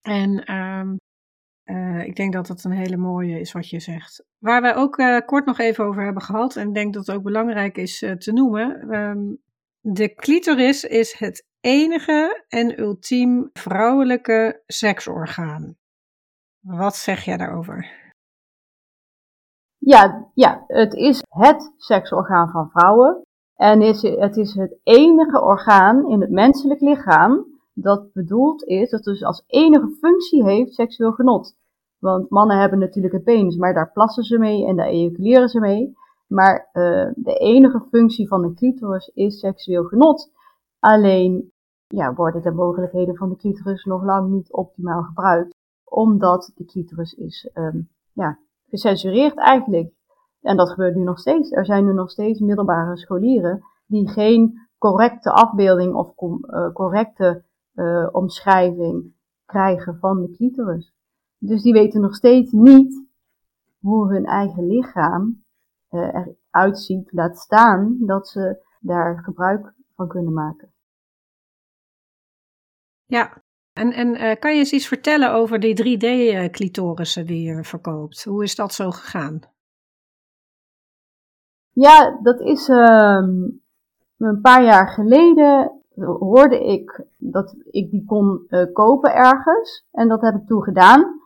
En 0.00 0.54
um, 0.54 1.00
uh, 1.64 2.04
ik 2.04 2.16
denk 2.16 2.32
dat 2.32 2.48
het 2.48 2.64
een 2.64 2.72
hele 2.72 2.96
mooie 2.96 3.40
is 3.40 3.52
wat 3.52 3.68
je 3.68 3.80
zegt. 3.80 4.24
Waar 4.38 4.62
we 4.62 4.74
ook 4.74 4.98
uh, 4.98 5.18
kort 5.18 5.46
nog 5.46 5.58
even 5.58 5.84
over 5.84 6.04
hebben 6.04 6.22
gehad, 6.22 6.56
en 6.56 6.68
ik 6.68 6.74
denk 6.74 6.94
dat 6.94 7.06
het 7.06 7.16
ook 7.16 7.22
belangrijk 7.22 7.76
is 7.76 7.98
te 7.98 8.32
noemen. 8.32 8.94
Um, 8.94 9.38
de 9.80 10.14
clitoris 10.14 10.84
is 10.84 11.18
het 11.18 11.46
enige 11.60 12.44
en 12.48 12.80
ultiem 12.80 13.50
vrouwelijke 13.52 14.62
seksorgaan. 14.66 15.76
Wat 16.60 16.96
zeg 16.96 17.24
jij 17.24 17.36
daarover? 17.36 18.12
Ja, 19.78 20.30
ja, 20.34 20.64
het 20.66 20.94
is 20.94 21.22
het 21.28 21.72
seksorgaan 21.76 22.50
van 22.50 22.70
vrouwen. 22.70 23.23
En 23.56 23.82
is, 23.82 24.02
het 24.02 24.36
is 24.36 24.54
het 24.54 24.76
enige 24.82 25.42
orgaan 25.42 26.10
in 26.10 26.20
het 26.20 26.30
menselijk 26.30 26.80
lichaam 26.80 27.46
dat 27.72 28.12
bedoeld 28.12 28.64
is, 28.64 28.90
dat 28.90 29.02
dus 29.02 29.24
als 29.24 29.44
enige 29.46 29.96
functie 30.00 30.44
heeft 30.44 30.74
seksueel 30.74 31.12
genot. 31.12 31.56
Want 31.98 32.30
mannen 32.30 32.58
hebben 32.58 32.78
natuurlijk 32.78 33.14
een 33.14 33.22
penis, 33.22 33.56
maar 33.56 33.74
daar 33.74 33.92
plassen 33.92 34.24
ze 34.24 34.38
mee 34.38 34.66
en 34.66 34.76
daar 34.76 34.86
ejaculeren 34.86 35.48
ze 35.48 35.60
mee. 35.60 35.96
Maar 36.26 36.68
uh, 36.72 37.08
de 37.14 37.34
enige 37.34 37.80
functie 37.90 38.28
van 38.28 38.42
de 38.42 38.54
clitoris 38.54 39.10
is 39.14 39.38
seksueel 39.38 39.84
genot. 39.84 40.30
Alleen 40.78 41.52
ja, 41.86 42.14
worden 42.14 42.42
de 42.42 42.50
mogelijkheden 42.50 43.16
van 43.16 43.28
de 43.28 43.36
clitoris 43.36 43.84
nog 43.84 44.04
lang 44.04 44.30
niet 44.30 44.52
optimaal 44.52 45.02
gebruikt, 45.02 45.56
omdat 45.84 46.52
de 46.54 46.64
clitoris 46.64 47.12
is 47.12 47.50
um, 47.54 47.88
ja, 48.12 48.38
gecensureerd 48.68 49.36
eigenlijk. 49.36 49.92
En 50.44 50.56
dat 50.56 50.70
gebeurt 50.70 50.94
nu 50.94 51.02
nog 51.02 51.18
steeds. 51.18 51.52
Er 51.52 51.64
zijn 51.64 51.84
nu 51.84 51.92
nog 51.92 52.10
steeds 52.10 52.40
middelbare 52.40 52.96
scholieren 52.96 53.64
die 53.86 54.08
geen 54.08 54.68
correcte 54.78 55.30
afbeelding 55.30 55.94
of 55.94 56.14
uh, 56.16 56.72
correcte 56.72 57.44
uh, 57.74 58.08
omschrijving 58.12 59.14
krijgen 59.44 59.98
van 59.98 60.20
de 60.22 60.30
clitoris. 60.30 60.92
Dus 61.38 61.62
die 61.62 61.72
weten 61.72 62.00
nog 62.00 62.14
steeds 62.14 62.52
niet 62.52 63.06
hoe 63.78 64.12
hun 64.12 64.24
eigen 64.24 64.66
lichaam 64.66 65.44
uh, 65.90 66.26
eruit 66.50 66.78
ziet, 66.78 67.12
laat 67.12 67.38
staan 67.38 67.96
dat 68.00 68.28
ze 68.28 68.64
daar 68.80 69.18
gebruik 69.22 69.74
van 69.94 70.08
kunnen 70.08 70.32
maken. 70.32 70.72
Ja, 73.04 73.42
en, 73.72 73.92
en 73.92 74.38
kan 74.38 74.52
je 74.52 74.58
eens 74.58 74.72
iets 74.72 74.88
vertellen 74.88 75.32
over 75.32 75.60
die 75.60 75.76
3D-clitorissen 75.82 77.26
die 77.26 77.42
je 77.42 77.64
verkoopt? 77.64 78.24
Hoe 78.24 78.42
is 78.42 78.54
dat 78.54 78.72
zo 78.72 78.90
gegaan? 78.90 79.53
Ja, 81.74 82.18
dat 82.22 82.40
is 82.40 82.68
um, 82.68 83.60
een 84.18 84.40
paar 84.40 84.64
jaar 84.64 84.88
geleden 84.88 85.72
hoorde 86.18 86.64
ik 86.64 87.04
dat 87.16 87.56
ik 87.64 87.90
die 87.90 88.04
kon 88.04 88.46
uh, 88.48 88.72
kopen 88.72 89.14
ergens. 89.14 89.86
En 89.90 90.08
dat 90.08 90.20
heb 90.20 90.34
ik 90.34 90.46
toen 90.46 90.62
gedaan. 90.62 91.20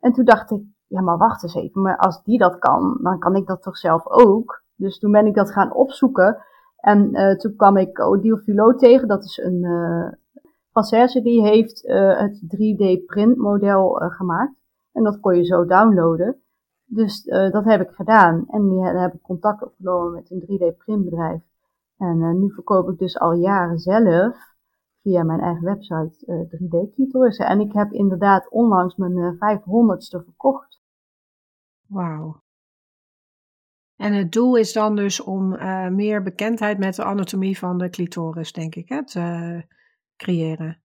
En 0.00 0.12
toen 0.12 0.24
dacht 0.24 0.50
ik, 0.50 0.62
ja 0.86 1.00
maar 1.00 1.18
wacht 1.18 1.42
eens 1.42 1.54
even, 1.54 1.82
maar 1.82 1.96
als 1.96 2.22
die 2.22 2.38
dat 2.38 2.58
kan, 2.58 2.98
dan 3.02 3.18
kan 3.18 3.36
ik 3.36 3.46
dat 3.46 3.62
toch 3.62 3.76
zelf 3.76 4.06
ook. 4.06 4.62
Dus 4.76 4.98
toen 4.98 5.12
ben 5.12 5.26
ik 5.26 5.34
dat 5.34 5.52
gaan 5.52 5.74
opzoeken. 5.74 6.44
En 6.76 7.08
uh, 7.12 7.36
toen 7.36 7.56
kwam 7.56 7.76
ik 7.76 8.00
Odile 8.00 8.38
Filot 8.38 8.78
tegen, 8.78 9.08
dat 9.08 9.24
is 9.24 9.38
een 9.38 9.64
uh, 9.64 11.22
die 11.22 11.42
heeft 11.42 11.82
het 12.16 12.42
3D 12.56 13.04
printmodel 13.06 13.90
gemaakt. 13.92 14.54
En 14.92 15.02
dat 15.02 15.20
kon 15.20 15.36
je 15.36 15.44
zo 15.44 15.64
downloaden. 15.64 16.42
Dus 16.92 17.22
dat 17.24 17.64
heb 17.64 17.80
ik 17.80 17.90
gedaan. 17.90 18.44
En 18.48 18.76
daar 18.76 19.02
heb 19.02 19.14
ik 19.14 19.22
contact 19.22 19.62
opgenomen 19.62 20.12
met 20.12 20.30
een 20.30 20.40
3D 20.40 20.76
printbedrijf. 20.76 21.42
En 21.96 22.40
nu 22.40 22.52
verkoop 22.52 22.88
ik 22.88 22.98
dus 22.98 23.18
al 23.18 23.32
jaren 23.32 23.78
zelf 23.78 24.54
via 25.02 25.22
mijn 25.22 25.40
eigen 25.40 25.64
website 25.64 26.48
3D-clitorissen. 26.48 27.46
En 27.46 27.60
ik 27.60 27.72
heb 27.72 27.92
inderdaad 27.92 28.50
onlangs 28.50 28.96
mijn 28.96 29.34
500ste 29.34 30.24
verkocht. 30.24 30.80
Wauw. 31.86 32.42
En 33.96 34.12
het 34.12 34.32
doel 34.32 34.56
is 34.56 34.72
dan 34.72 34.96
dus 34.96 35.20
om 35.20 35.48
meer 35.94 36.22
bekendheid 36.22 36.78
met 36.78 36.94
de 36.94 37.04
anatomie 37.04 37.58
van 37.58 37.78
de 37.78 37.90
clitoris, 37.90 38.52
denk 38.52 38.74
ik, 38.74 38.88
hè, 38.88 39.04
te 39.06 39.64
creëren. 40.16 40.82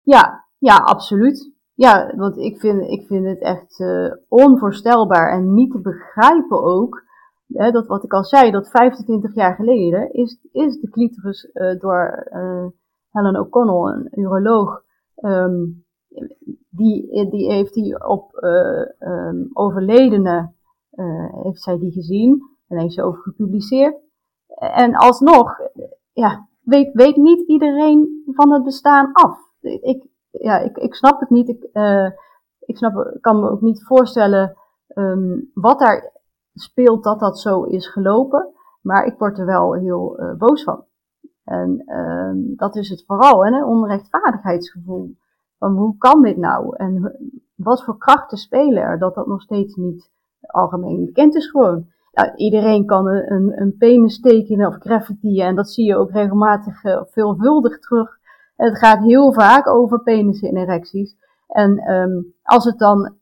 Ja, 0.00 0.48
ja, 0.58 0.76
absoluut. 0.76 1.56
Ja, 1.78 2.12
want 2.16 2.36
ik 2.36 2.60
vind, 2.60 2.82
ik 2.82 3.06
vind 3.06 3.26
het 3.26 3.40
echt 3.40 3.78
uh, 3.78 4.12
onvoorstelbaar 4.28 5.32
en 5.32 5.54
niet 5.54 5.70
te 5.70 5.80
begrijpen 5.80 6.62
ook. 6.62 7.02
Hè, 7.46 7.70
dat 7.70 7.86
wat 7.86 8.04
ik 8.04 8.12
al 8.12 8.24
zei, 8.24 8.50
dat 8.50 8.70
25 8.70 9.34
jaar 9.34 9.54
geleden 9.54 10.12
is, 10.12 10.38
is 10.52 10.80
de 10.80 10.90
clitoris 10.90 11.50
uh, 11.54 11.80
door 11.80 12.26
Helen 13.10 13.40
O'Connell, 13.40 13.94
een 13.94 14.20
uroloog, 14.20 14.82
um, 15.22 15.84
die, 16.70 17.28
die 17.30 17.52
heeft 17.52 17.74
die 17.74 18.08
op 18.08 18.32
um, 18.98 19.50
overledene 19.52 20.52
uh, 20.92 21.42
heeft 21.42 21.62
zij 21.62 21.78
die 21.78 21.92
gezien 21.92 22.42
en 22.68 22.78
heeft 22.78 22.94
ze 22.94 23.02
over 23.02 23.22
gepubliceerd. 23.22 23.96
En 24.58 24.94
alsnog, 24.94 25.58
ja, 26.12 26.48
weet, 26.60 26.92
weet 26.92 27.16
niet 27.16 27.48
iedereen 27.48 28.22
van 28.26 28.52
het 28.52 28.64
bestaan 28.64 29.12
af. 29.12 29.38
Ik, 29.60 30.06
ja, 30.30 30.58
ik, 30.58 30.76
ik 30.76 30.94
snap 30.94 31.20
het 31.20 31.30
niet. 31.30 31.48
Ik, 31.48 31.68
uh, 31.72 32.10
ik 32.58 32.76
snap, 32.76 33.16
kan 33.20 33.40
me 33.40 33.50
ook 33.50 33.60
niet 33.60 33.84
voorstellen 33.84 34.56
um, 34.94 35.50
wat 35.54 35.78
daar 35.78 36.12
speelt 36.54 37.04
dat 37.04 37.20
dat 37.20 37.38
zo 37.38 37.62
is 37.62 37.88
gelopen. 37.88 38.52
Maar 38.82 39.06
ik 39.06 39.18
word 39.18 39.38
er 39.38 39.46
wel 39.46 39.74
heel 39.74 40.20
uh, 40.20 40.34
boos 40.34 40.62
van. 40.62 40.84
En 41.44 41.82
um, 41.96 42.52
dat 42.56 42.76
is 42.76 42.88
het 42.88 43.04
vooral, 43.06 43.44
hè, 43.44 43.64
onrechtvaardigheidsgevoel. 43.64 45.16
Van 45.58 45.76
hoe 45.76 45.96
kan 45.98 46.22
dit 46.22 46.36
nou? 46.36 46.76
En 46.76 47.16
wat 47.54 47.84
voor 47.84 47.98
krachten 47.98 48.38
spelen 48.38 48.82
er 48.82 48.98
dat 48.98 49.14
dat 49.14 49.26
nog 49.26 49.42
steeds 49.42 49.74
niet 49.74 50.10
algemeen 50.40 51.04
bekend 51.04 51.34
is 51.34 51.50
gewoon. 51.50 51.86
Iedereen 52.36 52.86
kan 52.86 53.06
een, 53.06 53.32
een, 53.32 53.60
een 53.60 53.76
penis 53.78 54.20
tekenen 54.20 54.68
of 54.68 54.76
graffiti 54.78 55.40
en 55.40 55.54
dat 55.54 55.70
zie 55.70 55.84
je 55.86 55.96
ook 55.96 56.10
regelmatig 56.10 56.84
uh, 56.84 57.02
veelvuldig 57.04 57.78
terug. 57.78 58.17
Het 58.58 58.78
gaat 58.78 58.98
heel 58.98 59.32
vaak 59.32 59.68
over 59.68 60.02
penissen 60.02 60.48
in 60.48 60.56
erecties. 60.56 61.16
En 61.46 61.92
um, 61.92 62.34
als 62.42 62.64
het 62.64 62.78
dan 62.78 63.16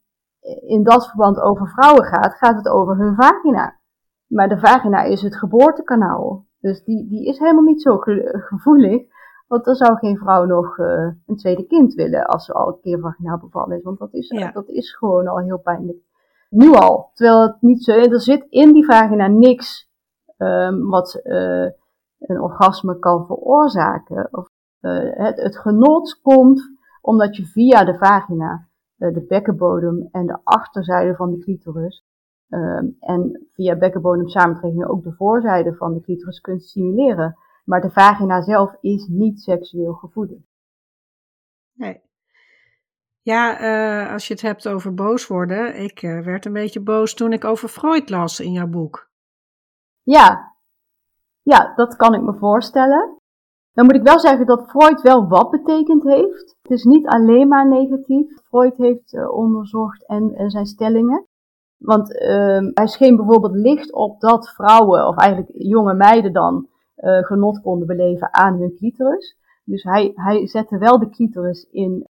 in 0.66 0.82
dat 0.82 1.06
verband 1.06 1.40
over 1.40 1.68
vrouwen 1.68 2.04
gaat, 2.04 2.34
gaat 2.34 2.56
het 2.56 2.68
over 2.68 2.96
hun 2.96 3.14
vagina. 3.14 3.78
Maar 4.26 4.48
de 4.48 4.58
vagina 4.58 5.02
is 5.02 5.22
het 5.22 5.36
geboortekanaal. 5.36 6.44
Dus 6.60 6.84
die, 6.84 7.08
die 7.08 7.26
is 7.26 7.38
helemaal 7.38 7.62
niet 7.62 7.82
zo 7.82 7.96
gevoelig. 8.32 9.02
Want 9.46 9.64
dan 9.64 9.74
zou 9.74 9.96
geen 9.96 10.16
vrouw 10.16 10.44
nog 10.44 10.78
uh, 10.78 10.86
een 11.26 11.36
tweede 11.36 11.66
kind 11.66 11.94
willen 11.94 12.26
als 12.26 12.44
ze 12.44 12.52
al 12.52 12.68
een 12.68 12.80
keer 12.80 13.00
vaginaal 13.00 13.38
bevallen 13.38 13.76
is. 13.76 13.82
Want 13.82 13.98
dat 13.98 14.12
is, 14.12 14.28
ja. 14.28 14.50
dat 14.50 14.68
is 14.68 14.96
gewoon 14.96 15.26
al 15.26 15.38
heel 15.38 15.58
pijnlijk. 15.58 15.98
Nu 16.50 16.72
al. 16.72 17.10
Terwijl 17.14 17.42
het 17.42 17.56
niet 17.60 17.84
zo 17.84 17.96
is. 17.96 18.06
Er 18.06 18.20
zit 18.20 18.46
in 18.48 18.72
die 18.72 18.84
vagina 18.84 19.26
niks 19.26 19.90
um, 20.38 20.88
wat 20.88 21.20
uh, 21.24 21.68
een 22.18 22.40
orgasme 22.40 22.98
kan 22.98 23.26
veroorzaken. 23.26 24.28
Of, 24.30 24.48
het, 24.80 25.36
het, 25.42 25.58
genot 25.58 26.20
komt 26.22 26.70
omdat 27.00 27.36
je 27.36 27.46
via 27.46 27.84
de 27.84 27.96
vagina 27.98 28.68
uh, 28.98 29.14
de 29.14 29.24
bekkenbodem 29.28 30.08
en 30.12 30.26
de 30.26 30.38
achterzijde 30.44 31.14
van 31.14 31.30
de 31.30 31.38
clitoris 31.38 32.04
um, 32.48 32.96
en 33.00 33.46
via 33.52 33.76
bekkenbodem 33.76 34.28
samentrekkingen 34.28 34.88
ook 34.88 35.02
de 35.02 35.12
voorzijde 35.12 35.74
van 35.74 35.94
de 35.94 36.00
clitoris 36.00 36.40
kunt 36.40 36.62
stimuleren. 36.62 37.36
Maar 37.64 37.80
de 37.80 37.90
vagina 37.90 38.42
zelf 38.42 38.76
is 38.80 39.06
niet 39.06 39.40
seksueel 39.40 39.92
gevoelig. 39.92 40.38
Nee. 41.72 42.00
Ja, 43.22 43.60
uh, 43.60 44.12
als 44.12 44.28
je 44.28 44.32
het 44.32 44.42
hebt 44.42 44.68
over 44.68 44.94
boos 44.94 45.26
worden. 45.26 45.82
Ik 45.82 46.02
uh, 46.02 46.20
werd 46.20 46.44
een 46.44 46.52
beetje 46.52 46.80
boos 46.80 47.14
toen 47.14 47.32
ik 47.32 47.44
over 47.44 47.68
Freud 47.68 48.10
las 48.10 48.40
in 48.40 48.52
jouw 48.52 48.66
boek. 48.66 49.10
Ja, 50.02 50.54
ja, 51.42 51.72
dat 51.74 51.96
kan 51.96 52.14
ik 52.14 52.22
me 52.22 52.34
voorstellen. 52.34 53.18
Dan 53.76 53.84
moet 53.84 53.94
ik 53.94 54.02
wel 54.02 54.18
zeggen 54.18 54.46
dat 54.46 54.68
Freud 54.68 55.02
wel 55.02 55.28
wat 55.28 55.50
betekend 55.50 56.02
heeft. 56.02 56.56
Het 56.62 56.70
is 56.70 56.84
niet 56.84 57.06
alleen 57.06 57.48
maar 57.48 57.68
negatief. 57.68 58.40
Freud 58.44 58.76
heeft 58.76 59.12
uh, 59.12 59.30
onderzocht 59.30 60.06
en, 60.06 60.34
en, 60.34 60.50
zijn 60.50 60.66
stellingen. 60.66 61.26
Want 61.76 62.08
hij 62.74 62.86
scheen 62.86 63.16
bijvoorbeeld 63.16 63.54
licht 63.54 63.92
op 63.92 64.20
dat 64.20 64.48
vrouwen, 64.48 65.06
of 65.06 65.16
eigenlijk 65.16 65.50
jonge 65.54 65.94
meiden 65.94 66.32
dan, 66.32 66.68
genot 66.96 67.60
konden 67.60 67.86
beleven 67.86 68.34
aan 68.34 68.58
hun 68.58 68.74
clitoris. 68.76 69.36
Dus 69.64 69.82
hij, 69.82 70.12
hij 70.14 70.46
zette 70.46 70.78
wel 70.78 70.98
de 70.98 71.08
clitoris 71.08 71.68
in 71.70 72.08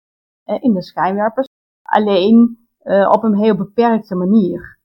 in 0.59 0.73
de 0.73 0.83
schijnwerpers. 0.83 1.47
Alleen 1.81 2.57
op 3.11 3.23
een 3.23 3.35
heel 3.35 3.55
beperkte 3.55 4.15
manier. 4.15 4.79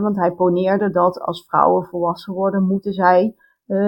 Want 0.00 0.16
hij 0.16 0.32
poneerde 0.32 0.90
dat 0.90 1.20
als 1.20 1.46
vrouwen 1.46 1.84
volwassen 1.84 2.32
worden, 2.32 2.66
moeten 2.66 2.92
zij 2.92 3.34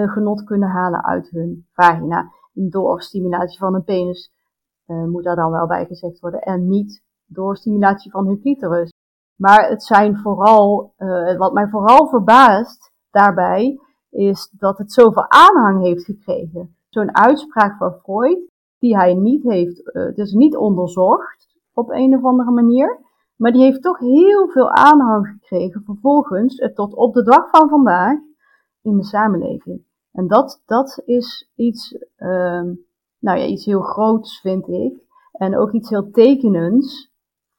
genot 0.05 0.43
kunnen 0.43 0.69
halen 0.69 1.03
uit 1.03 1.29
hun 1.29 1.67
vagina. 1.73 2.31
Door 2.53 3.01
stimulatie 3.01 3.59
van 3.59 3.75
een 3.75 3.83
penis 3.83 4.33
moet 4.85 5.23
daar 5.23 5.35
dan 5.35 5.51
wel 5.51 5.67
bij 5.67 5.85
gezegd 5.85 6.19
worden. 6.19 6.41
En 6.41 6.67
niet 6.67 7.03
door 7.25 7.55
stimulatie 7.57 8.11
van 8.11 8.27
hun 8.27 8.39
clitoris. 8.39 8.93
Maar 9.35 9.69
het 9.69 9.83
zijn 9.83 10.17
vooral, 10.17 10.93
wat 11.37 11.53
mij 11.53 11.67
vooral 11.67 12.07
verbaast 12.07 12.91
daarbij, 13.11 13.79
is 14.09 14.53
dat 14.57 14.77
het 14.77 14.91
zoveel 14.91 15.29
aanhang 15.29 15.83
heeft 15.83 16.03
gekregen. 16.03 16.75
Zo'n 16.89 17.15
uitspraak 17.15 17.77
van 17.77 17.93
Freud, 17.93 18.49
die 18.79 18.95
hij 18.95 19.13
niet 19.13 19.43
heeft, 19.43 19.83
dus 20.15 20.33
niet 20.33 20.55
onderzocht 20.55 21.47
op 21.73 21.89
een 21.89 22.15
of 22.15 22.23
andere 22.23 22.51
manier, 22.51 22.99
maar 23.35 23.51
die 23.51 23.61
heeft 23.61 23.81
toch 23.81 23.99
heel 23.99 24.47
veel 24.47 24.71
aanhang 24.71 25.27
gekregen 25.27 25.83
vervolgens 25.85 26.71
tot 26.73 26.93
op 26.93 27.13
de 27.13 27.23
dag 27.23 27.49
van 27.49 27.69
vandaag 27.69 28.17
in 28.85 28.97
de 28.97 29.03
samenleving. 29.03 29.85
En 30.11 30.27
dat, 30.27 30.61
dat 30.65 31.01
is 31.05 31.51
iets, 31.55 31.93
uh, 32.17 32.61
nou 33.19 33.39
ja, 33.39 33.45
iets 33.45 33.65
heel 33.65 33.81
groots, 33.81 34.39
vind 34.41 34.67
ik. 34.67 35.03
En 35.31 35.57
ook 35.57 35.71
iets 35.73 35.89
heel 35.89 36.11
tekenends 36.11 37.11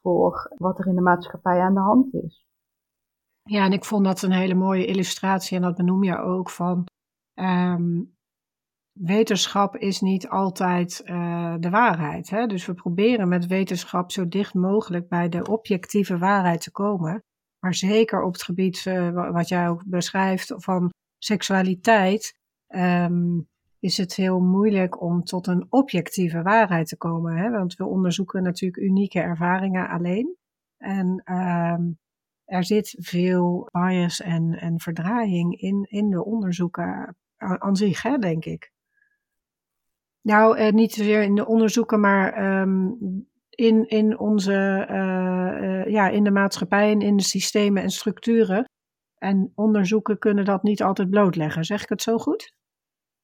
voor 0.02 0.54
wat 0.56 0.78
er 0.78 0.86
in 0.86 0.94
de 0.94 1.00
maatschappij 1.00 1.60
aan 1.60 1.74
de 1.74 1.80
hand 1.80 2.14
is. 2.14 2.46
Ja, 3.42 3.64
en 3.64 3.72
ik 3.72 3.84
vond 3.84 4.04
dat 4.04 4.22
een 4.22 4.32
hele 4.32 4.54
mooie 4.54 4.86
illustratie, 4.86 5.56
en 5.56 5.62
dat 5.62 5.76
benoem 5.76 6.04
je 6.04 6.18
ook 6.18 6.50
van. 6.50 6.84
Um, 7.34 8.16
wetenschap 8.92 9.76
is 9.76 10.00
niet 10.00 10.28
altijd 10.28 11.02
uh, 11.04 11.54
de 11.58 11.70
waarheid. 11.70 12.30
Hè? 12.30 12.46
Dus 12.46 12.66
we 12.66 12.74
proberen 12.74 13.28
met 13.28 13.46
wetenschap 13.46 14.12
zo 14.12 14.28
dicht 14.28 14.54
mogelijk 14.54 15.08
bij 15.08 15.28
de 15.28 15.46
objectieve 15.46 16.18
waarheid 16.18 16.60
te 16.60 16.70
komen. 16.70 17.22
Maar 17.58 17.74
zeker 17.74 18.22
op 18.22 18.32
het 18.32 18.42
gebied 18.42 18.84
uh, 18.84 19.32
wat 19.32 19.48
jij 19.48 19.68
ook 19.68 19.82
beschrijft 19.86 20.54
van 20.56 20.90
seksualiteit, 21.26 22.38
um, 22.68 23.48
is 23.78 23.96
het 23.96 24.14
heel 24.14 24.40
moeilijk 24.40 25.00
om 25.00 25.24
tot 25.24 25.46
een 25.46 25.66
objectieve 25.68 26.42
waarheid 26.42 26.88
te 26.88 26.96
komen. 26.96 27.36
Hè? 27.36 27.50
Want 27.50 27.76
we 27.76 27.86
onderzoeken 27.86 28.42
natuurlijk 28.42 28.82
unieke 28.82 29.20
ervaringen 29.20 29.88
alleen. 29.88 30.36
En 30.76 31.22
um, 31.34 31.98
er 32.44 32.64
zit 32.64 32.96
veel 32.98 33.68
bias 33.72 34.20
en, 34.20 34.58
en 34.60 34.80
verdraaiing 34.80 35.60
in, 35.60 35.86
in 35.88 36.10
de 36.10 36.24
onderzoeken 36.24 37.16
aan 37.36 37.76
zich, 37.76 38.02
hè, 38.02 38.18
denk 38.18 38.44
ik. 38.44 38.72
Nou, 40.20 40.58
eh, 40.58 40.72
niet 40.72 40.92
zozeer 40.92 41.22
in 41.22 41.34
de 41.34 41.46
onderzoeken, 41.46 42.00
maar 42.00 42.60
um, 42.60 42.98
in, 43.50 43.88
in 43.88 44.18
onze, 44.18 44.86
uh, 44.90 45.68
uh, 45.68 45.92
ja, 45.92 46.08
in 46.08 46.24
de 46.24 46.30
maatschappij 46.30 46.90
en 46.90 47.00
in 47.00 47.16
de 47.16 47.22
systemen 47.22 47.82
en 47.82 47.90
structuren. 47.90 48.64
En 49.26 49.52
onderzoeken 49.54 50.18
kunnen 50.18 50.44
dat 50.44 50.62
niet 50.62 50.82
altijd 50.82 51.10
blootleggen. 51.10 51.64
Zeg 51.64 51.82
ik 51.82 51.88
het 51.88 52.02
zo 52.02 52.18
goed? 52.18 52.54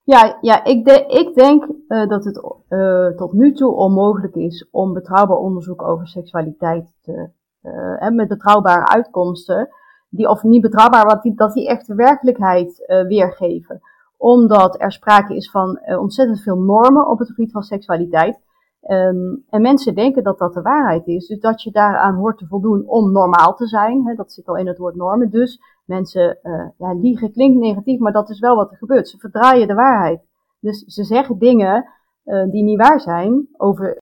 Ja, 0.02 0.38
ja 0.40 0.64
ik, 0.64 0.88
ik 1.06 1.34
denk 1.34 1.64
uh, 1.88 2.06
dat 2.08 2.24
het 2.24 2.42
uh, 2.68 3.06
tot 3.06 3.32
nu 3.32 3.52
toe 3.52 3.74
onmogelijk 3.74 4.34
is 4.34 4.68
om 4.70 4.92
betrouwbaar 4.92 5.36
onderzoek 5.36 5.82
over 5.82 6.06
seksualiteit 6.06 6.94
te, 7.00 7.30
uh, 7.62 8.08
met 8.08 8.28
betrouwbare 8.28 8.86
uitkomsten, 8.88 9.68
die, 10.08 10.28
of 10.28 10.42
niet 10.42 10.62
betrouwbaar, 10.62 11.06
want 11.06 11.22
die, 11.22 11.34
dat 11.34 11.52
die 11.52 11.68
echt 11.68 11.86
de 11.86 11.94
werkelijkheid 11.94 12.84
weergeven. 13.08 13.80
Omdat 14.16 14.80
er 14.80 14.92
sprake 14.92 15.36
is 15.36 15.50
van 15.50 15.80
ontzettend 15.98 16.40
veel 16.40 16.58
normen 16.58 17.08
op 17.08 17.18
het 17.18 17.28
gebied 17.28 17.52
van 17.52 17.62
seksualiteit. 17.62 18.40
Um, 18.88 19.44
en 19.48 19.62
mensen 19.62 19.94
denken 19.94 20.22
dat 20.22 20.38
dat 20.38 20.54
de 20.54 20.62
waarheid 20.62 21.06
is. 21.06 21.26
Dus 21.26 21.40
dat 21.40 21.62
je 21.62 21.70
daaraan 21.70 22.14
hoort 22.14 22.38
te 22.38 22.46
voldoen 22.46 22.84
om 22.86 23.12
normaal 23.12 23.54
te 23.54 23.66
zijn. 23.66 24.06
Hè, 24.06 24.14
dat 24.14 24.32
zit 24.32 24.48
al 24.48 24.56
in 24.56 24.66
het 24.66 24.78
woord 24.78 24.94
normen. 24.94 25.30
Dus 25.30 25.60
mensen, 25.84 26.38
uh, 26.42 26.68
ja, 26.76 26.92
liegen 26.94 27.32
klinkt 27.32 27.60
negatief, 27.60 27.98
maar 27.98 28.12
dat 28.12 28.30
is 28.30 28.40
wel 28.40 28.56
wat 28.56 28.70
er 28.70 28.76
gebeurt. 28.76 29.08
Ze 29.08 29.18
verdraaien 29.18 29.68
de 29.68 29.74
waarheid. 29.74 30.20
Dus 30.60 30.84
ze 30.84 31.04
zeggen 31.04 31.38
dingen 31.38 31.88
uh, 32.24 32.50
die 32.50 32.62
niet 32.62 32.78
waar 32.78 33.00
zijn, 33.00 33.48
over, 33.56 33.98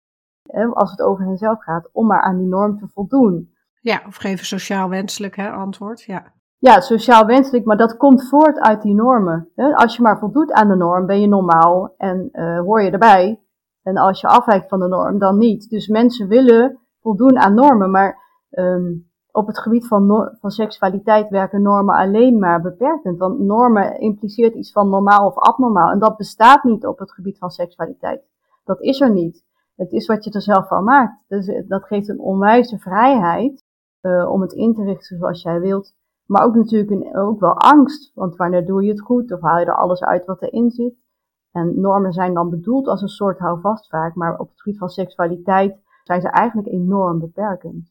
uh, 0.54 0.72
als 0.72 0.90
het 0.90 1.02
over 1.02 1.24
henzelf 1.24 1.62
gaat, 1.62 1.88
om 1.92 2.06
maar 2.06 2.22
aan 2.22 2.38
die 2.38 2.46
norm 2.46 2.78
te 2.78 2.88
voldoen. 2.92 3.54
Ja, 3.80 4.02
of 4.06 4.16
geven 4.16 4.46
sociaal 4.46 4.88
wenselijk 4.88 5.36
hè, 5.36 5.50
antwoord. 5.50 6.02
Ja. 6.02 6.32
ja, 6.58 6.80
sociaal 6.80 7.26
wenselijk, 7.26 7.64
maar 7.64 7.76
dat 7.76 7.96
komt 7.96 8.28
voort 8.28 8.58
uit 8.58 8.82
die 8.82 8.94
normen. 8.94 9.48
Hè? 9.54 9.74
Als 9.74 9.96
je 9.96 10.02
maar 10.02 10.18
voldoet 10.18 10.52
aan 10.52 10.68
de 10.68 10.76
norm, 10.76 11.06
ben 11.06 11.20
je 11.20 11.28
normaal 11.28 11.94
en 11.96 12.28
hoor 12.64 12.82
je 12.82 12.90
erbij. 12.90 13.40
En 13.82 13.96
als 13.96 14.20
je 14.20 14.26
afwijkt 14.26 14.68
van 14.68 14.80
de 14.80 14.88
norm, 14.88 15.18
dan 15.18 15.38
niet. 15.38 15.68
Dus 15.68 15.88
mensen 15.88 16.28
willen 16.28 16.78
voldoen 17.00 17.38
aan 17.38 17.54
normen, 17.54 17.90
maar 17.90 18.18
um, 18.50 19.09
op 19.32 19.46
het 19.46 19.58
gebied 19.58 19.86
van, 19.86 20.32
van 20.40 20.50
seksualiteit 20.50 21.28
werken 21.28 21.62
normen 21.62 21.94
alleen 21.94 22.38
maar 22.38 22.60
beperkend. 22.60 23.18
Want 23.18 23.38
normen 23.38 24.00
impliceert 24.00 24.54
iets 24.54 24.72
van 24.72 24.88
normaal 24.88 25.26
of 25.26 25.38
abnormaal. 25.38 25.90
En 25.90 25.98
dat 25.98 26.16
bestaat 26.16 26.64
niet 26.64 26.86
op 26.86 26.98
het 26.98 27.12
gebied 27.12 27.38
van 27.38 27.50
seksualiteit. 27.50 28.22
Dat 28.64 28.80
is 28.80 29.00
er 29.00 29.12
niet. 29.12 29.44
Het 29.76 29.92
is 29.92 30.06
wat 30.06 30.24
je 30.24 30.30
er 30.30 30.42
zelf 30.42 30.68
van 30.68 30.84
maakt. 30.84 31.24
Dus 31.28 31.64
dat 31.68 31.84
geeft 31.84 32.08
een 32.08 32.20
onwijze 32.20 32.78
vrijheid 32.78 33.64
uh, 34.02 34.30
om 34.30 34.40
het 34.40 34.52
in 34.52 34.74
te 34.74 34.84
richten 34.84 35.18
zoals 35.18 35.42
jij 35.42 35.60
wilt. 35.60 35.94
Maar 36.26 36.44
ook 36.44 36.54
natuurlijk 36.54 36.90
een, 36.90 37.16
ook 37.16 37.40
wel 37.40 37.54
angst. 37.58 38.12
Want 38.14 38.36
wanneer 38.36 38.66
doe 38.66 38.82
je 38.82 38.90
het 38.90 39.00
goed? 39.00 39.32
Of 39.32 39.40
haal 39.40 39.58
je 39.58 39.64
er 39.64 39.74
alles 39.74 40.04
uit 40.04 40.24
wat 40.24 40.42
erin 40.42 40.70
zit? 40.70 40.94
En 41.52 41.80
normen 41.80 42.12
zijn 42.12 42.34
dan 42.34 42.50
bedoeld 42.50 42.86
als 42.86 43.02
een 43.02 43.08
soort 43.08 43.38
houvast 43.38 43.88
vaak, 43.88 44.14
maar 44.14 44.38
op 44.38 44.48
het 44.48 44.60
gebied 44.60 44.78
van 44.78 44.88
seksualiteit 44.88 45.78
zijn 46.04 46.20
ze 46.20 46.28
eigenlijk 46.28 46.68
enorm 46.68 47.18
beperkend. 47.18 47.89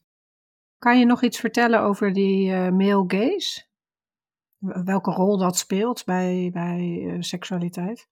Kan 0.80 0.98
je 0.98 1.04
nog 1.04 1.22
iets 1.22 1.40
vertellen 1.40 1.80
over 1.80 2.12
die 2.12 2.50
uh, 2.50 2.70
male 2.70 3.04
gaze? 3.06 3.62
Welke 4.84 5.10
rol 5.10 5.38
dat 5.38 5.56
speelt 5.56 6.04
bij, 6.04 6.50
bij 6.52 7.02
uh, 7.06 7.16
seksualiteit? 7.20 8.08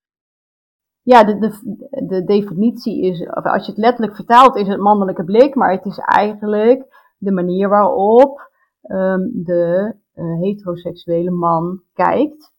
Ja, 1.03 1.25
de, 1.25 1.39
de, 1.39 2.07
de 2.07 2.25
definitie 2.25 3.03
is, 3.03 3.21
of 3.21 3.45
als 3.45 3.65
je 3.67 3.73
het 3.73 3.81
letterlijk 3.81 4.17
vertaalt, 4.17 4.57
is 4.57 4.69
het 4.69 4.81
mannelijke 4.81 5.25
blik, 5.25 5.55
maar 5.55 5.73
het 5.73 5.85
is 5.85 5.99
eigenlijk 5.99 7.13
de 7.19 7.33
manier 7.33 7.69
waarop 7.69 8.51
um, 8.83 9.31
de 9.45 9.95
uh, 10.15 10.41
heteroseksuele 10.41 11.31
man 11.31 11.83
kijkt 11.93 12.53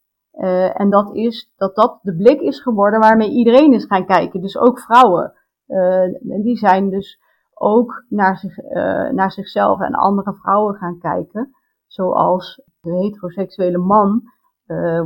en 0.74 0.90
dat 0.90 1.14
is 1.16 1.52
dat 1.56 1.74
dat 1.74 1.98
de 2.02 2.16
blik 2.16 2.40
is 2.40 2.60
geworden 2.60 3.00
waarmee 3.00 3.30
iedereen 3.30 3.72
is 3.72 3.84
gaan 3.84 4.06
kijken. 4.06 4.40
Dus 4.40 4.58
ook 4.58 4.80
vrouwen. 4.80 5.32
Uh, 5.66 6.42
die 6.42 6.56
zijn 6.56 6.90
dus 6.90 7.20
ook 7.62 8.04
naar, 8.08 8.36
zich, 8.36 8.58
uh, 8.58 9.10
naar 9.10 9.32
zichzelf 9.32 9.80
en 9.80 9.94
andere 9.94 10.34
vrouwen 10.34 10.74
gaan 10.74 10.98
kijken. 10.98 11.54
Zoals 11.86 12.62
de 12.80 12.92
heteroseksuele 12.92 13.78
man 13.78 14.22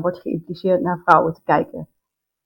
wordt 0.00 0.20
geïmpliceerd 0.20 0.82
naar 0.82 1.00
vrouwen 1.04 1.32
te 1.32 1.42
kijken. 1.44 1.88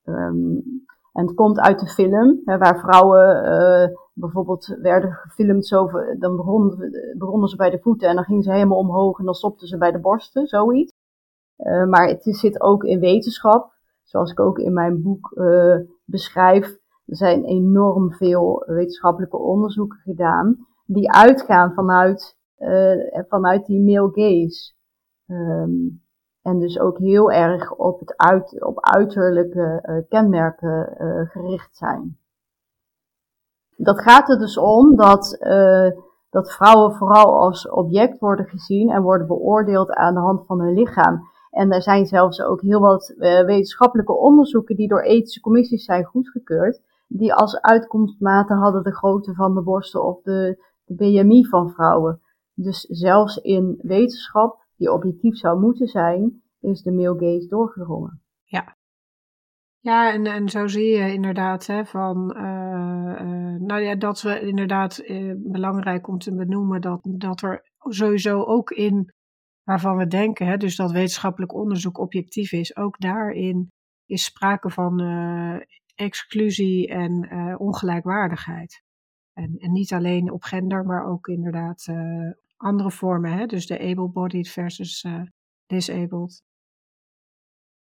Um, 0.04 0.86
en 1.12 1.26
het 1.26 1.34
komt 1.34 1.58
uit 1.58 1.80
de 1.80 1.86
film, 1.86 2.40
hè, 2.44 2.58
waar 2.58 2.78
vrouwen 2.78 3.98
bijvoorbeeld 4.12 4.66
werden 4.66 5.12
gefilmd. 5.12 5.66
Zo, 5.66 5.90
dan 6.18 6.36
begonnen, 6.36 6.90
begonnen 7.18 7.48
ze 7.48 7.56
bij 7.56 7.70
de 7.70 7.78
voeten 7.78 8.08
en 8.08 8.14
dan 8.14 8.24
gingen 8.24 8.42
ze 8.42 8.52
helemaal 8.52 8.78
omhoog 8.78 9.18
en 9.18 9.24
dan 9.24 9.34
stopten 9.34 9.66
ze 9.66 9.78
bij 9.78 9.90
de 9.90 10.00
borsten, 10.00 10.46
zoiets. 10.46 10.92
Maar 11.88 12.08
het 12.08 12.22
zit 12.22 12.60
ook 12.60 12.84
in 12.84 13.00
wetenschap, 13.00 13.72
zoals 14.02 14.30
ik 14.30 14.40
ook 14.40 14.58
in 14.58 14.72
mijn 14.72 15.02
boek 15.02 15.42
beschrijf. 16.04 16.77
Er 17.08 17.16
zijn 17.16 17.44
enorm 17.44 18.12
veel 18.12 18.62
wetenschappelijke 18.66 19.36
onderzoeken 19.36 19.98
gedaan 19.98 20.66
die 20.86 21.12
uitgaan 21.12 21.72
vanuit, 21.72 22.36
uh, 22.58 23.22
vanuit 23.28 23.66
die 23.66 23.80
male 23.80 24.10
gaze. 24.12 24.72
Um, 25.26 26.02
en 26.42 26.58
dus 26.58 26.78
ook 26.78 26.98
heel 26.98 27.32
erg 27.32 27.74
op, 27.74 28.00
het 28.00 28.16
uit, 28.16 28.64
op 28.64 28.80
uiterlijke 28.80 30.04
kenmerken 30.08 30.96
gericht 31.30 31.76
zijn. 31.76 32.18
Dat 33.76 34.02
gaat 34.02 34.28
er 34.28 34.38
dus 34.38 34.58
om 34.58 34.96
dat, 34.96 35.38
dat 36.30 36.52
vrouwen 36.52 36.92
vooral 36.92 37.40
als 37.40 37.70
object 37.70 38.18
worden 38.18 38.46
gezien 38.46 38.90
en 38.90 39.02
worden 39.02 39.26
beoordeeld 39.26 39.90
aan 39.90 40.14
de 40.14 40.20
hand 40.20 40.46
van 40.46 40.60
hun 40.60 40.74
lichaam. 40.74 41.20
En 41.50 41.70
er 41.70 41.82
zijn 41.82 42.06
zelfs 42.06 42.42
ook 42.42 42.60
heel 42.60 42.80
wat 42.80 43.14
wetenschappelijke 43.18 44.16
onderzoeken 44.16 44.76
die 44.76 44.88
door 44.88 45.02
ethische 45.02 45.40
commissies 45.40 45.84
zijn 45.84 46.04
goedgekeurd, 46.04 46.82
die 47.08 47.34
als 47.34 47.60
uitkomstmaten 47.60 48.56
hadden 48.56 48.82
de 48.82 48.94
grootte 48.94 49.34
van 49.34 49.54
de 49.54 49.62
borsten 49.62 50.04
of 50.04 50.22
de, 50.22 50.64
de 50.84 50.94
BMI 50.94 51.46
van 51.46 51.70
vrouwen. 51.70 52.20
Dus 52.54 52.80
zelfs 52.80 53.36
in 53.36 53.78
wetenschap, 53.82 54.66
die 54.76 54.92
objectief 54.92 55.36
zou 55.36 55.60
moeten 55.60 55.86
zijn, 55.86 56.42
is 56.60 56.82
de 56.82 56.92
male 56.92 57.18
gaze 57.18 57.46
doorgedrongen. 57.48 58.22
Ja. 58.44 58.76
Ja, 59.80 60.12
en, 60.12 60.26
en 60.26 60.48
zo 60.48 60.66
zie 60.66 60.88
je 60.88 61.12
inderdaad 61.12 61.66
hè, 61.66 61.84
van, 61.84 62.36
uh, 62.36 62.42
uh, 62.42 63.60
nou 63.60 63.80
ja, 63.80 63.94
dat 63.94 64.22
we 64.22 64.40
inderdaad 64.40 64.98
uh, 64.98 65.34
belangrijk 65.36 66.08
om 66.08 66.18
te 66.18 66.34
benoemen 66.34 66.80
dat, 66.80 67.00
dat 67.02 67.42
er 67.42 67.70
sowieso 67.78 68.42
ook 68.42 68.70
in 68.70 69.12
waarvan 69.64 69.96
we 69.96 70.06
denken, 70.06 70.46
hè, 70.46 70.56
dus 70.56 70.76
dat 70.76 70.90
wetenschappelijk 70.90 71.54
onderzoek 71.54 71.98
objectief 71.98 72.52
is, 72.52 72.76
ook 72.76 72.98
daarin 73.00 73.72
is 74.06 74.24
sprake 74.24 74.70
van 74.70 75.00
exclusie 75.98 76.88
en 76.88 77.28
uh, 77.32 77.60
ongelijkwaardigheid. 77.60 78.82
En, 79.32 79.56
en, 79.58 79.72
niet 79.72 79.92
alleen 79.92 80.32
op 80.32 80.42
gender, 80.42 80.84
maar 80.84 81.06
ook 81.06 81.26
inderdaad 81.26 81.86
uh, 81.90 82.30
andere 82.56 82.90
vormen, 82.90 83.32
hè, 83.32 83.46
dus 83.46 83.66
de 83.66 83.80
able-bodied 83.80 84.50
versus 84.50 85.06
disabled. 85.66 86.42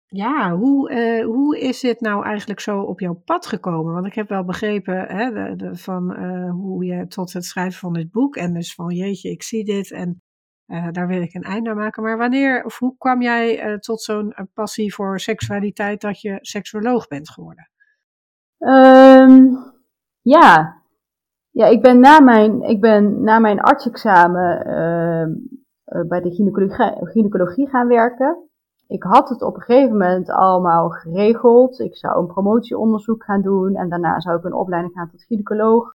Ja, 0.07 0.57
hoe, 0.57 0.93
hoe 1.25 1.59
is 1.59 1.81
dit 1.81 2.01
nou 2.01 2.25
eigenlijk 2.25 2.61
zo 2.61 2.81
op 2.81 3.01
jouw 3.01 3.15
pad 3.15 3.47
gekomen? 3.47 3.93
Want 3.93 4.07
ik 4.07 4.15
heb 4.15 4.29
wel 4.29 4.45
begrepen 4.45 5.07
hè, 5.07 5.57
de, 5.57 5.77
van 5.77 6.15
hoe 6.51 6.85
je 6.85 7.07
tot 7.07 7.33
het 7.33 7.45
schrijven 7.45 7.79
van 7.79 7.93
dit 7.93 8.11
boek 8.11 8.37
en 8.37 8.55
dus 8.55 8.75
van 8.75 8.95
jeetje, 8.95 9.31
ik 9.31 9.43
zie 9.43 9.65
dit 9.65 9.91
en 9.93 10.23
daar 10.67 11.07
wil 11.07 11.23
ik 11.23 11.35
een 11.35 11.43
einde 11.43 11.71
aan 11.71 11.77
maken. 11.77 12.03
Maar 12.03 12.19
wanneer 12.19 12.65
of 12.65 12.79
hoe 12.79 12.97
kwam 12.99 13.23
jij 13.23 13.79
tot 13.79 14.03
zo'n 14.03 14.35
passie 14.55 14.95
voor 14.95 15.21
seksualiteit 15.21 16.01
dat 16.01 16.21
je 16.21 16.39
seksuoloog 16.41 17.09
bent 17.09 17.31
geworden? 17.31 17.69
Ehm, 18.59 19.57
ja. 20.21 20.83
ja, 21.51 21.67
ik 21.67 21.83
ben 21.83 22.01
na 22.01 22.21
mijn, 22.21 22.63
ik 22.63 22.81
ben 22.81 23.23
na 23.23 23.39
mijn 23.39 23.61
artsexamen 23.61 24.65
ehm, 24.65 25.33
bij 26.09 26.21
de 26.21 26.31
gynaecologie, 26.31 27.07
gynaecologie 27.07 27.69
gaan 27.69 27.89
werken 27.89 28.49
ik 28.87 29.03
had 29.03 29.29
het 29.29 29.43
op 29.43 29.55
een 29.55 29.63
gegeven 29.63 29.97
moment 29.97 30.31
allemaal 30.31 30.89
geregeld. 30.89 31.79
Ik 31.79 31.97
zou 31.97 32.19
een 32.19 32.27
promotieonderzoek 32.27 33.25
gaan 33.25 33.43
doen 33.43 33.75
en 33.75 33.89
daarna 33.89 34.21
zou 34.21 34.39
ik 34.39 34.45
een 34.45 34.55
opleiding 34.55 34.95
gaan 34.95 35.11
tot 35.11 35.25
gynaecoloog. 35.25 35.95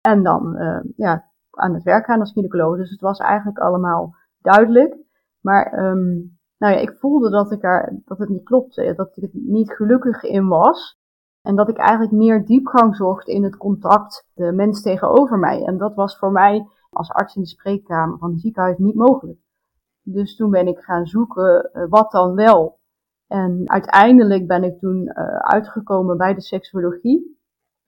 En 0.00 0.22
dan 0.22 0.56
uh, 0.56 0.80
ja, 0.96 1.30
aan 1.50 1.74
het 1.74 1.82
werk 1.82 2.04
gaan 2.04 2.20
als 2.20 2.32
gynaecoloog. 2.32 2.76
Dus 2.76 2.90
het 2.90 3.00
was 3.00 3.18
eigenlijk 3.18 3.58
allemaal 3.58 4.14
duidelijk. 4.38 4.96
Maar 5.40 5.84
um, 5.84 6.38
nou 6.58 6.74
ja, 6.74 6.80
ik 6.80 6.96
voelde 6.98 7.30
dat, 7.30 7.52
ik 7.52 7.62
er, 7.62 8.00
dat 8.04 8.18
het 8.18 8.28
niet 8.28 8.44
klopte, 8.44 8.94
dat 8.96 9.16
ik 9.16 9.22
er 9.22 9.28
niet 9.32 9.72
gelukkig 9.72 10.22
in 10.22 10.48
was. 10.48 10.98
En 11.42 11.56
dat 11.56 11.68
ik 11.68 11.76
eigenlijk 11.76 12.12
meer 12.12 12.44
diepgang 12.44 12.96
zocht 12.96 13.28
in 13.28 13.44
het 13.44 13.56
contact, 13.56 14.26
de 14.34 14.52
mens 14.52 14.82
tegenover 14.82 15.38
mij. 15.38 15.64
En 15.64 15.78
dat 15.78 15.94
was 15.94 16.18
voor 16.18 16.32
mij 16.32 16.66
als 16.90 17.10
arts 17.10 17.36
in 17.36 17.42
de 17.42 17.48
spreekkamer 17.48 18.18
van 18.18 18.30
het 18.30 18.40
ziekenhuis 18.40 18.78
niet 18.78 18.94
mogelijk. 18.94 19.38
Dus 20.02 20.36
toen 20.36 20.50
ben 20.50 20.66
ik 20.66 20.78
gaan 20.78 21.06
zoeken 21.06 21.70
uh, 21.72 21.84
wat 21.88 22.10
dan 22.10 22.34
wel. 22.34 22.78
En 23.26 23.62
uiteindelijk 23.64 24.46
ben 24.46 24.64
ik 24.64 24.78
toen 24.78 25.02
uh, 25.02 25.36
uitgekomen 25.36 26.16
bij 26.16 26.34
de 26.34 26.40
seksuologie. 26.40 27.38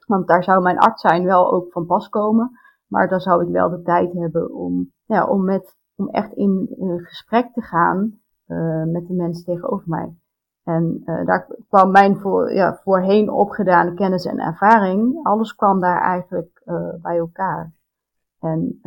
Want 0.06 0.26
daar 0.26 0.44
zou 0.44 0.62
mijn 0.62 0.78
arts 0.78 1.00
zijn 1.00 1.24
wel 1.24 1.52
ook 1.52 1.72
van 1.72 1.86
pas 1.86 2.08
komen. 2.08 2.50
Maar 2.86 3.08
dan 3.08 3.20
zou 3.20 3.42
ik 3.44 3.52
wel 3.52 3.70
de 3.70 3.82
tijd 3.82 4.12
hebben 4.12 4.54
om, 4.54 4.92
ja, 5.04 5.26
om, 5.26 5.44
met, 5.44 5.76
om 5.94 6.08
echt 6.08 6.32
in 6.32 6.74
uh, 6.78 7.06
gesprek 7.06 7.52
te 7.52 7.62
gaan 7.62 8.20
met 8.92 9.06
de 9.06 9.14
mensen 9.14 9.44
tegenover 9.44 9.88
mij. 9.88 10.16
En 10.64 11.02
daar 11.04 11.46
kwam 11.68 11.90
mijn 11.90 12.16
voor, 12.16 12.52
ja, 12.52 12.80
voorheen 12.82 13.30
opgedane 13.30 13.94
kennis 13.94 14.24
en 14.24 14.38
ervaring. 14.38 15.20
Alles 15.22 15.54
kwam 15.54 15.80
daar 15.80 16.00
eigenlijk 16.00 16.62
bij 17.02 17.16
elkaar. 17.16 17.72
En, 18.40 18.80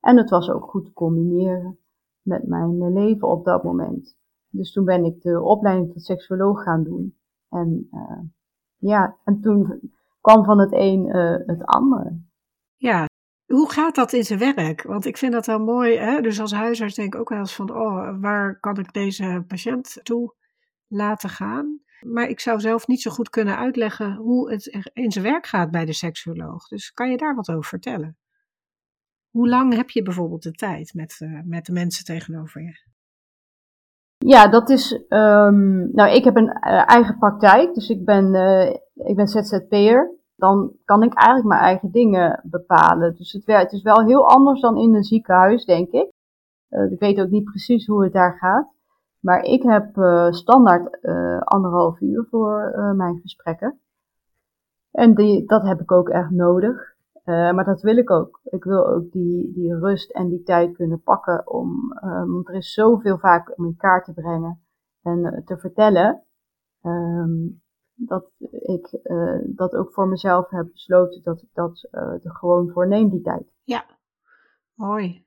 en 0.00 0.16
het 0.16 0.30
was 0.30 0.50
ook 0.50 0.64
goed 0.64 0.84
te 0.84 0.92
combineren 0.92 1.78
met 2.22 2.46
mijn 2.46 2.92
leven 2.92 3.28
op 3.28 3.44
dat 3.44 3.64
moment. 3.64 4.16
Dus 4.50 4.72
toen 4.72 4.84
ben 4.84 5.04
ik 5.04 5.22
de 5.22 5.42
opleiding 5.42 5.92
tot 5.92 6.04
seksuoloog 6.04 6.62
gaan 6.62 6.84
doen. 6.84 7.16
En 7.48 7.88
uh, 7.92 8.20
ja, 8.76 9.16
en 9.24 9.40
toen 9.40 9.92
kwam 10.20 10.44
van 10.44 10.58
het 10.58 10.72
een 10.72 11.06
uh, 11.06 11.36
het 11.46 11.64
ander. 11.64 12.20
Ja, 12.76 13.06
hoe 13.46 13.70
gaat 13.70 13.94
dat 13.94 14.12
in 14.12 14.24
zijn 14.24 14.54
werk? 14.54 14.82
Want 14.82 15.04
ik 15.04 15.16
vind 15.16 15.32
dat 15.32 15.46
wel 15.46 15.58
mooi. 15.58 15.96
Hè? 15.96 16.20
Dus 16.20 16.40
als 16.40 16.52
huisarts 16.52 16.94
denk 16.94 17.14
ik 17.14 17.20
ook 17.20 17.28
wel 17.28 17.38
eens 17.38 17.54
van, 17.54 17.70
oh, 17.70 18.20
waar 18.20 18.60
kan 18.60 18.78
ik 18.78 18.92
deze 18.92 19.44
patiënt 19.46 20.00
toe 20.02 20.34
laten 20.88 21.28
gaan? 21.28 21.80
Maar 22.00 22.28
ik 22.28 22.40
zou 22.40 22.60
zelf 22.60 22.86
niet 22.86 23.02
zo 23.02 23.10
goed 23.10 23.30
kunnen 23.30 23.56
uitleggen 23.56 24.14
hoe 24.14 24.50
het 24.50 24.90
in 24.92 25.12
zijn 25.12 25.24
werk 25.24 25.46
gaat 25.46 25.70
bij 25.70 25.84
de 25.84 25.92
seksuoloog. 25.92 26.68
Dus 26.68 26.92
kan 26.92 27.10
je 27.10 27.16
daar 27.16 27.34
wat 27.34 27.48
over 27.48 27.64
vertellen? 27.64 28.16
Hoe 29.30 29.48
lang 29.48 29.74
heb 29.74 29.90
je 29.90 30.02
bijvoorbeeld 30.02 30.42
de 30.42 30.52
tijd 30.52 30.94
met, 30.94 31.18
uh, 31.22 31.40
met 31.44 31.66
de 31.66 31.72
mensen 31.72 32.04
tegenover 32.04 32.62
je? 32.62 32.86
Ja, 34.16 34.48
dat 34.48 34.70
is. 34.70 34.92
Um, 34.92 35.90
nou, 35.92 36.10
ik 36.10 36.24
heb 36.24 36.36
een 36.36 36.58
uh, 36.68 36.90
eigen 36.90 37.18
praktijk, 37.18 37.74
dus 37.74 37.88
ik 37.88 38.04
ben, 38.04 38.34
uh, 38.34 38.70
ik 39.08 39.16
ben 39.16 39.28
ZZP'er. 39.28 40.16
Dan 40.36 40.72
kan 40.84 41.02
ik 41.02 41.14
eigenlijk 41.14 41.48
mijn 41.48 41.60
eigen 41.60 41.90
dingen 41.90 42.40
bepalen. 42.44 43.14
Dus 43.14 43.32
het, 43.32 43.46
het 43.46 43.72
is 43.72 43.82
wel 43.82 44.04
heel 44.06 44.28
anders 44.28 44.60
dan 44.60 44.76
in 44.76 44.94
een 44.94 45.02
ziekenhuis, 45.02 45.64
denk 45.64 45.90
ik. 45.90 46.12
ik 46.90 46.98
weet 46.98 47.20
ook 47.20 47.30
niet 47.30 47.44
precies 47.44 47.86
hoe 47.86 48.04
het 48.04 48.12
daar 48.12 48.36
gaat. 48.38 48.77
Maar 49.20 49.42
ik 49.42 49.62
heb 49.62 49.88
standaard 50.30 51.00
anderhalf 51.44 52.00
uur 52.00 52.26
voor 52.30 52.72
mijn 52.96 53.20
gesprekken. 53.20 53.80
En 54.90 55.14
die, 55.14 55.46
dat 55.46 55.62
heb 55.62 55.80
ik 55.80 55.92
ook 55.92 56.08
echt 56.08 56.30
nodig. 56.30 56.96
Maar 57.24 57.64
dat 57.64 57.80
wil 57.80 57.96
ik 57.96 58.10
ook. 58.10 58.40
Ik 58.44 58.64
wil 58.64 58.86
ook 58.86 59.10
die, 59.12 59.52
die 59.52 59.78
rust 59.78 60.10
en 60.10 60.28
die 60.28 60.42
tijd 60.42 60.76
kunnen 60.76 61.02
pakken 61.02 61.50
om, 61.50 61.94
want 62.26 62.48
er 62.48 62.54
is 62.54 62.72
zoveel 62.72 63.18
vaak 63.18 63.58
om 63.58 63.64
in 63.64 63.76
kaart 63.76 64.04
te 64.04 64.12
brengen 64.12 64.60
en 65.02 65.42
te 65.44 65.58
vertellen, 65.58 66.22
um, 66.82 67.62
dat 67.94 68.30
ik 68.50 69.00
dat 69.44 69.74
ook 69.74 69.92
voor 69.92 70.08
mezelf 70.08 70.50
heb 70.50 70.68
besloten 70.72 71.22
dat 71.22 71.42
ik 71.42 71.48
dat 71.52 71.88
er 71.92 72.20
gewoon 72.36 72.70
voor 72.70 72.88
neem, 72.88 73.10
die 73.10 73.22
tijd. 73.22 73.52
Ja, 73.62 73.84
mooi. 74.74 75.26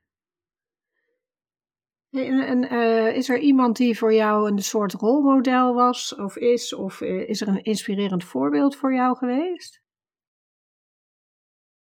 En, 2.12 2.40
en 2.40 2.70
is 3.14 3.28
er 3.28 3.38
iemand 3.38 3.76
die 3.76 3.98
voor 3.98 4.14
jou 4.14 4.50
een 4.50 4.58
soort 4.58 4.92
rolmodel 4.92 5.74
was 5.74 6.14
of 6.14 6.36
is, 6.36 6.74
of 6.74 7.00
is 7.00 7.40
er 7.40 7.48
een 7.48 7.62
inspirerend 7.62 8.24
voorbeeld 8.24 8.76
voor 8.76 8.94
jou 8.94 9.16
geweest? 9.16 9.82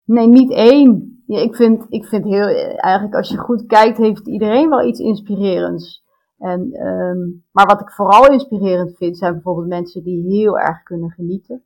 Nee, 0.03 0.27
niet 0.27 0.51
één. 0.51 1.23
Ja, 1.25 1.39
ik, 1.39 1.55
vind, 1.55 1.85
ik 1.89 2.05
vind 2.05 2.23
heel, 2.23 2.47
eigenlijk 2.77 3.15
als 3.15 3.29
je 3.29 3.37
goed 3.37 3.65
kijkt, 3.65 3.97
heeft 3.97 4.27
iedereen 4.27 4.69
wel 4.69 4.87
iets 4.87 4.99
inspirerends. 4.99 6.03
En, 6.37 6.87
um, 6.87 7.45
maar 7.51 7.65
wat 7.65 7.81
ik 7.81 7.91
vooral 7.91 8.31
inspirerend 8.31 8.97
vind, 8.97 9.17
zijn 9.17 9.33
bijvoorbeeld 9.33 9.67
mensen 9.67 10.03
die 10.03 10.23
heel 10.27 10.59
erg 10.59 10.83
kunnen 10.83 11.11
genieten. 11.11 11.63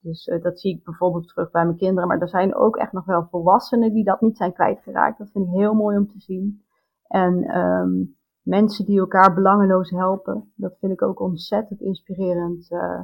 Dus 0.00 0.26
uh, 0.26 0.42
dat 0.42 0.60
zie 0.60 0.76
ik 0.76 0.84
bijvoorbeeld 0.84 1.28
terug 1.28 1.50
bij 1.50 1.64
mijn 1.64 1.76
kinderen. 1.76 2.08
Maar 2.08 2.20
er 2.20 2.28
zijn 2.28 2.54
ook 2.54 2.76
echt 2.76 2.92
nog 2.92 3.04
wel 3.04 3.26
volwassenen 3.30 3.92
die 3.92 4.04
dat 4.04 4.20
niet 4.20 4.36
zijn 4.36 4.52
kwijtgeraakt. 4.52 5.18
Dat 5.18 5.30
vind 5.30 5.46
ik 5.46 5.52
heel 5.52 5.74
mooi 5.74 5.96
om 5.96 6.06
te 6.06 6.18
zien. 6.20 6.65
En 7.08 7.58
um, 7.58 8.16
mensen 8.42 8.84
die 8.84 8.98
elkaar 8.98 9.34
belangeloos 9.34 9.90
helpen, 9.90 10.52
dat 10.54 10.76
vind 10.78 10.92
ik 10.92 11.02
ook 11.02 11.20
ontzettend 11.20 11.80
inspirerend. 11.80 12.70
Uh, 12.70 13.00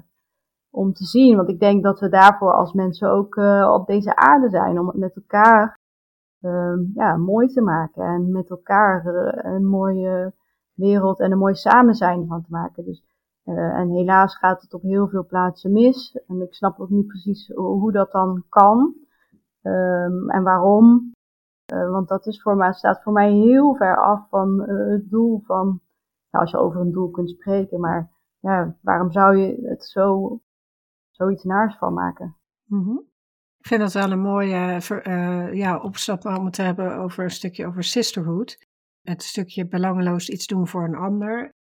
om 0.72 0.92
te 0.92 1.05
zien. 1.05 1.36
Want 1.36 1.48
ik 1.48 1.61
denk 1.61 1.82
dat 1.82 2.00
we 2.00 2.09
daarvoor 2.09 2.53
als 2.53 2.72
mensen 2.72 3.11
ook 3.11 3.36
uh, 3.36 3.70
op 3.74 3.86
deze 3.86 4.16
aarde 4.16 4.50
zijn. 4.50 4.78
Om 4.78 4.86
het 4.86 4.96
met 4.96 5.16
elkaar 5.16 5.80
uh, 6.40 6.74
ja, 6.94 7.16
mooi 7.16 7.48
te 7.48 7.61
maken. 7.61 8.05
En 8.05 8.32
met 8.32 8.50
elkaar 8.50 9.07
uh, 9.07 9.53
een 9.53 9.66
mooie 9.66 10.32
wereld 10.74 11.20
en 11.20 11.32
een 11.32 11.38
mooi 11.38 11.55
samen 11.55 11.94
zijn 11.94 12.26
van 12.26 12.42
te 12.42 12.50
maken. 12.50 12.84
Dus, 12.84 13.05
en 13.44 13.90
helaas 13.90 14.36
gaat 14.36 14.62
het 14.62 14.74
op 14.74 14.82
heel 14.82 15.09
veel 15.09 15.26
plaatsen 15.26 15.72
mis. 15.72 16.18
En 16.26 16.40
ik 16.40 16.55
snap 16.55 16.80
ook 16.80 16.90
niet 16.90 17.07
precies 17.07 17.48
hoe 17.55 17.92
dat 17.92 18.12
dan 18.12 18.44
kan. 18.48 18.94
Um, 19.62 20.30
en 20.30 20.42
waarom. 20.42 21.12
Want 21.90 22.08
dat 22.08 22.26
is 22.26 22.42
voor 22.42 22.56
mij, 22.56 22.72
staat 22.72 23.02
voor 23.02 23.12
mij 23.12 23.32
heel 23.32 23.74
ver 23.74 23.96
af 23.96 24.28
van 24.28 24.60
het 24.68 25.10
doel 25.10 25.40
van. 25.44 25.80
Als 26.30 26.50
je 26.50 26.56
over 26.56 26.80
een 26.80 26.92
doel 26.92 27.10
kunt 27.10 27.30
spreken, 27.30 27.80
maar 27.80 28.10
ja, 28.38 28.76
waarom 28.80 29.12
zou 29.12 29.36
je 29.36 29.68
het 29.68 29.84
zo 29.84 30.38
zoiets 31.10 31.44
naars 31.44 31.76
van 31.76 31.92
maken. 31.94 32.36
Mhm. 32.64 32.96
Ik 33.58 33.68
vind 33.68 33.80
dat 33.80 33.92
wel 33.92 34.10
een 34.10 34.20
mooie 34.20 34.80
uh, 35.06 35.52
ja, 35.52 35.78
opstap 35.78 36.24
om 36.24 36.44
het 36.44 36.54
te 36.54 36.62
hebben 36.62 36.96
over 36.96 37.24
een 37.24 37.30
stukje 37.30 37.66
over 37.66 37.84
sisterhood. 37.84 38.66
Het 39.02 39.22
stukje 39.22 39.68
belangeloos 39.68 40.28
iets 40.28 40.46
doen 40.46 40.68
voor 40.68 40.84
een 40.84 40.94
ander. 40.94 41.54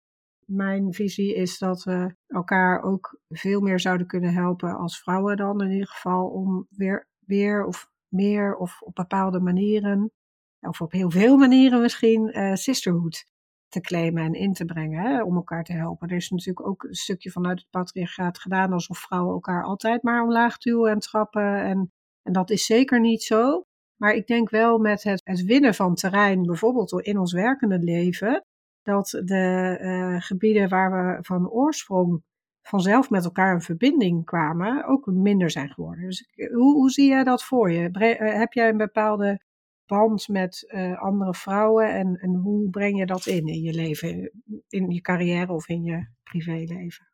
Mijn 0.45 0.93
visie 0.93 1.35
is 1.35 1.57
dat 1.57 1.83
we 1.83 2.15
elkaar 2.27 2.81
ook 2.81 3.19
veel 3.29 3.61
meer 3.61 3.79
zouden 3.79 4.07
kunnen 4.07 4.33
helpen 4.33 4.77
als 4.77 4.99
vrouwen 4.99 5.37
dan 5.37 5.61
in 5.61 5.71
ieder 5.71 5.87
geval 5.87 6.27
om 6.27 6.67
weer, 6.69 7.07
weer 7.25 7.65
of 7.65 7.89
meer 8.09 8.55
of 8.55 8.81
op 8.81 8.95
bepaalde 8.95 9.39
manieren, 9.39 10.11
of 10.59 10.81
op 10.81 10.91
heel 10.91 11.11
veel 11.11 11.37
manieren 11.37 11.81
misschien, 11.81 12.37
uh, 12.37 12.53
sisterhood 12.53 13.25
te 13.67 13.81
claimen 13.81 14.23
en 14.23 14.33
in 14.33 14.53
te 14.53 14.65
brengen 14.65 15.03
hè, 15.03 15.23
om 15.23 15.35
elkaar 15.35 15.63
te 15.63 15.73
helpen. 15.73 16.07
Er 16.09 16.15
is 16.15 16.29
natuurlijk 16.29 16.67
ook 16.67 16.83
een 16.83 16.95
stukje 16.95 17.31
vanuit 17.31 17.59
het 17.59 17.69
patriarchaat 17.69 18.39
gedaan 18.39 18.73
alsof 18.73 18.97
vrouwen 18.97 19.33
elkaar 19.33 19.63
altijd 19.63 20.03
maar 20.03 20.23
omlaag 20.23 20.57
duwen 20.57 20.91
en 20.91 20.99
trappen. 20.99 21.63
En, 21.63 21.91
en 22.21 22.33
dat 22.33 22.49
is 22.49 22.65
zeker 22.65 22.99
niet 22.99 23.23
zo. 23.23 23.63
Maar 23.95 24.13
ik 24.13 24.27
denk 24.27 24.49
wel 24.49 24.77
met 24.77 25.03
het, 25.03 25.21
het 25.23 25.43
winnen 25.43 25.73
van 25.73 25.95
terrein, 25.95 26.41
bijvoorbeeld 26.41 27.01
in 27.01 27.19
ons 27.19 27.33
werkende 27.33 27.79
leven, 27.79 28.45
dat 28.81 29.09
de 29.25 29.77
uh, 29.81 30.21
gebieden 30.21 30.69
waar 30.69 30.91
we 30.91 31.23
van 31.23 31.49
oorsprong 31.49 32.23
vanzelf 32.69 33.09
met 33.09 33.23
elkaar 33.23 33.53
in 33.53 33.61
verbinding 33.61 34.25
kwamen, 34.25 34.85
ook 34.85 35.05
minder 35.05 35.51
zijn 35.51 35.69
geworden. 35.69 36.03
Dus 36.03 36.29
hoe, 36.35 36.73
hoe 36.73 36.89
zie 36.89 37.09
jij 37.09 37.23
dat 37.23 37.43
voor 37.43 37.71
je? 37.71 37.89
Eh, 37.91 38.39
heb 38.39 38.53
jij 38.53 38.69
een 38.69 38.77
bepaalde 38.77 39.41
band 39.85 40.27
met 40.27 40.65
uh, 40.67 41.01
andere 41.01 41.33
vrouwen 41.33 41.93
en, 41.93 42.15
en 42.15 42.35
hoe 42.35 42.69
breng 42.69 42.97
je 42.97 43.05
dat 43.05 43.25
in 43.25 43.47
in 43.47 43.61
je 43.61 43.73
leven, 43.73 44.31
in 44.67 44.89
je 44.89 45.01
carrière 45.01 45.53
of 45.53 45.67
in 45.67 45.83
je 45.83 46.07
privéleven? 46.23 47.07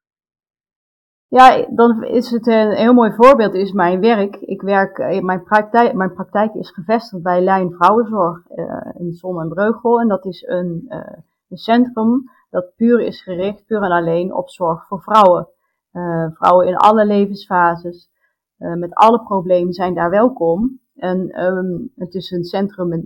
Ja, 1.28 1.68
dan 1.70 2.04
is 2.04 2.30
het 2.30 2.48
een 2.48 2.72
heel 2.72 2.94
mooi 2.94 3.12
voorbeeld, 3.12 3.54
is 3.54 3.72
mijn 3.72 4.00
werk. 4.00 4.36
Ik 4.36 4.62
werk, 4.62 4.98
eh, 4.98 5.22
mijn 5.22 5.44
praktijk, 5.44 5.94
mijn 5.94 6.14
praktijk 6.14 6.54
is 6.54 6.72
gevestigd 6.72 7.24
bij 7.24 7.42
Lijn 7.42 7.72
Vrouwenzorg 7.72 8.48
in 8.98 9.14
Zon 9.14 9.42
en 9.42 9.50
Breugel. 9.50 10.00
En 10.00 10.08
dat 10.08 10.26
is 10.26 10.44
een, 10.48 10.86
een, 11.48 11.58
centrum 11.58 12.30
dat 12.56 12.76
puur 12.76 13.00
is 13.00 13.24
gericht, 13.24 13.66
puur 13.66 13.82
en 13.82 13.92
alleen 13.92 14.34
op 14.34 14.50
zorg 14.50 14.88
voor 14.88 15.02
vrouwen. 15.02 15.48
vrouwen 16.34 16.68
in 16.68 16.76
alle 16.76 17.06
levensfases, 17.06 18.10
met 18.58 18.94
alle 18.94 19.24
problemen 19.24 19.74
zijn 19.74 19.94
daar 19.94 20.10
welkom. 20.10 20.80
En 20.96 21.30
ehm, 21.30 21.88
het 21.96 22.14
is 22.14 22.32
een 22.32 22.44
centrum 22.44 22.88
met 22.88 23.04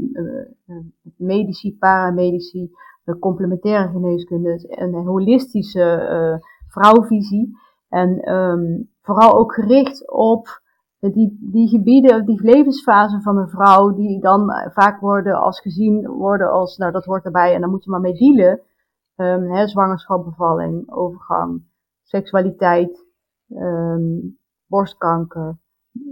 medici, 1.17 1.77
paramedici, 1.77 2.71
complementaire 3.19 3.91
geneeskunde 3.91 4.67
en 4.67 4.93
een 4.93 5.05
holistische 5.05 6.41
vrouwvisie. 6.67 7.57
En 7.89 8.33
um, 8.33 8.89
vooral 9.01 9.37
ook 9.37 9.53
gericht 9.53 10.11
op 10.11 10.61
die, 10.99 11.37
die 11.41 11.67
gebieden, 11.67 12.25
die 12.25 12.43
levensfase 12.43 13.21
van 13.21 13.37
een 13.37 13.49
vrouw, 13.49 13.93
die 13.93 14.21
dan 14.21 14.51
vaak 14.73 14.99
worden 14.99 15.41
als 15.41 15.61
gezien 15.61 16.07
worden 16.07 16.51
als, 16.51 16.77
nou 16.77 16.91
dat 16.91 17.05
hoort 17.05 17.25
erbij 17.25 17.53
en 17.53 17.61
dan 17.61 17.69
moet 17.69 17.83
je 17.83 17.89
maar 17.89 17.99
mee 17.99 18.13
dealen. 18.13 18.61
Um, 19.21 19.51
hè, 19.51 19.67
zwangerschap, 19.67 20.25
bevalling, 20.25 20.91
overgang, 20.91 21.63
seksualiteit, 22.03 23.05
um, 23.49 24.37
borstkanker. 24.65 25.57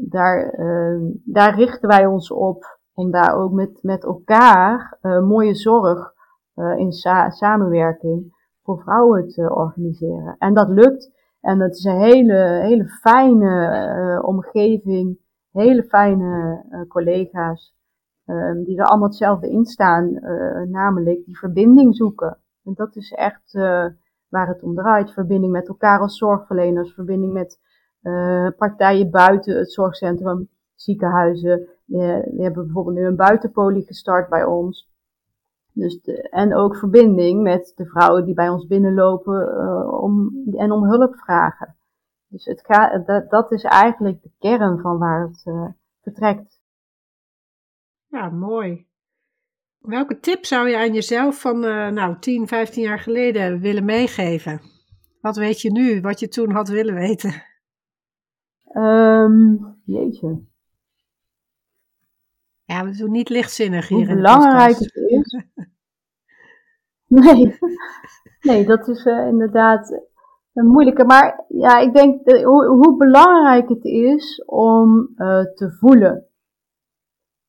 Daar, 0.09 0.53
daar 1.23 1.55
richten 1.55 1.89
wij 1.89 2.05
ons 2.05 2.31
op 2.31 2.79
om 2.93 3.11
daar 3.11 3.35
ook 3.35 3.51
met, 3.51 3.79
met 3.81 4.03
elkaar 4.03 4.97
uh, 5.01 5.21
mooie 5.21 5.55
zorg 5.55 6.13
uh, 6.55 6.77
in 6.77 6.91
sa 6.91 7.29
samenwerking 7.29 8.33
voor 8.63 8.81
vrouwen 8.81 9.27
te 9.27 9.55
organiseren. 9.55 10.35
En 10.37 10.53
dat 10.53 10.69
lukt. 10.69 11.11
En 11.41 11.59
het 11.59 11.75
is 11.75 11.83
een 11.83 11.99
hele, 11.99 12.59
hele 12.61 12.87
fijne 12.87 13.85
uh, 13.97 14.27
omgeving, 14.27 15.19
hele 15.51 15.83
fijne 15.83 16.63
collega's, 16.87 17.75
die 18.63 18.79
er 18.79 18.85
allemaal 18.85 19.07
hetzelfde 19.07 19.49
in 19.49 19.65
staan, 19.65 20.19
namelijk 20.69 21.25
die 21.25 21.37
verbinding 21.37 21.95
zoeken. 21.95 22.37
En 22.67 22.73
dat 22.73 22.95
is 22.95 23.11
echt 23.11 23.53
waar 24.29 24.47
het 24.47 24.63
om 24.63 24.75
draait. 24.75 25.13
Verbinding 25.13 25.51
met 25.51 25.67
elkaar 25.67 25.99
als 25.99 26.17
zorgverleners, 26.17 26.93
verbinding 26.93 27.33
met 27.33 27.59
partijen 28.57 29.09
buiten 29.09 29.57
het 29.57 29.71
zorgcentrum, 29.71 30.49
ziekenhuizen. 30.75 31.67
We, 31.85 32.33
hebben 32.37 32.65
bijvoorbeeld 32.65 32.95
nu 32.95 33.05
een 33.05 33.15
buitenpolie 33.15 33.85
gestart 33.85 34.29
bij 34.29 34.43
ons. 34.43 34.89
Dus 35.71 36.01
en 36.29 36.55
ook 36.55 36.75
verbinding 36.75 37.41
met 37.41 37.73
de 37.75 37.85
vrouwen 37.85 38.25
die 38.25 38.33
bij 38.33 38.49
ons 38.49 38.67
binnenlopen 38.67 39.53
uh, 39.53 40.01
om, 40.01 40.31
en 40.55 40.71
om 40.71 40.83
hulp 40.83 41.15
vragen. 41.15 41.75
Dus 42.27 42.45
het 42.45 42.65
gaat, 42.65 43.05
dat, 43.05 43.29
dat 43.29 43.51
is 43.51 43.63
eigenlijk 43.63 44.21
de 44.21 44.31
kern 44.39 44.79
van 44.79 44.97
waar 44.97 45.21
het 45.21 45.43
vertrekt. 46.01 46.61
Ja, 48.07 48.29
mooi. 48.29 48.86
Welke 49.87 50.19
tip 50.19 50.45
zou 50.45 50.69
je 50.69 50.77
aan 50.77 50.93
jezelf 50.93 51.41
van 51.41 51.65
uh, 51.65 51.87
nou, 51.87 52.19
10, 52.19 52.47
15 52.47 52.83
jaar 52.83 52.99
geleden 52.99 53.59
willen 53.59 53.85
meegeven? 53.85 54.61
Wat 55.21 55.35
weet 55.35 55.61
je 55.61 55.71
nu, 55.71 56.01
wat 56.01 56.19
je 56.19 56.27
toen 56.27 56.51
had 56.51 56.67
willen 56.67 56.93
weten? 56.93 57.43
Um, 58.73 59.75
jeetje. 59.85 60.41
Ja, 62.63 62.85
we 62.85 62.97
doen 62.97 63.11
niet 63.11 63.29
lichtzinnig 63.29 63.87
hier. 63.87 64.05
Hoe 64.05 64.15
belangrijk 64.15 64.77
het 64.77 64.95
is. 64.95 65.43
nee. 67.23 67.57
nee, 68.41 68.65
dat 68.65 68.87
is 68.87 69.05
uh, 69.05 69.27
inderdaad 69.27 70.01
een 70.53 70.67
moeilijke. 70.67 71.05
Maar 71.05 71.45
ja, 71.47 71.79
ik 71.79 71.93
denk 71.93 72.31
hoe, 72.31 72.65
hoe, 72.65 72.97
belangrijk 72.97 73.69
het 73.69 73.83
is 73.85 74.43
om 74.45 75.09
uh, 75.17 75.43
te 75.43 75.71
voelen. 75.79 76.26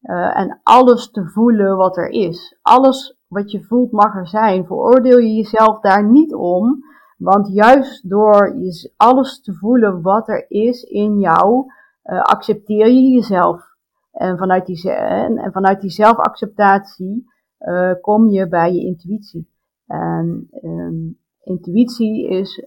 En 0.00 0.60
alles 0.62 1.10
te 1.10 1.26
voelen 1.26 1.76
wat 1.76 1.96
er 1.96 2.08
is. 2.08 2.58
Alles 2.62 3.18
wat 3.26 3.50
je 3.50 3.64
voelt 3.64 3.92
mag 3.92 4.14
er 4.14 4.28
zijn. 4.28 4.66
Veroordeel 4.66 5.18
je 5.18 5.34
jezelf 5.34 5.80
daar 5.80 6.04
niet 6.04 6.34
om. 6.34 6.78
Want 7.16 7.52
juist 7.52 8.08
door 8.08 8.54
alles 8.96 9.40
te 9.40 9.54
voelen 9.54 10.02
wat 10.02 10.28
er 10.28 10.50
is 10.50 10.82
in 10.82 11.18
jou, 11.18 11.72
accepteer 12.02 12.86
je 12.86 13.08
jezelf. 13.08 13.66
En 14.12 14.38
vanuit 14.38 14.66
die, 14.66 14.90
en 14.90 15.52
vanuit 15.52 15.80
die 15.80 15.90
zelfacceptatie 15.90 17.26
uh, 17.60 17.92
kom 18.00 18.28
je 18.28 18.48
bij 18.48 18.72
je 18.72 18.80
intuïtie. 18.80 19.50
En 19.86 20.48
um, 20.62 21.18
intuïtie 21.42 22.28
is, 22.28 22.66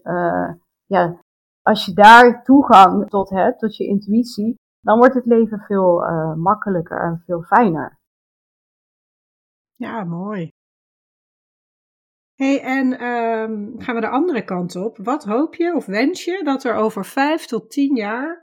ja, 0.86 1.20
als 1.62 1.86
je 1.86 1.94
daar 1.94 2.44
toegang 2.44 3.10
tot 3.10 3.30
hebt, 3.30 3.60
tot 3.60 3.76
je 3.76 3.86
intuïtie, 3.86 4.60
dan 4.82 4.98
wordt 4.98 5.14
het 5.14 5.26
leven 5.26 5.60
veel 5.60 6.04
uh, 6.04 6.34
makkelijker 6.36 7.02
en 7.02 7.24
veel 7.26 7.42
fijner. 7.42 8.00
Ja, 9.76 10.04
mooi. 10.04 10.50
hey, 12.36 12.62
en 12.62 13.06
um, 13.06 13.80
gaan 13.80 13.96
we 13.96 14.02
de 14.02 14.10
andere 14.10 14.44
kant 14.44 14.76
op. 14.76 14.98
Wat 14.98 15.24
hoop 15.24 15.56
je 15.56 15.76
of 15.76 15.86
wens 15.86 16.26
je 16.26 16.44
dat 16.44 16.64
er 16.64 16.76
over 16.76 17.06
vijf 17.06 17.46
tot 17.46 17.70
tien 17.70 17.96
jaar 17.96 18.42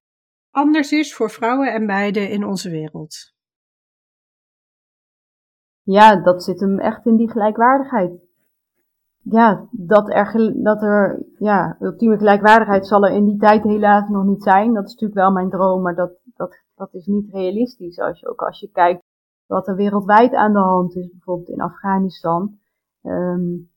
anders 0.50 0.92
is 0.92 1.14
voor 1.14 1.30
vrouwen 1.30 1.72
en 1.72 1.86
meiden 1.86 2.30
in 2.30 2.44
onze 2.44 2.70
wereld? 2.70 3.36
Ja, 5.82 6.22
dat 6.22 6.44
zit 6.44 6.60
hem 6.60 6.78
echt 6.78 7.06
in 7.06 7.16
die 7.16 7.30
gelijkwaardigheid. 7.30 8.26
Ja, 9.22 9.68
dat 9.70 10.10
er, 10.10 10.52
dat 10.62 10.82
er 10.82 11.26
ja, 11.38 11.76
ultieme 11.80 12.16
gelijkwaardigheid 12.16 12.86
zal 12.86 13.04
er 13.04 13.12
in 13.12 13.24
die 13.24 13.36
tijd 13.36 13.62
helaas 13.62 14.08
nog 14.08 14.24
niet 14.24 14.42
zijn. 14.42 14.74
Dat 14.74 14.84
is 14.84 14.92
natuurlijk 14.92 15.20
wel 15.20 15.32
mijn 15.32 15.50
droom, 15.50 15.82
maar 15.82 15.94
dat, 15.94 16.12
dat, 16.78 16.94
is 16.94 17.06
niet 17.06 17.32
realistisch. 17.32 17.98
Als 17.98 18.20
je, 18.20 18.28
ook 18.28 18.42
als 18.42 18.60
je 18.60 18.70
kijkt 18.70 19.02
wat 19.46 19.68
er 19.68 19.76
wereldwijd 19.76 20.34
aan 20.34 20.52
de 20.52 20.58
hand 20.58 20.96
is, 20.96 21.10
bijvoorbeeld 21.10 21.48
in 21.48 21.60
Afghanistan. 21.60 22.58
Um, 23.02 23.70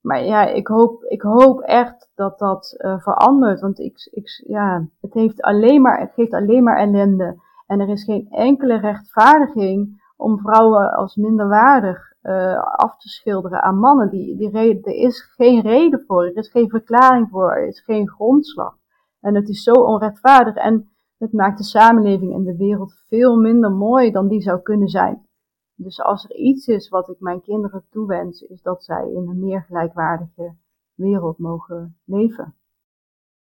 maar 0.00 0.24
ja, 0.24 0.46
ik 0.46 0.66
hoop, 0.66 1.04
ik 1.04 1.22
hoop 1.22 1.60
echt 1.60 2.10
dat 2.14 2.38
dat 2.38 2.74
uh, 2.78 3.00
verandert. 3.00 3.60
Want 3.60 3.78
ik, 3.78 4.08
ik, 4.10 4.42
ja, 4.46 4.88
het, 5.00 5.14
heeft 5.14 5.42
alleen 5.42 5.82
maar, 5.82 6.00
het 6.00 6.12
geeft 6.12 6.32
alleen 6.32 6.62
maar 6.62 6.78
ellende. 6.78 7.42
En 7.66 7.80
er 7.80 7.88
is 7.88 8.04
geen 8.04 8.26
enkele 8.30 8.78
rechtvaardiging 8.78 10.02
om 10.16 10.38
vrouwen 10.38 10.92
als 10.92 11.16
minderwaardig 11.16 12.12
uh, 12.22 12.62
af 12.62 12.96
te 12.96 13.08
schilderen 13.08 13.62
aan 13.62 13.78
mannen. 13.78 14.10
Die, 14.10 14.36
die 14.36 14.50
reden, 14.50 14.82
er 14.82 14.94
is 14.94 15.22
geen 15.22 15.60
reden 15.60 16.04
voor, 16.06 16.24
er 16.24 16.36
is 16.36 16.50
geen 16.50 16.68
verklaring 16.68 17.28
voor, 17.30 17.52
er 17.52 17.66
is 17.66 17.80
geen 17.80 18.08
grondslag. 18.08 18.76
En 19.20 19.34
het 19.34 19.48
is 19.48 19.62
zo 19.62 19.72
onrechtvaardig 19.72 20.54
en 20.54 20.93
het 21.18 21.32
maakt 21.32 21.58
de 21.58 21.64
samenleving 21.64 22.32
en 22.32 22.44
de 22.44 22.56
wereld 22.56 23.02
veel 23.06 23.36
minder 23.36 23.70
mooi 23.70 24.10
dan 24.10 24.28
die 24.28 24.40
zou 24.40 24.62
kunnen 24.62 24.88
zijn. 24.88 25.26
Dus 25.74 26.00
als 26.00 26.24
er 26.24 26.36
iets 26.36 26.66
is 26.66 26.88
wat 26.88 27.08
ik 27.08 27.20
mijn 27.20 27.40
kinderen 27.40 27.84
toewens, 27.90 28.42
is 28.42 28.62
dat 28.62 28.84
zij 28.84 29.10
in 29.10 29.28
een 29.28 29.40
meer 29.40 29.62
gelijkwaardige 29.62 30.54
wereld 30.94 31.38
mogen 31.38 31.98
leven. 32.04 32.54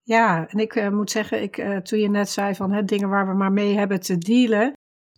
Ja, 0.04 0.48
en 0.48 0.60
ik 0.60 0.76
uh, 0.76 0.90
moet 0.90 1.12
zeggen, 1.12 1.42
ik, 1.42 1.58
uh, 1.58 1.78
toen 1.78 2.00
je 2.00 2.10
net 2.10 2.30
zei 2.30 2.56
van 2.56 2.72
hè, 2.72 2.84
dingen 2.84 3.10
waar 3.10 3.28
we 3.28 3.34
maar 3.34 3.52
mee 3.52 3.78
hebben 3.78 4.00
te 4.00 4.18
dealen, 4.18 4.74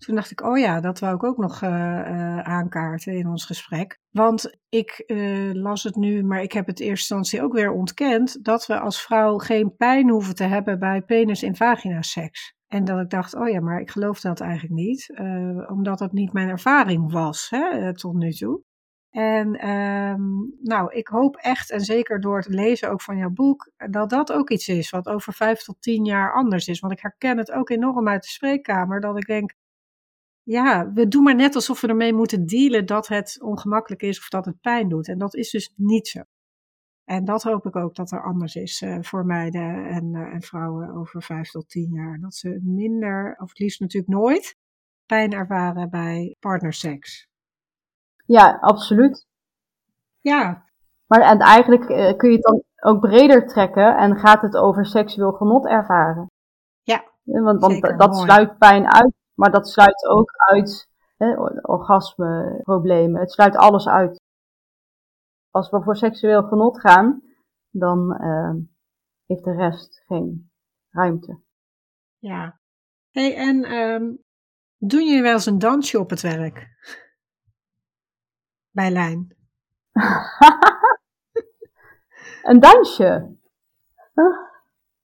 toen 0.06 0.16
dacht 0.16 0.32
ik, 0.32 0.42
oh 0.42 0.58
ja, 0.58 0.80
dat 0.80 1.00
wou 1.00 1.16
ik 1.16 1.24
ook 1.24 1.38
nog 1.38 1.62
uh, 1.62 2.40
aankaarten 2.40 3.14
in 3.14 3.28
ons 3.28 3.46
gesprek. 3.46 4.00
Want 4.10 4.58
ik 4.70 5.04
las 5.54 5.84
het 5.84 5.96
nu, 5.96 6.24
maar 6.24 6.42
ik 6.42 6.52
heb 6.52 6.68
het 6.68 6.80
in 6.80 6.88
eerste 6.88 7.14
instantie 7.14 7.48
ook 7.48 7.54
weer 7.54 7.72
ontkend, 7.72 8.44
dat 8.44 8.66
we 8.66 8.80
als 8.80 9.02
vrouw 9.02 9.38
geen 9.38 9.76
pijn 9.76 10.10
hoeven 10.10 10.36
te 10.36 10.44
hebben 10.44 10.80
bij 10.80 11.02
penis- 11.02 11.44
en 11.44 11.56
vagina 11.56 12.02
seks. 12.02 12.56
En 12.68 12.84
dat 12.84 13.00
ik 13.00 13.10
dacht, 13.10 13.36
oh 13.36 13.50
ja, 13.50 13.60
maar 13.60 13.80
ik 13.80 13.92
geloof 13.92 14.20
dat 14.20 14.40
eigenlijk 14.40 14.74
niet, 14.74 15.14
omdat 15.70 16.00
het 16.00 16.12
niet 16.12 16.34
mijn 16.34 16.50
ervaring 16.50 17.12
was 17.12 17.50
hè, 17.50 17.70
eh, 17.70 17.90
tot 17.90 18.14
nu 18.14 18.32
toe. 18.32 18.64
En 19.10 19.70
um, 19.70 20.56
nou, 20.62 20.94
ik 20.94 21.08
hoop 21.08 21.36
echt, 21.36 21.72
en 21.72 21.82
zeker 21.82 22.22
door 22.22 22.38
het 22.38 22.48
lezen 22.48 22.90
ook 22.90 23.02
van 23.02 23.18
jouw 23.18 23.30
boek, 23.30 23.72
dat 23.90 24.10
dat 24.10 24.32
ook 24.32 24.50
iets 24.50 24.68
is 24.68 24.90
wat 24.90 25.08
over 25.08 25.34
vijf 25.34 25.64
tot 25.64 25.82
tien 25.82 26.06
jaar 26.06 26.34
anders 26.34 26.68
is. 26.68 26.80
Want 26.80 26.94
ik 26.94 27.02
herken 27.02 27.38
het 27.38 27.52
ook 27.52 27.70
enorm 27.70 28.08
uit 28.08 28.22
de 28.22 28.30
spreekkamer, 28.30 29.00
dat 29.00 29.18
ik 29.18 29.26
denk, 29.26 29.54
ja, 30.44 30.92
we 30.94 31.08
doen 31.08 31.24
maar 31.24 31.36
net 31.36 31.56
alsof 31.56 31.82
we 31.82 31.88
ermee 31.88 32.14
moeten 32.14 32.46
dealen 32.46 32.86
dat 32.86 33.08
het 33.08 33.38
ongemakkelijk 33.42 34.02
is 34.02 34.20
of 34.20 34.30
dat 34.30 34.46
het 34.46 34.62
pijn 34.62 34.90
doet. 34.90 35.08
En 35.08 35.18
dat 35.18 35.36
is 35.36 35.50
dus 35.50 35.74
niet 35.76 36.08
zo. 36.08 36.22
En 37.06 37.26
dat 37.26 37.44
hoop 37.44 37.66
ik 37.66 37.76
ook 37.76 37.96
dat 37.96 38.12
er 38.12 38.24
anders 38.24 38.56
is 38.56 38.82
uh, 38.82 38.98
voor 39.02 39.26
meiden 39.26 39.86
en, 39.88 40.14
uh, 40.14 40.34
en, 40.34 40.42
vrouwen 40.42 40.90
over 40.96 41.24
vijf 41.24 41.50
tot 41.50 41.70
tien 41.70 41.92
jaar. 41.92 42.20
Dat 42.20 42.36
ze 42.36 42.60
minder, 42.64 43.36
of 43.38 43.50
het 43.50 43.60
liefst 43.60 43.80
natuurlijk 43.80 44.14
nooit, 44.14 44.58
pijn 45.06 45.34
ervaren 45.34 45.90
bij 45.90 46.36
partnerseks. 46.40 47.28
Ja, 48.26 48.58
absoluut. 48.62 49.28
Ja. 50.20 50.66
Maar 51.08 51.22
en 51.22 51.40
eigenlijk 51.40 51.90
uh, 51.90 52.18
kun 52.18 52.30
je 52.30 52.36
het 52.36 52.46
dan 52.46 52.64
ook 52.76 53.00
breder 53.00 53.48
trekken 53.48 53.98
en 53.98 54.18
gaat 54.18 54.42
het 54.42 54.56
over 54.56 54.86
seksueel 54.86 55.32
genot 55.32 55.68
ervaren. 55.68 56.32
Ja. 56.82 57.04
want, 57.24 57.62
want 57.62 58.00
dat 58.00 58.18
sluit 58.18 58.58
pijn 58.58 58.94
uit, 58.94 59.14
maar 59.34 59.52
dat 59.52 59.70
sluit 59.70 60.06
ook 60.06 60.32
uit 60.36 60.90
hè, 61.18 61.40
orgasme, 61.62 62.60
problemen. 62.64 63.20
Het 63.20 63.32
sluit 63.32 63.56
alles 63.56 63.88
uit 63.88 64.22
als 65.50 65.70
we 65.70 65.82
voor 65.82 65.96
seksueel 65.96 66.44
genot 66.44 66.80
gaan, 66.80 67.22
dan 67.70 68.18
uh, 68.22 68.54
heeft 69.26 69.44
de 69.44 69.56
rest 69.56 70.04
geen 70.06 70.52
ruimte. 70.90 71.40
Ja. 72.18 72.60
hey, 73.12 73.36
en 73.36 73.72
um, 73.72 74.24
doen 74.78 75.06
jullie 75.06 75.22
wel 75.22 75.34
eens 75.34 75.46
een 75.46 75.60
dansje 75.60 76.00
op 76.00 76.10
het 76.10 76.22
werk? 76.22 76.70
Bij 78.70 78.92
Lijn. 78.92 79.36
een 82.50 82.60
dansje? 82.60 83.38
Huh? 84.14 84.50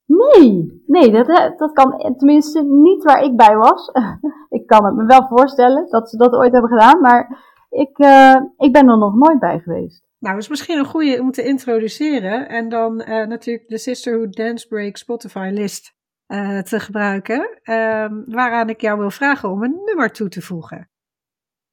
Nee, 0.08 0.84
nee, 0.86 1.12
dat, 1.12 1.58
dat 1.58 1.72
kan 1.74 2.16
tenminste 2.18 2.64
niet 2.64 3.04
waar 3.04 3.24
ik 3.24 3.36
bij 3.36 3.56
was. 3.56 3.92
ik 4.58 4.68
kan 4.68 4.86
het 4.86 4.96
me 4.96 5.06
wel 5.06 5.28
voorstellen 5.28 5.90
dat 5.90 6.10
ze 6.10 6.18
dat 6.18 6.34
ooit 6.34 6.52
hebben 6.52 6.70
gedaan, 6.70 7.02
maar 7.02 7.46
ik, 7.70 7.98
uh, 7.98 8.36
ik 8.58 8.74
ben 8.74 8.90
er 8.90 8.98
nog 8.98 9.16
nooit 9.16 9.40
bij 9.40 9.60
geweest. 9.60 10.06
Nou, 10.20 10.34
dat 10.34 10.44
is 10.44 10.50
misschien 10.50 10.78
een 10.78 10.86
goede 10.86 11.22
om 11.22 11.32
te 11.32 11.44
introduceren. 11.44 12.50
En 12.50 12.70
dan 12.70 13.02
uh, 13.02 13.28
natuurlijk 13.28 13.68
de 13.68 13.78
Sisterhood 13.78 14.36
Dance 14.36 14.68
Break 14.68 14.98
Spotify 14.98 15.50
list 15.54 15.94
uh, 16.28 16.60
te 16.60 16.80
gebruiken. 16.80 17.40
Um, 17.64 18.24
waaraan 18.26 18.70
ik 18.70 18.82
jou 18.82 19.00
wil 19.00 19.10
vragen 19.10 19.50
om 19.50 19.64
een 19.64 19.82
nummer 19.86 20.12
toe 20.12 20.30
te 20.30 20.42
voegen. 20.42 20.90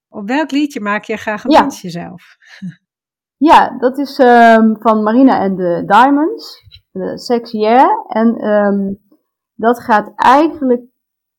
Op 0.08 0.28
welk 0.28 0.50
liedje 0.50 0.80
maak 0.80 1.04
je 1.04 1.16
graag 1.16 1.44
een 1.44 1.50
ja. 1.50 1.60
dansje 1.60 1.90
zelf? 1.90 2.22
Ja, 3.36 3.78
dat 3.78 3.98
is 3.98 4.18
um, 4.18 4.76
van 4.80 5.02
Marina 5.02 5.40
en 5.40 5.56
de 5.56 5.82
Diamonds. 5.86 6.62
De 6.94 7.48
Yeah. 7.50 7.88
En 8.06 8.48
um, 8.48 9.00
dat 9.54 9.80
gaat 9.80 10.12
eigenlijk 10.14 10.82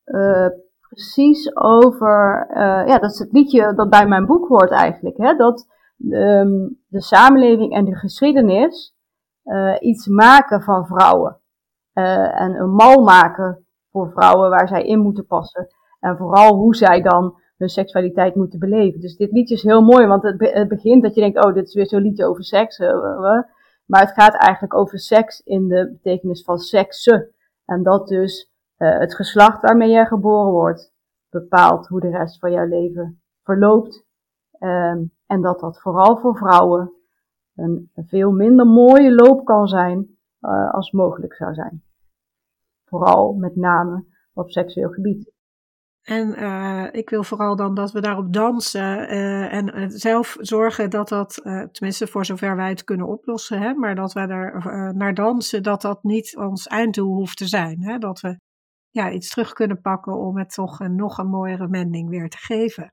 uh, 0.04 0.46
precies 0.88 1.56
over. 1.56 2.46
Uh, 2.50 2.86
ja, 2.86 2.98
dat 2.98 3.10
is 3.10 3.18
het 3.18 3.32
liedje 3.32 3.74
dat 3.74 3.90
bij 3.90 4.06
mijn 4.06 4.26
boek 4.26 4.48
hoort 4.48 4.70
eigenlijk. 4.70 5.16
Hè? 5.16 5.34
Dat 5.34 5.66
um, 6.10 6.78
de 6.88 7.02
samenleving 7.02 7.72
en 7.72 7.84
de 7.84 7.96
geschiedenis 7.96 8.94
iets 9.80 10.06
maken 10.06 10.62
van 10.62 10.86
vrouwen. 10.86 11.40
En 11.92 12.54
een 12.54 12.70
mal 12.70 13.02
maken 13.02 13.66
voor 13.90 14.10
vrouwen 14.10 14.50
waar 14.50 14.68
zij 14.68 14.82
in 14.82 14.98
moeten 14.98 15.26
passen. 15.26 15.66
En 16.00 16.16
vooral 16.16 16.54
hoe 16.54 16.74
zij 16.74 17.02
dan 17.02 17.34
hun 17.56 17.68
seksualiteit 17.68 18.34
moeten 18.34 18.58
beleven. 18.58 19.00
Dus 19.00 19.16
dit 19.16 19.32
liedje 19.32 19.54
is 19.54 19.62
heel 19.62 19.82
mooi, 19.82 20.06
want 20.06 20.22
het, 20.22 20.50
het 20.52 20.68
begint 20.68 21.02
dat 21.02 21.14
je 21.14 21.20
denkt, 21.20 21.44
oh, 21.44 21.54
dit 21.54 21.66
is 21.66 21.74
weer 21.74 21.86
zo'n 21.86 22.02
liedje 22.02 22.26
over 22.26 22.44
seks. 22.44 22.78
Maar 23.86 24.00
het 24.00 24.12
gaat 24.12 24.34
eigenlijk 24.34 24.74
over 24.74 24.98
seks 24.98 25.40
in 25.40 25.68
de 25.68 25.90
betekenis 25.92 26.42
van 26.42 26.58
seksen. 26.58 27.34
En 27.64 27.82
dat 27.82 28.08
dus 28.08 28.52
uh, 28.78 28.98
het 28.98 29.14
geslacht 29.14 29.62
waarmee 29.62 29.90
jij 29.90 30.06
geboren 30.06 30.52
wordt 30.52 30.94
bepaalt 31.30 31.86
hoe 31.86 32.00
de 32.00 32.10
rest 32.10 32.38
van 32.38 32.52
jouw 32.52 32.66
leven 32.66 33.22
verloopt. 33.42 34.04
Um, 34.60 35.14
en 35.26 35.40
dat 35.40 35.60
dat 35.60 35.80
vooral 35.80 36.16
voor 36.16 36.36
vrouwen 36.36 36.92
een 37.54 37.90
veel 37.94 38.30
minder 38.30 38.66
mooie 38.66 39.14
loop 39.14 39.44
kan 39.44 39.66
zijn 39.66 40.18
uh, 40.40 40.72
als 40.72 40.90
mogelijk 40.90 41.34
zou 41.34 41.54
zijn. 41.54 41.82
Vooral 42.84 43.32
met 43.32 43.56
name 43.56 44.04
op 44.32 44.50
seksueel 44.50 44.90
gebied. 44.90 45.32
En 46.08 46.42
uh, 46.42 46.86
ik 46.92 47.10
wil 47.10 47.22
vooral 47.24 47.56
dan 47.56 47.74
dat 47.74 47.92
we 47.92 48.00
daarop 48.00 48.32
dansen 48.32 49.12
uh, 49.12 49.52
en 49.52 49.90
zelf 49.90 50.36
zorgen 50.40 50.90
dat 50.90 51.08
dat, 51.08 51.34
tenminste 51.72 52.06
voor 52.06 52.24
zover 52.24 52.56
wij 52.56 52.68
het 52.68 52.84
kunnen 52.84 53.06
oplossen, 53.06 53.60
hè, 53.60 53.74
maar 53.74 53.94
dat 53.94 54.12
we 54.12 54.20
er 54.20 54.94
naar 54.96 55.14
dansen, 55.14 55.62
dat 55.62 55.82
dat 55.82 56.02
niet 56.02 56.36
ons 56.36 56.66
einddoel 56.66 57.14
hoeft 57.14 57.36
te 57.36 57.46
zijn. 57.46 57.82
Hè, 57.82 57.98
dat 57.98 58.20
we 58.20 58.38
ja, 58.90 59.10
iets 59.10 59.28
terug 59.28 59.52
kunnen 59.52 59.80
pakken 59.80 60.18
om 60.18 60.38
het 60.38 60.52
toch 60.52 60.80
een 60.80 60.96
nog 60.96 61.18
een 61.18 61.28
mooiere 61.28 61.68
mending 61.68 62.08
weer 62.08 62.28
te 62.28 62.38
geven. 62.38 62.92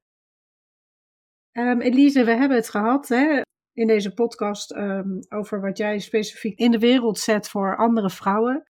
Um, 1.52 1.82
Elise, 1.82 2.24
we 2.24 2.32
hebben 2.32 2.58
het 2.58 2.70
gehad 2.70 3.08
hè, 3.08 3.42
in 3.72 3.88
deze 3.88 4.14
podcast 4.14 4.76
um, 4.76 5.20
over 5.30 5.62
wat 5.62 5.78
jij 5.78 6.00
specifiek 6.00 6.60
in 6.60 6.72
de 6.72 6.80
wereld 6.80 7.20
zet 7.20 7.50
voor 7.50 7.78
andere 7.78 8.10
vrouwen. 8.10 8.64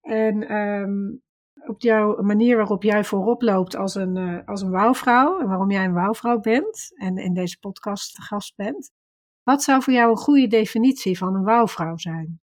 En 0.00 0.56
um, 0.56 1.21
op 1.66 1.80
jouw 1.80 2.22
manier 2.22 2.56
waarop 2.56 2.82
jij 2.82 3.04
voorop 3.04 3.42
loopt 3.42 3.76
als 3.76 3.94
een, 3.94 4.16
uh, 4.16 4.46
als 4.46 4.62
een 4.62 4.70
wouwvrouw 4.70 5.40
en 5.40 5.46
waarom 5.46 5.70
jij 5.70 5.84
een 5.84 5.92
wouwvrouw 5.92 6.40
bent 6.40 6.92
en 6.94 7.16
in 7.16 7.34
deze 7.34 7.58
podcast 7.58 8.16
de 8.16 8.22
gast 8.22 8.56
bent. 8.56 8.90
Wat 9.42 9.62
zou 9.62 9.82
voor 9.82 9.92
jou 9.92 10.10
een 10.10 10.16
goede 10.16 10.46
definitie 10.46 11.18
van 11.18 11.34
een 11.34 11.44
wouwvrouw 11.44 11.96
zijn? 11.96 12.40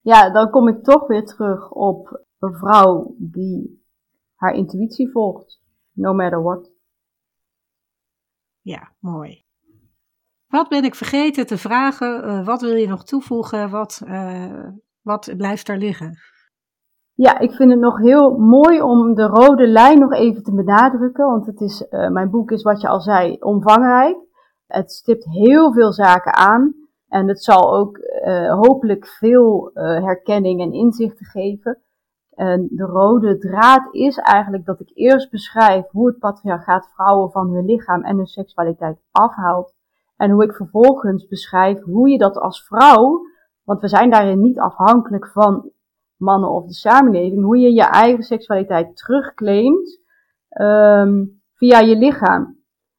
Ja, 0.00 0.30
dan 0.30 0.50
kom 0.50 0.68
ik 0.68 0.84
toch 0.84 1.06
weer 1.06 1.24
terug 1.24 1.70
op 1.70 2.24
een 2.38 2.54
vrouw 2.54 3.14
die 3.18 3.86
haar 4.34 4.54
intuïtie 4.54 5.10
volgt, 5.10 5.60
no 5.92 6.14
matter 6.14 6.42
what. 6.42 6.70
Ja, 8.60 8.94
mooi. 8.98 9.46
Wat 10.46 10.68
ben 10.68 10.84
ik 10.84 10.94
vergeten 10.94 11.46
te 11.46 11.58
vragen? 11.58 12.24
Uh, 12.24 12.46
wat 12.46 12.60
wil 12.60 12.74
je 12.74 12.86
nog 12.86 13.04
toevoegen? 13.04 13.70
Wat, 13.70 14.02
uh, 14.04 14.68
wat 15.00 15.34
blijft 15.36 15.66
daar 15.66 15.78
liggen? 15.78 16.18
Ja, 17.20 17.38
ik 17.38 17.52
vind 17.52 17.70
het 17.70 17.80
nog 17.80 17.98
heel 17.98 18.36
mooi 18.36 18.82
om 18.82 19.14
de 19.14 19.26
rode 19.26 19.66
lijn 19.66 19.98
nog 19.98 20.12
even 20.12 20.42
te 20.42 20.54
benadrukken. 20.54 21.26
Want 21.26 21.46
het 21.46 21.60
is, 21.60 21.86
uh, 21.90 22.08
mijn 22.08 22.30
boek 22.30 22.50
is, 22.50 22.62
wat 22.62 22.80
je 22.80 22.88
al 22.88 23.00
zei, 23.00 23.36
omvangrijk. 23.40 24.16
Het 24.66 24.92
stipt 24.92 25.24
heel 25.24 25.72
veel 25.72 25.92
zaken 25.92 26.34
aan. 26.34 26.74
En 27.08 27.28
het 27.28 27.42
zal 27.42 27.74
ook 27.74 27.98
hopelijk 28.48 29.06
veel 29.06 29.70
herkenning 29.74 30.60
en 30.60 30.72
inzichten 30.72 31.26
geven. 31.26 31.78
En 32.34 32.68
de 32.70 32.84
rode 32.84 33.38
draad 33.38 33.94
is 33.94 34.16
eigenlijk 34.16 34.64
dat 34.64 34.80
ik 34.80 34.90
eerst 34.94 35.30
beschrijf 35.30 35.86
hoe 35.90 36.06
het 36.06 36.18
patriarchaat 36.18 36.90
vrouwen 36.94 37.30
van 37.30 37.48
hun 37.48 37.64
lichaam 37.64 38.02
en 38.04 38.16
hun 38.16 38.26
seksualiteit 38.26 38.98
afhaalt. 39.10 39.74
En 40.16 40.30
hoe 40.30 40.44
ik 40.44 40.54
vervolgens 40.54 41.26
beschrijf 41.26 41.82
hoe 41.82 42.08
je 42.08 42.18
dat 42.18 42.36
als 42.36 42.66
vrouw, 42.66 43.20
want 43.64 43.80
we 43.80 43.88
zijn 43.88 44.10
daarin 44.10 44.40
niet 44.40 44.58
afhankelijk 44.58 45.26
van 45.26 45.70
mannen 46.18 46.50
of 46.50 46.66
de 46.66 46.74
samenleving, 46.74 47.42
hoe 47.42 47.58
je 47.58 47.72
je 47.72 47.84
eigen 47.84 48.22
seksualiteit 48.22 48.96
terugclaimt 48.96 50.00
um, 50.60 51.40
via 51.54 51.80
je 51.80 51.96
lichaam. 51.96 52.56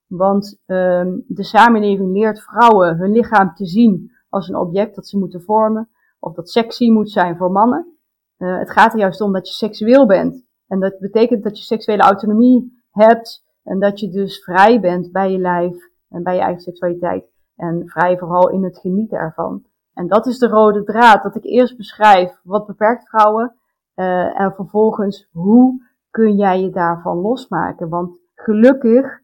Want 0.07 0.61
um, 0.65 1.23
de 1.27 1.43
samenleving 1.43 2.11
leert 2.11 2.41
vrouwen 2.41 2.97
hun 2.97 3.11
lichaam 3.11 3.53
te 3.53 3.65
zien 3.65 4.11
als 4.29 4.47
een 4.47 4.55
object 4.55 4.95
dat 4.95 5.07
ze 5.07 5.17
moeten 5.17 5.41
vormen, 5.41 5.89
of 6.19 6.33
dat 6.33 6.49
sexy 6.49 6.89
moet 6.89 7.11
zijn 7.11 7.37
voor 7.37 7.51
mannen. 7.51 7.97
Uh, 8.37 8.57
het 8.57 8.71
gaat 8.71 8.93
er 8.93 8.99
juist 8.99 9.21
om 9.21 9.33
dat 9.33 9.47
je 9.47 9.53
seksueel 9.53 10.05
bent. 10.05 10.45
En 10.67 10.79
dat 10.79 10.99
betekent 10.99 11.43
dat 11.43 11.57
je 11.57 11.63
seksuele 11.63 12.01
autonomie 12.01 12.83
hebt 12.91 13.43
en 13.63 13.79
dat 13.79 13.99
je 13.99 14.09
dus 14.09 14.43
vrij 14.43 14.79
bent 14.79 15.11
bij 15.11 15.31
je 15.31 15.37
lijf 15.37 15.75
en 16.09 16.23
bij 16.23 16.35
je 16.35 16.41
eigen 16.41 16.61
seksualiteit. 16.61 17.31
En 17.55 17.83
vrij 17.85 18.17
vooral 18.17 18.49
in 18.49 18.63
het 18.63 18.77
genieten 18.77 19.17
ervan. 19.17 19.63
En 19.93 20.07
dat 20.07 20.25
is 20.25 20.37
de 20.37 20.47
rode 20.47 20.83
draad, 20.83 21.23
dat 21.23 21.35
ik 21.35 21.43
eerst 21.43 21.77
beschrijf 21.77 22.39
wat 22.43 22.65
beperkt 22.65 23.09
vrouwen 23.09 23.55
uh, 23.95 24.39
en 24.39 24.53
vervolgens 24.53 25.29
hoe 25.31 25.87
kun 26.09 26.35
jij 26.35 26.61
je 26.61 26.69
daarvan 26.69 27.17
losmaken. 27.17 27.89
Want 27.89 28.19
gelukkig 28.35 29.19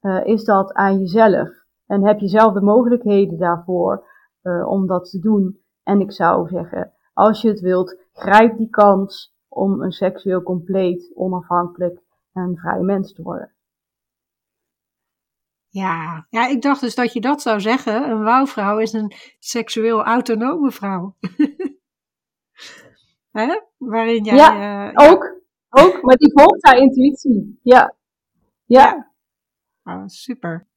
uh, 0.00 0.26
is 0.26 0.44
dat 0.44 0.72
aan 0.72 0.98
jezelf 0.98 1.48
en 1.86 2.06
heb 2.06 2.18
je 2.18 2.28
zelf 2.28 2.52
de 2.52 2.60
mogelijkheden 2.60 3.38
daarvoor 3.38 4.04
uh, 4.42 4.68
om 4.68 4.86
dat 4.86 5.10
te 5.10 5.18
doen. 5.18 5.58
En 5.82 6.00
ik 6.00 6.12
zou 6.12 6.48
zeggen, 6.48 6.92
als 7.12 7.42
je 7.42 7.48
het 7.48 7.60
wilt, 7.60 7.96
grijp 8.12 8.56
die 8.56 8.70
kans 8.70 9.34
om 9.48 9.82
een 9.82 9.92
seksueel 9.92 10.42
compleet, 10.42 11.12
onafhankelijk 11.14 12.00
en 12.32 12.56
vrij 12.56 12.80
mens 12.80 13.14
te 13.14 13.22
worden. 13.22 13.52
Ja, 15.72 16.26
ja, 16.30 16.46
ik 16.46 16.62
dacht 16.62 16.80
dus 16.80 16.94
dat 16.94 17.12
je 17.12 17.20
dat 17.20 17.42
zou 17.42 17.60
zeggen. 17.60 18.10
Een 18.10 18.22
wouwvrouw 18.22 18.78
is 18.78 18.92
een 18.92 19.12
seksueel 19.38 20.04
autonome 20.04 20.70
vrouw. 20.70 21.16
Hè? 23.30 23.60
Waarin 23.76 24.24
jij. 24.24 24.36
Ja, 24.36 24.92
uh, 24.92 25.10
ook. 25.10 25.24
Ja. 25.24 25.82
Ook, 25.82 26.02
maar 26.02 26.16
die 26.16 26.32
volgt 26.32 26.66
haar 26.66 26.76
intuïtie. 26.76 27.58
Ja. 27.62 27.94
Ja. 28.64 29.12
ja. 29.84 29.86
Oh, 29.94 30.06
super. 30.06 30.68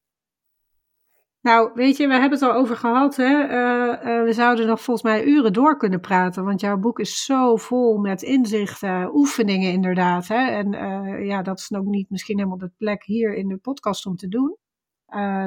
Nou, 1.42 1.72
weet 1.74 1.98
je, 1.98 2.08
we 2.08 2.14
hebben 2.14 2.32
het 2.32 2.42
al 2.42 2.54
over 2.54 2.76
gehad. 2.76 3.16
Hè? 3.16 3.44
Uh, 3.44 4.18
uh, 4.18 4.24
we 4.24 4.34
zouden 4.34 4.68
nog 4.68 4.82
volgens 4.82 5.06
mij 5.06 5.24
uren 5.24 5.54
door 5.54 5.78
kunnen 5.78 6.00
praten. 6.00 6.44
Want 6.44 6.62
jouw 6.62 6.78
boek 6.78 7.00
is 7.00 7.26
zo 7.26 7.56
vol 7.56 7.98
met 7.98 8.22
inzichten, 8.22 9.16
oefeningen 9.16 9.72
inderdaad. 9.72 10.28
Hè? 10.28 10.50
En 10.50 10.74
uh, 10.74 11.28
ja, 11.28 11.42
dat 11.42 11.60
is 11.60 11.74
ook 11.74 11.86
niet 11.86 12.10
misschien 12.10 12.38
helemaal 12.38 12.58
de 12.58 12.72
plek 12.78 13.04
hier 13.04 13.34
in 13.34 13.48
de 13.48 13.58
podcast 13.58 14.06
om 14.06 14.16
te 14.16 14.28
doen. 14.28 14.58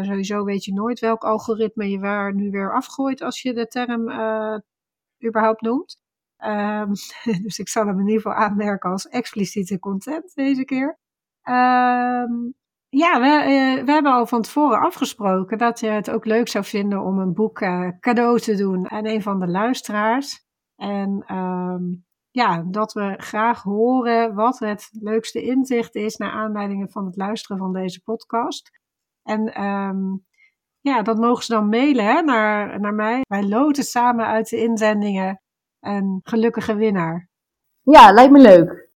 Sowieso 0.02 0.44
weet 0.44 0.64
je 0.64 0.72
nooit 0.72 1.00
welk 1.00 1.24
algoritme 1.24 1.90
je 1.90 1.98
waar 1.98 2.34
nu 2.34 2.50
weer 2.50 2.74
afgooit 2.74 3.22
als 3.22 3.42
je 3.42 3.54
de 3.54 3.66
term 3.66 4.00
überhaupt 5.26 5.60
noemt. 5.60 5.98
Um, 6.44 6.92
dus 7.44 7.58
ik 7.58 7.68
zal 7.68 7.86
hem 7.86 8.00
in 8.00 8.06
ieder 8.06 8.22
geval 8.22 8.38
aanmerken 8.44 8.90
als 8.90 9.08
expliciete 9.08 9.78
content 9.78 10.34
deze 10.34 10.64
keer. 10.64 10.98
Um, 11.48 12.54
ja, 12.88 13.20
we, 13.20 13.26
uh, 13.26 13.84
we 13.84 13.92
hebben 13.92 14.12
al 14.12 14.26
van 14.26 14.42
tevoren 14.42 14.80
afgesproken 14.80 15.58
dat 15.58 15.80
je 15.80 15.86
het 15.86 16.10
ook 16.10 16.24
leuk 16.24 16.48
zou 16.48 16.64
vinden 16.64 17.00
om 17.02 17.18
een 17.18 17.34
boek 17.34 17.58
cadeau 18.00 18.40
te 18.40 18.54
doen 18.54 18.90
aan 18.90 19.06
een 19.06 19.22
van 19.22 19.40
de 19.40 19.48
luisteraars. 19.48 20.44
En 20.76 21.34
um, 21.36 22.04
ja, 22.30 22.62
dat 22.70 22.92
we 22.92 23.14
graag 23.16 23.62
horen 23.62 24.34
wat 24.34 24.58
het 24.58 24.88
leukste 24.92 25.42
inzicht 25.42 25.94
is 25.94 26.16
naar 26.16 26.30
aanleiding 26.30 26.92
van 26.92 27.04
het 27.04 27.16
luisteren 27.16 27.58
van 27.58 27.72
deze 27.72 28.02
podcast. 28.02 28.70
En 29.26 29.62
um, 29.62 30.24
ja, 30.80 31.02
dat 31.02 31.18
mogen 31.18 31.44
ze 31.44 31.52
dan 31.52 31.68
mailen 31.68 32.04
hè, 32.04 32.22
naar, 32.22 32.80
naar 32.80 32.94
mij. 32.94 33.20
Wij 33.28 33.44
loten 33.44 33.84
samen 33.84 34.26
uit 34.26 34.48
de 34.48 34.56
inzendingen 34.56 35.40
een 35.80 36.20
gelukkige 36.22 36.74
winnaar. 36.74 37.28
Ja, 37.82 38.12
lijkt 38.12 38.32
me 38.32 38.38
leuk. 38.38 38.90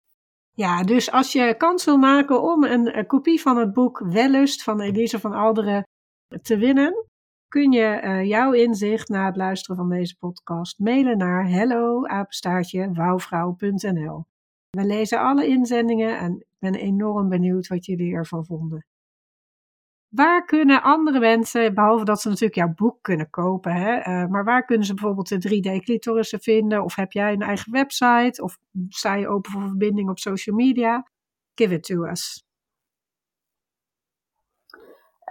Ja, 0.52 0.84
dus 0.84 1.12
als 1.12 1.32
je 1.32 1.56
kans 1.58 1.86
wil 1.86 1.98
maken 1.98 2.42
om 2.42 2.64
een, 2.64 2.98
een 2.98 3.06
kopie 3.06 3.42
van 3.42 3.58
het 3.58 3.74
boek 3.74 4.00
Wellust 4.00 4.64
van 4.64 4.82
Elise 4.82 5.20
van 5.20 5.34
Alderen 5.34 5.88
te 6.42 6.58
winnen, 6.58 7.06
kun 7.48 7.72
je 7.72 8.02
uh, 8.04 8.24
jouw 8.24 8.52
inzicht 8.52 9.10
na 9.10 9.26
het 9.26 9.36
luisteren 9.36 9.76
van 9.76 9.90
deze 9.90 10.18
podcast 10.18 10.80
mailen 10.80 11.18
naar 11.18 11.48
hello 11.48 12.02
wouwvrouw.nl. 12.94 14.26
We 14.70 14.86
lezen 14.86 15.20
alle 15.20 15.48
inzendingen 15.48 16.18
en 16.18 16.36
ik 16.36 16.58
ben 16.60 16.76
enorm 16.76 17.30
benieuwd 17.30 17.68
wat 17.68 17.86
jullie 17.86 18.14
ervan 18.14 18.46
vonden. 18.46 18.86
Waar 20.10 20.46
kunnen 20.46 20.82
andere 20.82 21.20
mensen, 21.20 21.74
behalve 21.74 22.06
dat 22.06 22.22
ze 22.22 22.28
natuurlijk 22.28 22.56
jouw 22.56 22.74
boek 22.76 22.98
kunnen 23.02 23.30
kopen, 23.30 23.74
hè, 23.74 23.98
uh, 23.98 24.30
maar 24.30 24.44
waar 24.44 24.66
kunnen 24.66 24.86
ze 24.86 24.94
bijvoorbeeld 24.94 25.28
de 25.28 25.40
3D-clitorissen 25.40 26.40
vinden? 26.40 26.84
Of 26.84 26.96
heb 26.96 27.12
jij 27.12 27.34
een 27.34 27.42
eigen 27.42 27.72
website? 27.72 28.44
Of 28.44 28.58
sta 28.90 29.16
je 29.16 29.28
open 29.28 29.52
voor 29.52 29.62
verbinding 29.62 30.10
op 30.10 30.20
social 30.20 30.56
media? 30.56 31.08
Give 31.56 31.74
it 31.74 31.84
to 31.84 32.04
us. 32.04 32.44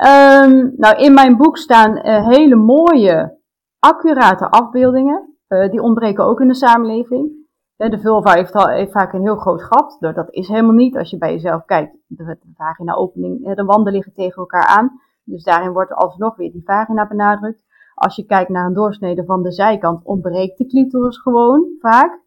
Um, 0.07 0.73
nou, 0.77 0.97
in 0.97 1.15
mijn 1.15 1.37
boek 1.37 1.57
staan 1.57 1.97
uh, 1.97 2.29
hele 2.29 2.57
mooie, 2.57 3.39
accurate 3.79 4.51
afbeeldingen. 4.51 5.37
Uh, 5.49 5.69
die 5.69 5.83
ontbreken 5.83 6.25
ook 6.25 6.41
in 6.41 6.49
de 6.49 6.55
samenleving. 6.55 7.38
De 7.79 7.99
vulva 8.01 8.33
heeft, 8.33 8.53
al, 8.53 8.69
heeft 8.69 8.93
vaak 8.93 9.13
een 9.13 9.23
heel 9.23 9.37
groot 9.37 9.63
gat. 9.63 9.97
Dat 10.01 10.31
is 10.31 10.49
helemaal 10.49 10.75
niet. 10.75 10.97
Als 10.97 11.11
je 11.11 11.19
bij 11.19 11.33
jezelf 11.33 11.65
kijkt, 11.65 11.97
de 12.07 12.39
vagina-opening, 12.57 13.55
de 13.55 13.65
wanden 13.65 13.93
liggen 13.93 14.13
tegen 14.13 14.37
elkaar 14.37 14.67
aan. 14.67 15.01
Dus 15.25 15.45
daarin 15.45 15.73
wordt 15.73 15.93
alsnog 15.93 16.37
weer 16.37 16.53
die 16.53 16.63
vagina 16.65 17.07
benadrukt. 17.07 17.65
Als 17.95 18.17
je 18.17 18.25
kijkt 18.25 18.51
naar 18.51 18.67
een 18.67 18.75
doorsnede 18.75 19.25
van 19.25 19.43
de 19.43 19.53
zijkant, 19.53 20.05
ontbreekt 20.05 20.59
de 20.59 20.67
clitoris 20.67 21.19
gewoon 21.19 21.69
vaak. 21.81 22.27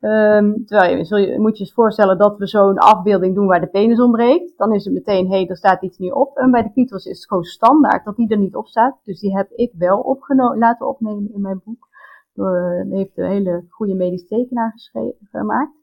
Um, 0.00 0.66
terwijl 0.66 0.96
je, 0.96 1.30
je 1.30 1.40
moet 1.40 1.56
je 1.58 1.64
eens 1.64 1.72
voorstellen 1.72 2.18
dat 2.18 2.38
we 2.38 2.46
zo'n 2.46 2.78
afbeelding 2.78 3.34
doen 3.34 3.46
waar 3.46 3.60
de 3.60 3.66
penis 3.66 4.00
ontbreekt. 4.00 4.52
Dan 4.56 4.72
is 4.72 4.84
het 4.84 4.94
meteen, 4.94 5.26
hé, 5.26 5.36
hey, 5.36 5.46
er 5.46 5.56
staat 5.56 5.82
iets 5.82 5.98
niet 5.98 6.12
op. 6.12 6.36
En 6.36 6.50
bij 6.50 6.62
de 6.62 6.72
clitoris 6.72 7.06
is 7.06 7.16
het 7.16 7.26
gewoon 7.28 7.44
standaard 7.44 8.04
dat 8.04 8.16
die 8.16 8.28
er 8.28 8.38
niet 8.38 8.56
op 8.56 8.66
staat. 8.66 8.98
Dus 9.04 9.20
die 9.20 9.36
heb 9.36 9.50
ik 9.50 9.72
wel 9.78 10.00
opgenomen, 10.00 10.58
laten 10.58 10.88
opnemen 10.88 11.32
in 11.34 11.40
mijn 11.40 11.60
boek. 11.64 11.88
Door, 12.34 12.86
heeft 12.90 13.18
een 13.18 13.30
hele 13.30 13.64
goede 13.68 13.94
medisch 13.94 14.26
tekenaar 14.26 14.72
gemaakt. 15.30 15.76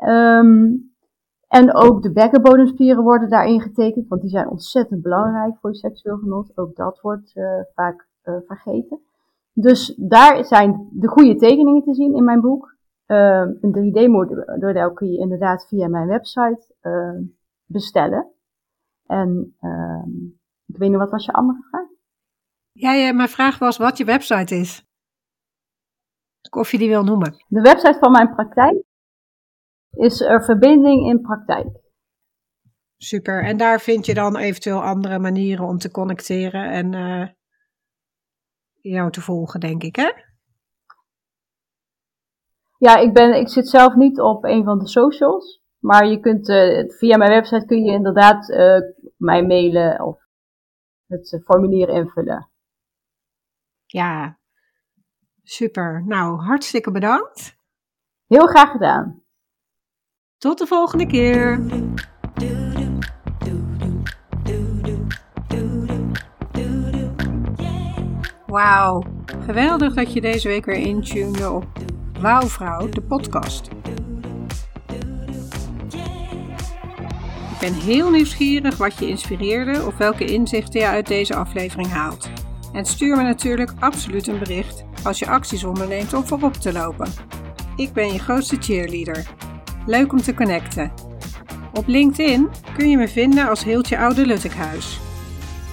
Um, 0.00 0.92
en 1.48 1.74
ook 1.74 2.02
de 2.02 2.12
bekkenbodemspieren 2.12 3.02
worden 3.02 3.28
daarin 3.28 3.60
getekend, 3.60 4.08
want 4.08 4.20
die 4.20 4.30
zijn 4.30 4.48
ontzettend 4.48 5.02
belangrijk 5.02 5.58
voor 5.58 5.70
je 5.70 5.76
seksueel 5.76 6.16
genot. 6.16 6.52
Ook 6.54 6.76
dat 6.76 7.00
wordt 7.00 7.36
uh, 7.36 7.60
vaak 7.74 8.08
uh, 8.24 8.34
vergeten. 8.46 9.00
Dus 9.52 9.94
daar 9.96 10.44
zijn 10.44 10.88
de 10.92 11.08
goede 11.08 11.36
tekeningen 11.36 11.82
te 11.82 11.94
zien 11.94 12.14
in 12.14 12.24
mijn 12.24 12.40
boek. 12.40 12.76
Uh, 13.06 13.46
een 13.60 13.92
3D-model 13.92 14.92
kun 14.92 15.12
je 15.12 15.18
inderdaad 15.18 15.66
via 15.68 15.88
mijn 15.88 16.06
website 16.06 16.66
bestellen. 17.66 18.26
En 19.06 19.56
ehm, 19.60 20.10
ik 20.66 20.76
weet 20.76 20.88
niet, 20.88 20.98
wat 20.98 21.10
was 21.10 21.24
je 21.24 21.32
andere 21.32 21.62
vraag? 21.70 21.86
Ja, 22.72 23.12
mijn 23.12 23.28
vraag 23.28 23.58
was 23.58 23.76
wat 23.76 23.98
je 23.98 24.04
website 24.04 24.54
is. 24.54 24.87
Of 26.50 26.70
je 26.70 26.78
die 26.78 26.88
wil 26.88 27.04
noemen. 27.04 27.44
De 27.48 27.60
website 27.60 27.98
van 27.98 28.12
mijn 28.12 28.34
praktijk 28.34 28.82
is 29.90 30.20
er 30.20 30.44
verbinding 30.44 31.08
in 31.08 31.20
praktijk. 31.20 31.66
Super. 32.96 33.44
En 33.44 33.56
daar 33.56 33.80
vind 33.80 34.06
je 34.06 34.14
dan 34.14 34.36
eventueel 34.36 34.82
andere 34.82 35.18
manieren 35.18 35.64
om 35.64 35.78
te 35.78 35.90
connecteren 35.90 36.70
en 36.70 36.92
uh, 36.92 37.28
jou 38.80 39.10
te 39.10 39.20
volgen, 39.20 39.60
denk 39.60 39.82
ik, 39.82 39.96
hè? 39.96 40.10
Ja, 42.78 42.96
ik, 42.96 43.12
ben, 43.12 43.40
ik 43.40 43.48
zit 43.48 43.68
zelf 43.68 43.94
niet 43.94 44.20
op 44.20 44.44
een 44.44 44.64
van 44.64 44.78
de 44.78 44.88
socials. 44.88 45.62
Maar 45.78 46.06
je 46.06 46.20
kunt, 46.20 46.48
uh, 46.48 46.88
via 46.88 47.16
mijn 47.16 47.30
website 47.30 47.66
kun 47.66 47.84
je 47.84 47.92
inderdaad 47.92 48.48
uh, 48.48 48.80
mij 49.16 49.46
mailen 49.46 50.04
of 50.04 50.20
het 51.06 51.42
formulier 51.44 51.88
invullen. 51.88 52.50
Ja, 53.86 54.37
super. 55.48 56.02
Nou, 56.06 56.40
hartstikke 56.40 56.90
bedankt. 56.90 57.56
Heel 58.26 58.46
graag 58.46 58.70
gedaan. 58.70 59.22
Tot 60.38 60.58
de 60.58 60.66
volgende 60.66 61.06
keer. 61.06 61.60
Wauw, 68.46 69.02
geweldig 69.44 69.94
dat 69.94 70.12
je 70.12 70.20
deze 70.20 70.48
week 70.48 70.64
weer 70.64 70.76
intunede 70.76 71.50
op 71.50 71.66
Wauwvrouw, 72.20 72.88
de 72.88 73.02
podcast. 73.02 73.68
Ik 77.52 77.58
ben 77.60 77.74
heel 77.74 78.10
nieuwsgierig 78.10 78.76
wat 78.76 78.98
je 78.98 79.08
inspireerde 79.08 79.86
of 79.86 79.96
welke 79.96 80.24
inzichten 80.24 80.80
je 80.80 80.86
uit 80.86 81.06
deze 81.06 81.34
aflevering 81.34 81.88
haalt. 81.88 82.30
En 82.72 82.84
stuur 82.84 83.16
me 83.16 83.22
natuurlijk 83.22 83.72
absoluut 83.78 84.26
een 84.26 84.38
bericht 84.38 84.87
als 85.02 85.18
je 85.18 85.28
acties 85.28 85.64
onderneemt 85.64 86.14
om 86.14 86.26
voorop 86.26 86.54
te 86.54 86.72
lopen. 86.72 87.12
Ik 87.76 87.92
ben 87.92 88.12
je 88.12 88.18
grootste 88.18 88.56
cheerleader. 88.60 89.26
Leuk 89.86 90.12
om 90.12 90.22
te 90.22 90.34
connecten. 90.34 90.92
Op 91.72 91.86
LinkedIn 91.86 92.48
kun 92.76 92.90
je 92.90 92.96
me 92.96 93.08
vinden 93.08 93.48
als 93.48 93.64
Heeltje 93.64 93.98
Oude 93.98 94.26
Luttekhuis. 94.26 95.00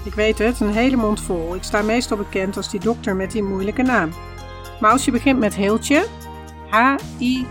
Ik 0.03 0.13
weet 0.13 0.37
het, 0.37 0.59
een 0.59 0.73
hele 0.73 0.95
mond 0.95 1.21
vol. 1.21 1.55
Ik 1.55 1.63
sta 1.63 1.81
meestal 1.81 2.17
bekend 2.17 2.57
als 2.57 2.69
die 2.69 2.79
dokter 2.79 3.15
met 3.15 3.31
die 3.31 3.43
moeilijke 3.43 3.81
naam. 3.81 4.09
Maar 4.79 4.91
als 4.91 5.05
je 5.05 5.11
begint 5.11 5.39
met 5.39 5.55
Heeltje, 5.55 6.05
H-I-L-T-J-E, 6.69 7.43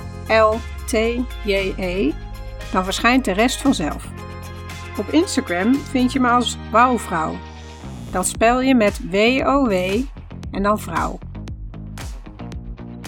dan 2.72 2.84
verschijnt 2.84 3.24
de 3.24 3.32
rest 3.32 3.60
vanzelf. 3.60 4.04
Op 4.98 5.08
Instagram 5.08 5.74
vind 5.74 6.12
je 6.12 6.20
me 6.20 6.28
als 6.28 6.58
Wouwvrouw. 6.70 7.36
Dat 8.10 8.26
spel 8.26 8.60
je 8.60 8.74
met 8.74 9.00
W-O-W 9.10 9.72
en 10.50 10.62
dan 10.62 10.80
vrouw. 10.80 11.18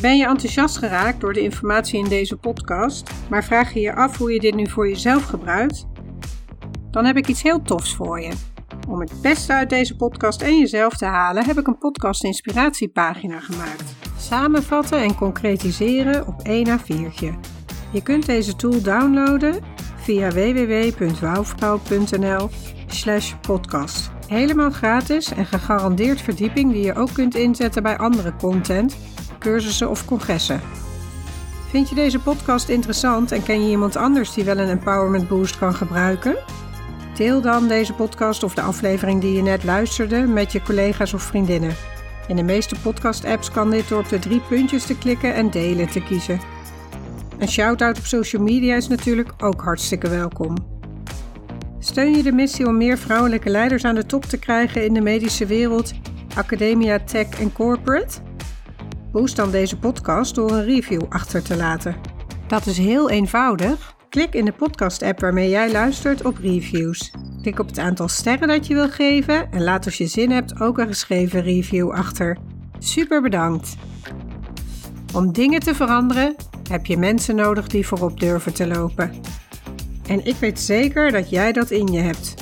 Ben 0.00 0.16
je 0.16 0.26
enthousiast 0.26 0.78
geraakt 0.78 1.20
door 1.20 1.32
de 1.32 1.40
informatie 1.40 1.98
in 1.98 2.08
deze 2.08 2.36
podcast, 2.36 3.10
maar 3.28 3.44
vraag 3.44 3.74
je 3.74 3.80
je 3.80 3.94
af 3.94 4.18
hoe 4.18 4.32
je 4.32 4.40
dit 4.40 4.54
nu 4.54 4.68
voor 4.68 4.88
jezelf 4.88 5.24
gebruikt? 5.24 5.86
Dan 6.90 7.04
heb 7.04 7.16
ik 7.16 7.28
iets 7.28 7.42
heel 7.42 7.62
tofs 7.62 7.94
voor 7.94 8.20
je. 8.20 8.32
Om 8.88 9.00
het 9.00 9.12
beste 9.22 9.52
uit 9.52 9.70
deze 9.70 9.96
podcast 9.96 10.42
en 10.42 10.58
jezelf 10.58 10.96
te 10.96 11.04
halen, 11.04 11.44
heb 11.44 11.58
ik 11.58 11.66
een 11.66 11.78
podcast 11.78 12.24
inspiratiepagina 12.24 13.40
gemaakt. 13.40 13.94
Samenvatten 14.18 15.02
en 15.02 15.14
concretiseren 15.14 16.26
op 16.26 16.40
1 16.42 16.78
A4'tje. 16.78 17.34
Je 17.92 18.02
kunt 18.02 18.26
deze 18.26 18.56
tool 18.56 18.82
downloaden 18.82 19.62
via 19.96 20.30
www.wouwvrouw.nl 20.30 22.48
slash 22.86 23.34
podcast. 23.40 24.10
Helemaal 24.28 24.70
gratis 24.70 25.32
en 25.32 25.46
gegarandeerd 25.46 26.20
verdieping 26.20 26.72
die 26.72 26.84
je 26.84 26.94
ook 26.94 27.12
kunt 27.12 27.34
inzetten 27.34 27.82
bij 27.82 27.98
andere 27.98 28.36
content 28.36 28.96
cursussen 29.38 29.90
of 29.90 30.04
congressen. 30.04 30.60
Vind 31.70 31.88
je 31.88 31.94
deze 31.94 32.18
podcast 32.18 32.68
interessant 32.68 33.32
en 33.32 33.42
ken 33.42 33.62
je 33.62 33.70
iemand 33.70 33.96
anders 33.96 34.34
die 34.34 34.44
wel 34.44 34.58
een 34.58 34.68
empowerment 34.68 35.28
boost 35.28 35.58
kan 35.58 35.74
gebruiken? 35.74 36.36
Deel 37.14 37.40
dan 37.40 37.68
deze 37.68 37.92
podcast 37.92 38.42
of 38.42 38.54
de 38.54 38.60
aflevering 38.60 39.20
die 39.20 39.32
je 39.32 39.42
net 39.42 39.64
luisterde 39.64 40.26
met 40.26 40.52
je 40.52 40.62
collega's 40.62 41.12
of 41.12 41.22
vriendinnen. 41.22 41.74
In 42.28 42.36
de 42.36 42.42
meeste 42.42 42.74
podcast-apps 42.82 43.50
kan 43.50 43.70
dit 43.70 43.88
door 43.88 43.98
op 43.98 44.08
de 44.08 44.18
drie 44.18 44.40
puntjes 44.40 44.84
te 44.84 44.98
klikken 44.98 45.34
en 45.34 45.50
delen 45.50 45.88
te 45.88 46.02
kiezen. 46.02 46.40
Een 47.38 47.48
shout-out 47.48 47.98
op 47.98 48.04
social 48.04 48.42
media 48.42 48.76
is 48.76 48.88
natuurlijk 48.88 49.32
ook 49.38 49.62
hartstikke 49.62 50.08
welkom. 50.08 50.54
Steun 51.78 52.16
je 52.16 52.22
de 52.22 52.32
missie 52.32 52.66
om 52.66 52.76
meer 52.76 52.98
vrouwelijke 52.98 53.50
leiders 53.50 53.84
aan 53.84 53.94
de 53.94 54.06
top 54.06 54.24
te 54.24 54.38
krijgen 54.38 54.84
in 54.84 54.94
de 54.94 55.00
medische 55.00 55.46
wereld, 55.46 55.92
academia, 56.34 56.98
tech 56.98 57.40
en 57.40 57.52
corporate? 57.52 58.25
Boost 59.16 59.36
dan 59.36 59.50
deze 59.50 59.78
podcast 59.78 60.34
door 60.34 60.50
een 60.50 60.64
review 60.64 61.02
achter 61.08 61.42
te 61.42 61.56
laten. 61.56 61.96
Dat 62.46 62.66
is 62.66 62.78
heel 62.78 63.10
eenvoudig. 63.10 63.96
Klik 64.08 64.34
in 64.34 64.44
de 64.44 64.52
podcast-app 64.52 65.20
waarmee 65.20 65.48
jij 65.48 65.72
luistert 65.72 66.24
op 66.24 66.38
reviews. 66.38 67.12
Klik 67.42 67.58
op 67.58 67.66
het 67.66 67.78
aantal 67.78 68.08
sterren 68.08 68.48
dat 68.48 68.66
je 68.66 68.74
wil 68.74 68.88
geven 68.88 69.52
en 69.52 69.62
laat 69.62 69.84
als 69.84 69.98
je 69.98 70.06
zin 70.06 70.30
hebt 70.30 70.60
ook 70.60 70.78
een 70.78 70.86
geschreven 70.86 71.42
review 71.42 71.90
achter. 71.90 72.38
Super 72.78 73.22
bedankt! 73.22 73.76
Om 75.14 75.32
dingen 75.32 75.60
te 75.60 75.74
veranderen 75.74 76.34
heb 76.70 76.86
je 76.86 76.96
mensen 76.96 77.36
nodig 77.36 77.66
die 77.66 77.86
voorop 77.86 78.20
durven 78.20 78.54
te 78.54 78.66
lopen. 78.66 79.12
En 80.06 80.26
ik 80.26 80.36
weet 80.36 80.60
zeker 80.60 81.12
dat 81.12 81.30
jij 81.30 81.52
dat 81.52 81.70
in 81.70 81.86
je 81.86 82.00
hebt. 82.00 82.34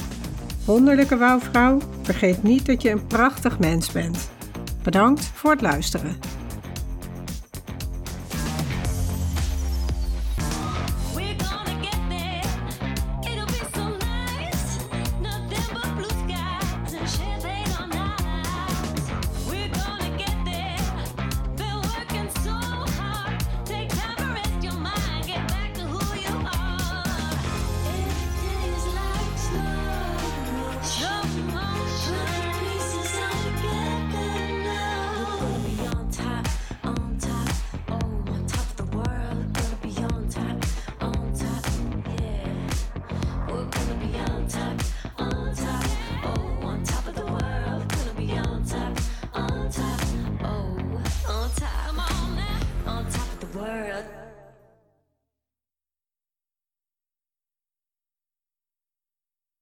Wonderlijke 0.65 1.17
wouwvrouw, 1.17 1.79
vergeet 2.03 2.43
niet 2.43 2.67
dat 2.67 2.83
je 2.83 2.91
een 2.91 3.07
prachtig 3.07 3.59
mens 3.59 3.93
bent. 3.93 4.31
Bedankt 4.83 5.25
voor 5.25 5.51
het 5.51 5.61
luisteren. 5.61 6.44